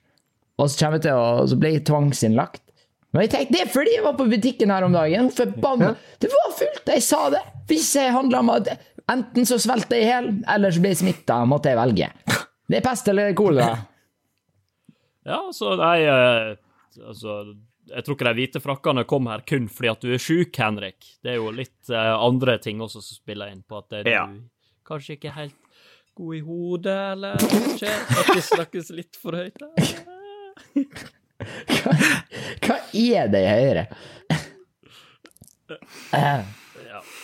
Og 0.59 0.67
så, 0.67 0.75
kommer 0.81 0.99
jeg 0.99 1.05
til 1.05 1.15
å, 1.19 1.45
så 1.47 1.57
blir 1.59 1.77
jeg 1.77 1.83
tvangsinnlagt. 1.87 2.63
Men 3.11 3.25
jeg 3.25 3.31
tenkte, 3.33 3.55
det 3.55 3.61
er 3.63 3.69
fordi 3.71 3.93
jeg 3.95 4.03
var 4.03 4.15
på 4.19 4.27
butikken 4.31 4.71
her 4.71 4.85
om 4.87 4.95
dagen. 4.95 5.29
Forbanna! 5.35 5.93
Det 6.19 6.31
var 6.31 6.51
fullt! 6.55 6.91
Jeg 6.95 7.03
sa 7.07 7.21
det! 7.31 7.41
Hvis 7.71 7.89
jeg 7.95 8.11
handla 8.15 8.43
at 8.55 8.71
enten 9.11 9.47
så 9.47 9.57
svelter 9.63 9.99
jeg 9.99 10.07
i 10.07 10.11
hjel, 10.11 10.29
eller 10.55 10.75
så 10.75 10.83
blir 10.83 10.93
jeg 10.93 11.01
smitta, 11.05 11.39
måtte 11.47 11.71
jeg 11.71 11.79
velge. 11.79 12.11
Det 12.71 12.79
er 12.79 12.85
pest 12.85 13.07
eller 13.11 13.35
kolera. 13.35 13.79
Ja, 15.27 15.41
så 15.53 15.75
de 15.79 15.89
eh, 16.07 16.53
Altså, 17.07 17.35
jeg 17.89 18.03
tror 18.05 18.15
ikke 18.17 18.27
de 18.29 18.33
hvite 18.37 18.61
frakkene 18.61 19.03
kom 19.09 19.27
her 19.31 19.41
kun 19.47 19.65
fordi 19.71 19.89
at 19.91 20.01
du 20.05 20.11
er 20.13 20.21
sjuk, 20.21 20.53
Henrik. 20.61 20.99
Det 21.23 21.33
er 21.33 21.39
jo 21.41 21.49
litt 21.55 21.89
uh, 21.89 22.13
andre 22.21 22.57
ting 22.61 22.81
også 22.83 23.01
som 23.01 23.17
spiller 23.17 23.51
inn 23.51 23.63
på 23.67 23.79
at 23.81 23.89
det, 23.89 24.05
Ja. 24.11 24.27
du 24.27 24.43
kanskje 24.87 25.15
ikke 25.17 25.31
er 25.31 25.37
helt 25.39 25.57
god 26.17 26.35
i 26.35 26.41
hodet, 26.43 26.99
eller 27.15 27.37
kanskje 27.41 27.91
snakkes, 28.11 28.47
snakkes 28.55 28.89
litt 28.95 29.15
for 29.21 29.37
høyt. 29.39 29.61
Hva, 31.71 31.93
hva 32.67 32.75
er 32.93 33.29
det 33.33 33.41
jeg 33.45 33.61
hører? 33.65 33.85
Uh, 36.11 36.43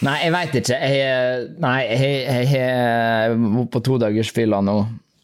Nei, 0.05 0.14
jeg 0.24 0.32
veit 0.34 0.55
ikke. 0.60 0.78
Jeg, 0.78 1.45
nei, 1.62 1.78
jeg 1.91 3.36
var 3.41 3.68
på 3.74 3.82
todagersfylla 3.86 4.60
nå, 4.66 4.76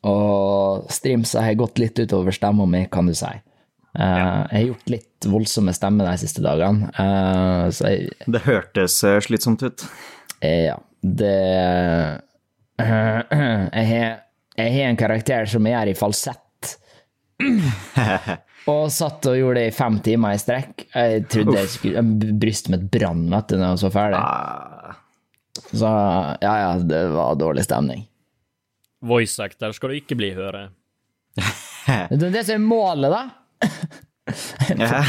og 0.09 0.87
streamsa 0.93 1.43
har 1.45 1.55
gått 1.57 1.79
litt 1.81 1.99
utover 2.03 2.33
stemma 2.35 2.65
mi, 2.69 2.83
kan 2.91 3.07
du 3.09 3.13
si. 3.17 3.29
Eh, 3.93 4.47
Jeg 4.49 4.57
har 4.57 4.65
gjort 4.71 4.89
litt 4.89 5.27
voldsomme 5.29 5.73
stemmer 5.75 6.09
de 6.09 6.17
siste 6.23 6.41
dagene, 6.43 6.89
Uh, 6.97 7.69
så 7.71 7.91
jeg, 7.91 8.09
Det 8.27 8.41
hørtes 8.47 8.97
eh, 9.07 9.19
slitsomt 9.23 9.61
ut. 9.63 9.85
Uh, 10.43 10.63
ja, 10.73 10.77
det 11.03 11.33
Jeg 12.83 13.87
har 13.93 14.19
jeg 14.53 14.69
har 14.75 14.89
en 14.91 14.97
karakter 14.99 15.47
som 15.49 15.65
jeg 15.65 15.73
gjør 15.73 15.89
i 15.89 15.95
falsett 15.97 16.73
Og 18.69 18.83
satt 18.93 19.25
og 19.27 19.35
gjorde 19.35 19.59
det 19.59 19.71
i 19.71 19.75
fem 19.75 19.95
timer 20.05 20.35
i 20.37 20.39
strekk. 20.39 20.85
Jeg 20.93 21.23
trodde 21.33 21.55
jeg 21.57 21.71
skulle 21.73 22.03
Brystet 22.39 22.69
mitt 22.71 22.85
brann 22.93 23.25
når 23.31 23.49
jeg 23.49 23.59
var 23.63 23.79
så 23.81 23.89
ferdig. 23.91 24.19
Ah, 24.21 24.93
Så 25.73 25.89
ja, 26.45 26.53
ja, 26.61 26.69
det 26.79 27.01
var 27.11 27.35
dårlig 27.41 27.65
stemning. 27.65 28.05
Voice 29.03 29.41
actor 29.43 29.73
skal 29.75 29.91
du 29.91 29.97
ikke 29.97 30.15
bli, 30.15 30.29
hører 30.37 30.61
jeg. 30.61 30.69
Det 32.13 32.29
er 32.29 32.35
det 32.37 32.45
som 32.47 32.55
er 32.55 32.63
målet, 32.63 33.11
da. 33.11 33.23
ja. 34.79 35.03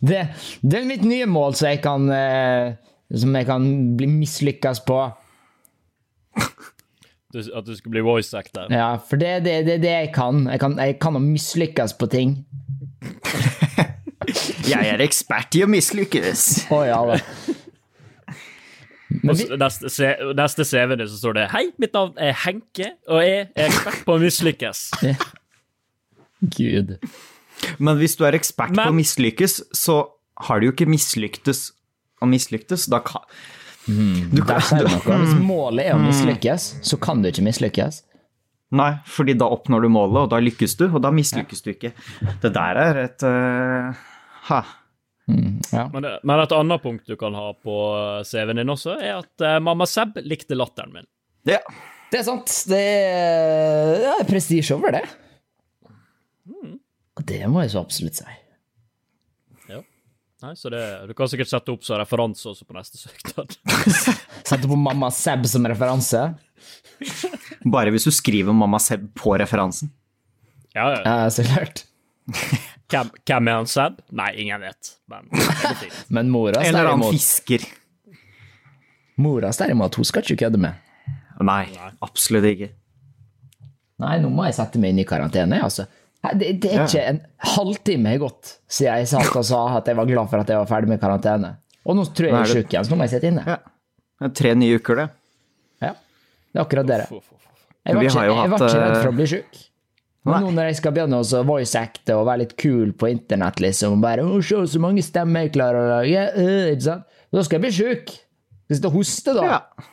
Det, 0.00 0.26
det 0.62 0.80
er 0.80 0.88
mitt 0.88 1.04
nye 1.08 1.26
mål, 1.30 1.56
så 1.58 1.72
jeg 1.72 1.82
kan, 1.84 2.08
eh, 2.12 2.74
som 3.14 3.36
jeg 3.36 3.48
kan 3.48 3.68
bli 3.98 4.10
mislykkes 4.18 4.82
på. 4.88 5.00
Du, 7.28 7.42
at 7.42 7.66
du 7.66 7.74
skal 7.76 7.92
bli 7.92 8.00
voice 8.04 8.32
actor. 8.36 8.70
Ja, 8.72 8.94
for 9.04 9.20
det 9.20 9.28
er 9.28 9.40
det, 9.44 9.56
det, 9.66 9.80
det 9.84 9.92
jeg 9.92 10.12
kan. 10.16 10.46
Jeg 10.48 10.60
kan, 10.62 10.78
jeg 10.80 10.96
kan 11.02 11.18
å 11.18 11.20
mislykkes 11.20 11.96
på 12.00 12.08
ting. 12.12 12.38
Jeg 14.68 14.84
er 14.84 15.00
ekspert 15.00 15.56
i 15.56 15.62
å 15.64 15.68
mislykkes. 15.70 16.42
Å 16.74 16.82
ja 16.84 16.98
da. 17.08 17.14
Og 19.22 19.38
vi, 19.38 19.46
neste, 19.56 20.10
neste 20.36 20.66
CV-en 20.68 21.00
din 21.00 21.08
så 21.08 21.16
står 21.16 21.38
det 21.38 21.46
Hei, 21.54 21.62
mitt 21.80 21.94
navn 21.96 22.12
er 22.20 22.34
Henke, 22.44 22.90
og 23.08 23.22
jeg 23.24 23.46
er 23.46 23.70
ekspert 23.70 24.02
på 24.04 24.18
å 24.18 24.20
mislykkes. 24.20 24.82
Gud. 26.58 26.98
Men 27.78 27.98
hvis 28.00 28.16
du 28.18 28.24
er 28.28 28.36
ekspert 28.38 28.74
på 28.74 28.82
å 28.84 28.90
Men- 28.92 29.00
mislykkes, 29.00 29.60
så 29.74 30.00
har 30.48 30.60
du 30.60 30.66
jo 30.68 30.72
ikke 30.72 30.86
mislyktes 30.90 31.72
og 32.22 32.28
mislyktes. 32.32 32.86
Da 32.90 33.00
kan 33.00 33.22
du 33.88 34.42
kan, 34.44 34.60
du 34.60 34.84
noe. 34.84 35.00
Hvis 35.24 35.38
målet 35.40 35.86
er 35.88 35.94
å 35.96 36.02
mislykkes, 36.02 36.66
så 36.84 36.98
kan 37.00 37.22
du 37.22 37.30
ikke 37.30 37.44
mislykkes. 37.46 38.02
Nei, 38.76 38.90
fordi 39.08 39.32
da 39.40 39.46
oppnår 39.48 39.86
du 39.86 39.88
målet, 39.88 40.26
og 40.26 40.30
da 40.34 40.36
lykkes 40.44 40.74
du, 40.76 40.84
og 40.92 41.00
da 41.00 41.08
mislykkes 41.10 41.62
du 41.64 41.70
ikke. 41.72 41.94
Det 42.42 42.50
der 42.52 42.76
er 42.82 42.98
et 43.06 43.24
uh, 43.24 43.94
Ha. 44.50 44.58
Ja. 45.72 45.86
Men, 45.92 46.02
det- 46.04 46.18
men 46.24 46.40
et 46.40 46.52
annet 46.52 46.82
punkt 46.82 47.06
du 47.08 47.16
kan 47.16 47.32
ha 47.36 47.52
på 47.52 47.78
CV-en 48.28 48.56
din 48.60 48.68
også, 48.72 48.98
er 49.00 49.18
at 49.22 49.44
uh, 49.44 49.58
mamma 49.60 49.86
Seb 49.88 50.20
likte 50.24 50.56
latteren 50.56 50.92
min. 50.92 51.08
Ja. 51.48 51.58
Det 52.12 52.20
er 52.20 52.24
sant. 52.28 52.52
Det 52.68 52.78
er, 52.80 53.96
det 54.04 54.12
er 54.20 54.28
prestisje 54.28 54.76
over 54.76 54.92
det. 54.96 55.02
Og 57.18 57.24
det 57.26 57.40
må 57.50 57.64
jeg 57.64 57.72
så 57.74 57.82
absolutt 57.82 58.20
si. 58.20 58.36
Ja. 59.68 59.80
Nei, 60.44 60.52
så 60.58 60.70
det, 60.70 60.82
Du 61.10 61.14
kan 61.18 61.30
sikkert 61.30 61.50
sette 61.50 61.74
opp 61.74 61.82
som 61.86 61.98
referanse 61.98 62.46
også 62.52 62.66
på 62.68 62.76
neste 62.76 63.00
søknad. 63.00 63.56
sette 64.48 64.70
på 64.70 64.78
mamma 64.78 65.10
Seb 65.14 65.46
som 65.50 65.66
referanse. 65.66 66.22
Bare 67.66 67.90
hvis 67.94 68.06
du 68.06 68.12
skriver 68.14 68.54
Mamma 68.54 68.78
Seb 68.82 69.08
på 69.18 69.34
referansen. 69.38 69.90
Ja, 70.74 70.88
ja. 70.94 71.02
Ja, 71.02 71.30
så 71.34 71.42
klart. 71.46 71.84
Hvem, 72.88 73.10
hvem 73.26 73.48
er 73.50 73.56
han 73.58 73.68
Seb? 73.70 73.98
Nei, 74.14 74.30
ingen 74.44 74.62
vet. 74.62 74.94
Men. 75.10 75.28
Men 76.14 76.30
mora 76.32 76.62
Eller 76.64 76.86
han 76.92 77.02
fisker. 77.10 77.64
moras 79.18 79.58
derimot, 79.58 79.98
hun 79.98 80.06
skal 80.06 80.22
ikke 80.22 80.44
kødde 80.44 80.60
med. 80.62 80.78
Nei, 81.42 81.64
absolutt 82.04 82.46
ikke. 82.52 82.70
Nei, 83.98 84.16
nå 84.22 84.30
må 84.30 84.44
jeg 84.46 84.54
sette 84.58 84.78
meg 84.78 84.94
inn 84.94 85.02
i 85.02 85.06
karantene, 85.08 85.58
altså. 85.66 85.88
Det, 86.34 86.48
det 86.60 86.70
er 86.72 86.80
Ja. 86.80 86.86
ikke 86.88 87.02
en 87.12 87.20
halvtime 87.54 88.16
gått 88.18 88.56
siden 88.68 88.98
jeg 88.98 89.08
satt 89.12 89.36
og 89.38 89.44
sa 89.46 89.60
at 89.78 89.86
jeg 89.86 89.96
var 89.96 90.08
glad 90.08 90.28
for 90.28 90.42
at 90.42 90.48
jeg 90.50 90.58
var 90.58 90.66
ferdig 90.66 90.88
med 90.90 91.00
karantene. 91.00 91.52
Og 91.86 91.96
nå 91.96 92.04
tror 92.10 92.26
jeg 92.28 92.34
jeg 92.34 92.40
er 92.42 92.52
sjuk 92.56 92.72
igjen, 92.74 92.84
så 92.84 92.90
nå 92.92 92.98
må 92.98 93.06
jeg 93.06 93.12
sitte 93.14 93.30
inne. 93.30 93.44
Ja. 93.46 93.56
Det 94.18 94.26
er 94.26 94.34
tre 94.42 94.54
nye 94.58 94.76
uker, 94.80 94.98
det. 94.98 95.08
Ja, 95.86 95.92
det 95.94 96.58
er 96.58 96.64
akkurat 96.64 96.86
det. 96.90 96.98
Jeg 97.08 97.96
var, 97.96 98.02
ikke, 98.02 98.18
har 98.18 98.24
jeg 98.26 98.50
var 98.50 98.58
ikke 98.58 98.80
redd 98.82 98.96
for 98.98 99.06
eh, 99.06 99.12
å 99.12 99.16
bli 99.16 99.26
sjuk. 99.30 99.60
Men 100.28 100.42
nå 100.44 100.50
når 100.58 100.66
jeg 100.68 100.76
skal 100.80 100.92
begynne 100.92 101.20
å 101.22 101.42
voice-acte 101.48 102.16
og 102.18 102.26
være 102.28 102.42
litt 102.42 102.56
kul 102.60 102.90
på 102.98 103.08
internett, 103.14 103.62
liksom, 103.64 104.00
bare 104.02 104.26
å, 104.26 104.42
se 104.44 104.58
så 104.74 104.80
mange 104.82 105.04
stemmer 105.06 105.46
jeg 105.46 105.54
klarer 105.54 105.78
å 105.86 105.92
lage, 105.94 106.24
øh, 106.42 106.72
ikke 106.74 106.84
sant? 106.90 107.06
Da 107.32 107.44
skal 107.46 107.56
jeg 107.60 107.64
bli 107.64 107.72
sjuk. 107.78 108.10
Skal 108.12 108.74
jeg 108.74 108.80
sitte 108.80 108.90
og 108.90 108.98
hoste, 108.98 109.36
da? 109.38 109.46
Ja. 109.46 109.86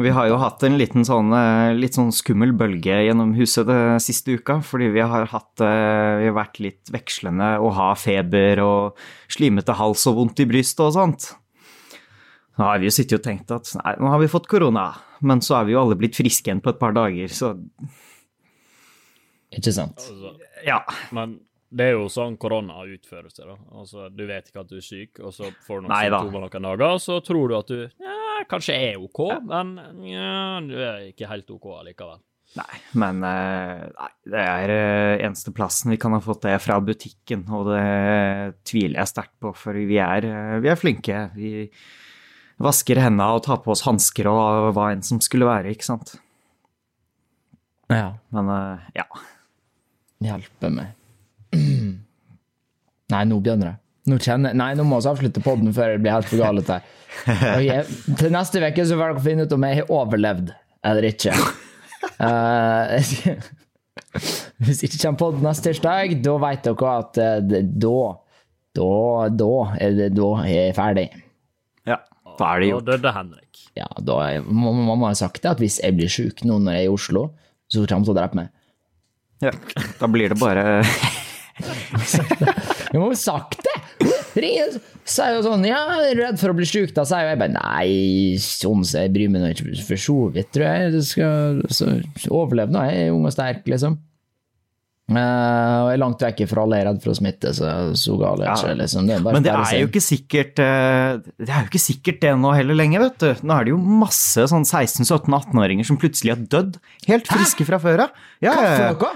Vi 0.00 0.08
har 0.08 0.24
jo 0.30 0.38
hatt 0.40 0.62
en 0.64 0.78
liten 0.80 1.04
sånn, 1.04 1.28
eh, 1.36 1.74
litt 1.76 1.98
sånn 1.98 2.12
skummel 2.16 2.54
bølge 2.56 2.94
gjennom 3.04 3.34
huset 3.36 3.66
det 3.68 4.00
siste 4.00 4.38
uka, 4.38 4.62
fordi 4.64 4.88
vi 4.94 5.02
har 5.04 5.26
hatt 5.28 5.60
eh, 5.60 6.22
Vi 6.22 6.30
har 6.30 6.36
vært 6.38 6.60
litt 6.64 6.92
vekslende 6.92 7.58
og 7.60 7.74
ha 7.76 7.90
feber 7.98 8.62
og 8.64 9.02
slimete 9.28 9.76
hals 9.76 10.06
og 10.08 10.16
vondt 10.16 10.40
i 10.40 10.48
brystet 10.48 10.86
og 10.86 10.94
sånt. 10.96 11.28
Nå 12.56 12.64
har 12.64 12.80
vi 12.80 12.88
jo 12.88 12.94
sittet 12.94 13.18
og 13.20 13.26
tenkt 13.26 13.52
at 13.52 13.68
nei, 13.82 13.94
nå 14.00 14.08
har 14.12 14.20
vi 14.22 14.32
fått 14.32 14.48
korona, 14.48 14.88
men 15.20 15.44
så 15.44 15.60
er 15.60 15.68
vi 15.68 15.76
jo 15.76 15.82
alle 15.84 15.98
blitt 16.00 16.16
friske 16.16 16.48
igjen 16.48 16.64
på 16.64 16.72
et 16.72 16.80
par 16.80 16.96
dager, 16.96 17.28
så 17.28 17.54
Ikke 19.52 19.72
sant? 19.76 20.00
Altså, 20.00 20.32
ja. 20.64 20.80
men 21.12 21.36
det 21.72 21.86
er 21.88 21.94
jo 21.96 22.08
sånn 22.12 22.36
korona 22.40 22.82
utfører 22.84 23.32
seg, 23.32 23.48
da. 23.48 23.56
Altså, 23.80 24.08
du 24.12 24.26
vet 24.28 24.50
ikke 24.50 24.64
at 24.64 24.72
du 24.72 24.76
er 24.76 24.84
syk, 24.84 25.22
og 25.22 25.32
så 25.34 25.48
får 25.64 25.80
du 25.80 25.86
noen 25.86 25.94
Nei 25.94 26.02
da. 26.12 26.20
symptomer 26.20 26.44
noen 26.44 26.68
dager, 26.68 26.98
og 26.98 27.00
så 27.00 27.16
tror 27.24 27.48
du 27.48 27.56
at 27.56 27.72
du 27.72 27.78
ja, 27.80 28.18
kanskje 28.50 28.76
er 28.76 29.00
OK, 29.00 29.22
men 29.48 29.72
ja, 30.04 30.60
du 30.66 30.76
er 30.76 31.08
ikke 31.08 31.30
helt 31.30 31.50
OK 31.54 31.70
allikevel. 31.78 32.20
Nei, 32.52 32.78
men 33.00 33.22
eh, 33.24 33.84
nei, 33.96 34.10
det 34.28 34.40
er 34.44 34.72
eh, 34.74 35.22
eneste 35.24 35.54
plassen 35.56 35.94
vi 35.94 35.96
kan 36.00 36.12
ha 36.12 36.20
fått 36.20 36.44
det 36.44 36.58
fra 36.60 36.76
butikken, 36.84 37.46
og 37.48 37.70
det 37.70 37.84
tviler 38.68 39.00
jeg 39.00 39.12
sterkt 39.14 39.36
på, 39.40 39.54
for 39.56 39.78
vi 39.78 39.96
er, 39.96 40.28
eh, 40.28 40.58
vi 40.60 40.68
er 40.68 40.76
flinke. 40.80 41.22
Vi 41.32 41.70
vasker 42.62 43.00
hendene 43.00 43.30
og 43.32 43.46
tar 43.46 43.62
på 43.64 43.72
oss 43.72 43.86
hansker 43.86 44.28
og 44.28 44.68
hva 44.76 44.90
enn 44.92 45.04
som 45.06 45.22
skulle 45.24 45.48
være, 45.48 45.72
ikke 45.72 45.88
sant. 45.88 46.18
Ja. 47.88 48.12
Men 48.36 48.52
ja. 48.96 49.08
Hjelpe 50.22 50.70
meg. 50.72 50.92
Nei, 53.12 53.22
nå 53.28 53.38
begynner 53.44 53.72
det. 53.72 53.76
Nå 54.10 54.18
kjenner 54.18 54.54
Nei, 54.58 54.72
nå 54.78 54.84
må 54.88 54.98
vi 54.98 55.10
avslutte 55.12 55.42
podden 55.44 55.70
før 55.76 55.94
det 55.94 56.02
blir 56.02 56.16
helt 56.16 56.30
for 56.30 56.42
galt 56.42 56.72
her. 56.72 56.82
Ok, 57.22 57.90
Til 58.18 58.30
neste 58.32 58.62
uke 58.64 58.84
så 58.88 58.96
får 58.96 59.10
dere 59.12 59.24
finne 59.26 59.44
ut 59.44 59.52
om 59.52 59.66
jeg 59.68 59.82
har 59.82 59.90
overlevd 59.92 60.54
eller 60.88 61.04
ikke. 61.10 61.34
Uh, 62.16 62.96
hvis 64.64 64.80
ikke 64.86 64.98
kommer 65.04 65.20
pod 65.20 65.42
neste 65.44 65.68
tirsdag, 65.70 66.16
da 66.24 66.38
vet 66.42 66.64
dere 66.66 66.94
at 67.02 67.20
eh, 67.22 67.60
da 67.84 67.98
da, 68.72 68.88
da, 69.28 69.50
er 69.84 69.92
det, 69.98 70.06
da 70.16 70.28
er 70.46 70.52
jeg 70.54 70.74
ferdig. 70.78 71.06
ja. 71.88 71.98
Da 72.40 72.46
er 72.54 72.62
det 72.62 72.68
Da 72.68 72.70
gjort. 72.72 72.86
døde 72.88 73.10
Henrik. 73.12 73.58
Ja, 73.76 73.86
da 74.00 74.14
er, 74.24 74.46
Mamma 74.48 75.10
har 75.10 75.18
sagt 75.20 75.42
det, 75.44 75.50
at 75.50 75.60
hvis 75.60 75.76
jeg 75.82 75.92
blir 75.98 76.08
sjuk 76.08 76.40
nå 76.48 76.56
når 76.64 76.78
jeg 76.78 76.86
er 76.86 76.88
i 76.88 76.92
Oslo, 76.94 77.26
så 77.68 77.82
kommer 77.84 78.00
hun 78.00 78.06
til 78.08 78.14
å 78.14 78.16
drepe 78.16 78.38
meg. 78.38 78.48
Ja. 79.44 79.52
Da 80.00 80.08
blir 80.08 80.32
det 80.32 80.38
bare 80.40 80.64
Jeg 82.92 83.00
må 83.00 83.08
jo 83.08 83.18
sagt 83.18 83.62
det! 83.64 83.76
Ringer, 84.32 84.78
sier 85.04 85.36
jo 85.36 85.42
sånn 85.44 85.66
Ja, 85.68 85.82
er 86.00 86.16
du 86.16 86.22
redd 86.24 86.40
for 86.40 86.52
å 86.52 86.56
bli 86.56 86.68
sjuk? 86.68 86.94
Da 86.96 87.04
sier 87.08 87.28
jeg 87.30 87.40
bare 87.40 87.54
nei, 87.54 88.38
sånn 88.40 88.84
så 88.88 89.04
jeg 89.04 89.12
bryr 89.14 89.32
meg 89.32 89.44
nå 89.44 89.50
ikke 89.52 89.84
for 89.88 90.00
så 90.00 90.16
vidt, 90.32 90.52
tror 90.54 90.66
jeg. 90.68 90.94
Du 90.94 91.02
skal 91.04 91.60
så, 91.72 91.90
overleve 92.32 92.72
nå, 92.72 92.86
jeg 92.88 93.08
er 93.08 93.14
ung 93.16 93.28
og 93.28 93.34
sterk, 93.34 93.64
liksom. 93.68 94.00
Uh, 95.12 95.18
og 95.18 95.88
jeg 95.90 95.96
er 95.96 96.00
langt 96.00 96.22
vekk 96.24 96.38
fra 96.48 96.62
alle 96.62 96.78
jeg 96.78 96.84
er 96.84 96.88
redd 96.88 97.00
for 97.02 97.12
å 97.12 97.16
smitte, 97.18 97.50
så 97.56 97.72
så 97.98 98.14
gal 98.20 98.40
er 98.40 98.48
jeg 98.48 98.60
ikke. 98.62 98.76
Liksom. 98.80 99.08
Det 99.08 99.16
er 99.16 99.24
Men 99.26 99.44
det 99.44 99.52
er 99.52 99.80
jo 99.82 99.88
ikke 99.90 100.04
sikkert 100.04 100.62
eh, 100.62 101.18
Det 101.42 101.50
er 101.50 101.66
jo 101.66 101.68
ikke 101.68 101.82
sikkert 101.82 102.22
det 102.22 102.32
nå 102.40 102.54
heller 102.56 102.78
lenge, 102.78 103.02
vet 103.02 103.18
du. 103.20 103.42
Nå 103.42 103.56
er 103.56 103.66
det 103.66 103.74
jo 103.74 103.80
masse 103.82 104.46
sånn 104.52 104.64
16-17-18-åringer 104.64 105.90
som 105.90 105.98
plutselig 106.00 106.36
har 106.36 106.46
dødd. 106.54 106.78
Helt 107.10 107.28
friske 107.28 107.66
fra 107.68 107.82
før 107.82 108.06
av. 108.06 108.24
Ja, 108.44 108.54
ja, 108.56 108.72
ja. 108.94 109.12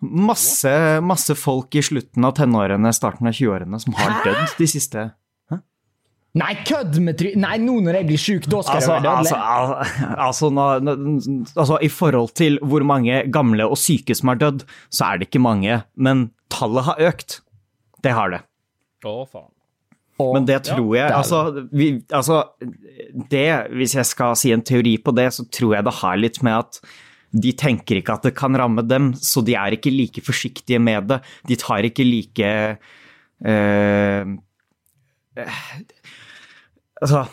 Masse, 0.00 0.70
masse 1.02 1.34
folk 1.34 1.74
i 1.74 1.82
slutten 1.82 2.24
av 2.24 2.36
tenårene, 2.38 2.92
starten 2.94 3.26
av 3.26 3.34
20-årene 3.34 3.80
som 3.82 3.96
har 3.98 4.20
dødd 4.26 4.52
de 4.60 4.68
siste 4.70 5.08
Nei, 6.38 6.52
kødd 6.68 6.98
med 7.02 7.16
try... 7.18 7.30
Nei, 7.40 7.56
nå 7.58 7.78
når 7.82 7.96
jeg 7.98 8.06
blir 8.06 8.20
sjuk, 8.20 8.44
da 8.52 8.60
skal 8.62 8.76
Altså, 8.78 8.92
jeg 8.94 9.02
være 9.02 9.14
altså, 9.16 9.38
dødelig. 9.40 10.18
Altså, 10.22 10.48
altså, 10.50 10.50
nå, 10.54 11.46
altså, 11.56 11.78
i 11.82 11.88
forhold 11.90 12.34
til 12.38 12.58
hvor 12.68 12.84
mange 12.86 13.22
gamle 13.34 13.66
og 13.66 13.78
syke 13.80 14.14
som 14.14 14.30
har 14.30 14.38
dødd, 14.38 14.62
så 14.92 15.08
er 15.08 15.18
det 15.18 15.30
ikke 15.30 15.42
mange, 15.42 15.80
men 15.96 16.28
tallet 16.52 16.84
har 16.90 17.00
økt. 17.08 17.38
Det 18.04 18.12
har 18.14 18.30
det. 18.36 18.42
Å, 19.08 19.16
faen. 19.26 19.48
Og- 20.20 20.34
Men 20.36 20.46
det 20.46 20.60
tror 20.66 20.94
jeg 20.96 21.08
det 21.08 21.14
altså, 21.14 21.66
vi, 21.70 21.84
altså 22.10 22.38
Det, 23.30 23.44
hvis 23.78 23.92
jeg 23.94 24.06
skal 24.08 24.34
si 24.36 24.50
en 24.50 24.64
teori 24.66 24.96
på 24.98 25.14
det, 25.14 25.28
så 25.36 25.44
tror 25.46 25.76
jeg 25.76 25.84
det 25.86 25.94
har 26.00 26.16
litt 26.18 26.40
med 26.42 26.58
at 26.58 26.80
de 27.32 27.52
tenker 27.58 28.00
ikke 28.00 28.16
at 28.16 28.28
det 28.28 28.34
kan 28.38 28.56
ramme 28.56 28.84
dem, 28.86 29.12
så 29.14 29.42
de 29.44 29.56
er 29.58 29.76
ikke 29.76 29.92
like 29.92 30.24
forsiktige 30.24 30.80
med 30.80 31.10
det. 31.10 31.20
De 31.48 31.58
tar 31.60 31.84
ikke 31.88 32.06
like 32.06 32.52
eh, 33.44 34.28
eh, 35.38 35.74
Altså 36.98 37.28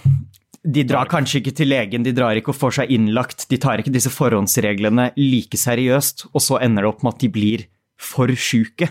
de 0.65 0.83
drar 0.87 1.09
kanskje 1.09 1.41
ikke 1.41 1.53
til 1.59 1.69
legen, 1.69 2.05
de 2.05 2.13
drar 2.15 2.37
ikke 2.37 2.49
og 2.53 2.57
får 2.57 2.79
seg 2.79 2.93
innlagt, 2.95 3.45
de 3.51 3.57
tar 3.61 3.81
ikke 3.81 3.93
disse 3.93 4.09
forhåndsreglene 4.13 5.11
like 5.19 5.59
seriøst, 5.61 6.27
og 6.33 6.41
så 6.41 6.59
ender 6.65 6.85
det 6.85 6.89
opp 6.89 7.05
med 7.05 7.13
at 7.13 7.21
de 7.21 7.29
blir 7.35 7.65
for 8.01 8.33
sjuke, 8.33 8.89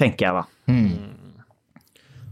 tenker 0.00 0.26
jeg 0.26 0.40
da. 0.40 0.44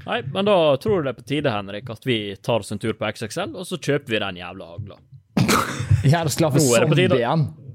Nei, 0.09 0.19
men 0.35 0.49
da 0.49 0.57
tror 0.83 0.99
jeg 0.99 1.07
det 1.07 1.13
er 1.13 1.21
på 1.21 1.29
tide, 1.29 1.55
Henrik, 1.55 1.91
at 1.93 2.07
vi 2.09 2.19
tar 2.43 2.65
oss 2.65 2.75
en 2.75 2.83
tur 2.83 2.97
på 2.99 3.13
XXL, 3.15 3.55
og 3.55 3.69
så 3.69 3.79
kjøper 3.79 4.17
vi 4.17 4.23
den 4.25 4.43
jævla 4.43 4.71
hagla. 4.73 5.01
Jævla 6.11 6.33
slav 6.33 6.57
for 6.57 6.91
Nå 6.91 7.70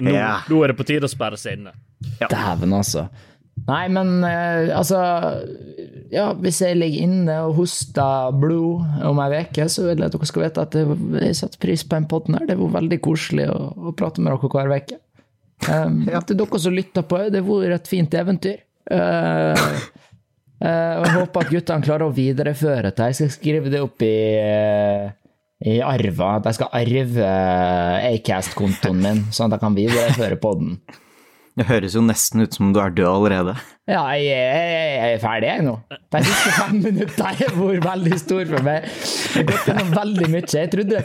Nå, 0.00 0.10
Ja. 0.12 0.40
nå 0.50 0.62
er 0.64 0.72
det 0.72 0.78
på 0.78 0.86
tide 0.88 1.08
å 1.08 1.12
sperre 1.12 1.38
seg 1.40 1.58
inne. 1.58 1.72
Dæven, 2.20 2.74
altså. 2.76 3.08
Nei, 3.68 3.84
men 3.88 4.24
eh, 4.26 4.72
altså 4.74 4.98
Ja, 6.12 6.32
hvis 6.34 6.58
jeg 6.60 6.76
ligger 6.76 7.04
inne 7.06 7.36
og 7.46 7.54
hoster 7.60 8.34
blod 8.36 8.82
om 9.06 9.20
ei 9.22 9.44
uke, 9.44 9.68
så 9.70 9.86
vil 9.86 10.02
jeg 10.02 10.10
at 10.10 10.16
dere 10.16 10.28
skal 10.28 10.44
vite 10.44 10.64
at 10.66 10.76
jeg, 10.78 10.98
jeg 11.22 11.38
setter 11.38 11.62
pris 11.62 11.84
på 11.86 11.96
den 11.96 12.08
podden 12.10 12.36
her. 12.38 12.46
Det 12.50 12.58
var 12.60 12.74
veldig 12.76 13.00
koselig 13.02 13.48
å, 13.50 13.58
å 13.72 13.94
prate 13.96 14.22
med 14.22 14.34
dere 14.34 14.52
hver 14.52 14.74
uke. 14.74 15.00
Um, 15.70 16.02
Til 16.28 16.38
dere 16.38 16.60
som 16.60 16.76
lytter 16.76 17.06
på, 17.08 17.20
det 17.32 17.40
har 17.40 17.48
vært 17.48 17.78
et 17.78 17.90
fint 17.90 18.14
eventyr. 18.20 18.60
Uh, 18.90 19.56
uh, 20.60 20.94
og 21.00 21.06
jeg 21.06 21.14
håper 21.16 21.46
at 21.46 21.52
guttene 21.54 21.86
klarer 21.86 22.06
å 22.10 22.14
videreføre 22.14 22.90
det. 22.90 23.10
Jeg 23.10 23.20
skal 23.20 23.32
skrive 23.38 23.72
det 23.72 23.80
opp 23.86 24.04
i 24.04 24.14
uh, 24.44 25.14
i 25.64 25.78
arva, 25.84 26.36
at 26.38 26.50
jeg 26.50 26.58
skal 26.58 26.74
arve 26.76 27.30
Acast-kontoen 28.10 29.00
min, 29.00 29.24
sånn 29.32 29.48
at 29.48 29.56
jeg 29.56 29.64
kan 29.64 29.78
videreføre 29.78 30.40
podden. 30.42 30.76
Det 31.54 31.68
høres 31.68 31.94
jo 31.94 32.02
nesten 32.02 32.42
ut 32.42 32.56
som 32.56 32.66
om 32.66 32.72
du 32.74 32.80
er 32.82 32.90
død 32.90 33.06
allerede. 33.06 33.52
Ja, 33.86 34.00
jeg, 34.18 34.26
jeg, 34.26 34.70
jeg 34.74 35.12
er 35.14 35.20
ferdig, 35.22 35.50
jeg 35.52 35.62
nå. 35.62 35.74
De 36.10 36.22
siste 36.26 36.54
fem 36.56 36.80
minuttene 36.82 37.28
har 37.38 37.52
vært 37.60 37.84
veldig 37.84 38.16
stor 38.18 38.48
for 38.50 38.66
meg. 38.66 38.88
Jeg 38.88 39.36
har 39.36 39.46
gått 39.52 39.68
gjennom 39.70 39.92
veldig 39.94 40.30
mye. 40.32 40.48
Jeg 40.50 40.72
trodde, 40.72 41.02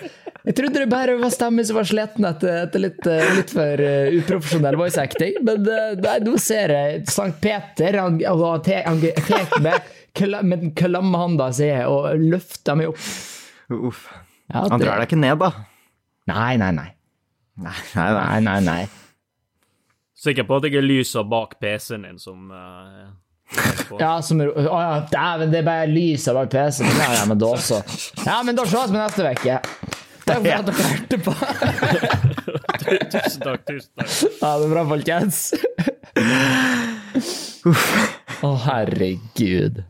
jeg 0.49 0.57
trodde 0.57 0.81
det 0.81 0.87
bare 0.89 1.17
var 1.21 1.35
stemmen 1.35 1.67
som 1.69 1.77
var 1.77 1.89
sliten 1.91 2.25
etter, 2.31 2.63
etter 2.63 2.81
litt, 2.81 3.09
litt, 3.37 3.53
for 3.53 3.83
uh, 3.85 4.15
uprofesjonell 4.17 4.79
voice 4.79 5.03
acting, 5.03 5.37
men 5.45 5.69
nei, 6.01 6.15
nå 6.25 6.33
ser 6.41 6.73
jeg 6.73 7.03
Sankt 7.13 7.37
Peter 7.43 7.99
han, 8.01 8.17
han 8.25 8.63
tar 8.65 9.53
meg 9.61 9.93
med 10.41 10.65
den 10.65 10.73
klamme 10.75 11.21
handa 11.21 11.51
si 11.53 11.69
og 11.85 12.09
løfter 12.25 12.79
meg 12.79 12.89
opp. 12.95 13.05
Uff. 13.69 14.07
Ja, 14.49 14.65
han 14.65 14.81
drar 14.81 15.01
deg 15.01 15.09
ikke 15.09 15.19
ned, 15.21 15.37
da? 15.41 15.51
Nei, 16.29 16.57
nei, 16.57 16.71
nei. 16.73 16.89
Nei, 17.59 17.79
nei, 17.95 18.11
nei. 18.15 18.41
nei, 18.45 18.59
nei. 18.65 18.83
Sikker 20.19 20.45
på 20.47 20.57
at 20.59 20.67
jeg 20.67 20.79
er 20.81 20.85
lysa 20.85 21.23
bak 21.23 21.55
PC-en 21.61 22.07
din 22.07 22.17
som 22.19 22.49
uh, 22.51 23.07
Ja, 24.01 24.17
som 24.25 24.41
Å 24.43 24.49
oh, 24.51 24.81
ja, 24.81 24.97
dæven, 25.11 25.53
det 25.53 25.61
er 25.61 25.67
bare 25.67 25.87
lysa 25.89 26.35
bak 26.35 26.51
PC-en. 26.51 26.91
Ja, 26.99 27.11
ja, 27.19 27.23
men 27.29 27.39
da 27.39 27.53
så. 27.61 27.79
Ja, 28.25 28.41
men 28.45 28.57
da 28.57 28.65
ses 28.67 28.91
vi 28.91 28.97
neste 28.99 29.29
uke. 29.29 29.59
Takk 30.29 30.43
for 30.43 30.51
at 30.53 30.67
dere 30.67 30.89
hørte 30.89 31.17
på. 31.25 31.31
tusen 33.13 33.45
takk, 33.45 33.63
tusen 33.69 33.91
takk. 33.97 34.11
Ha 34.43 34.51
det 34.61 34.67
bra, 34.73 34.83
folkens. 34.91 35.39
Å, 37.69 38.49
oh, 38.49 38.59
herregud. 38.67 39.81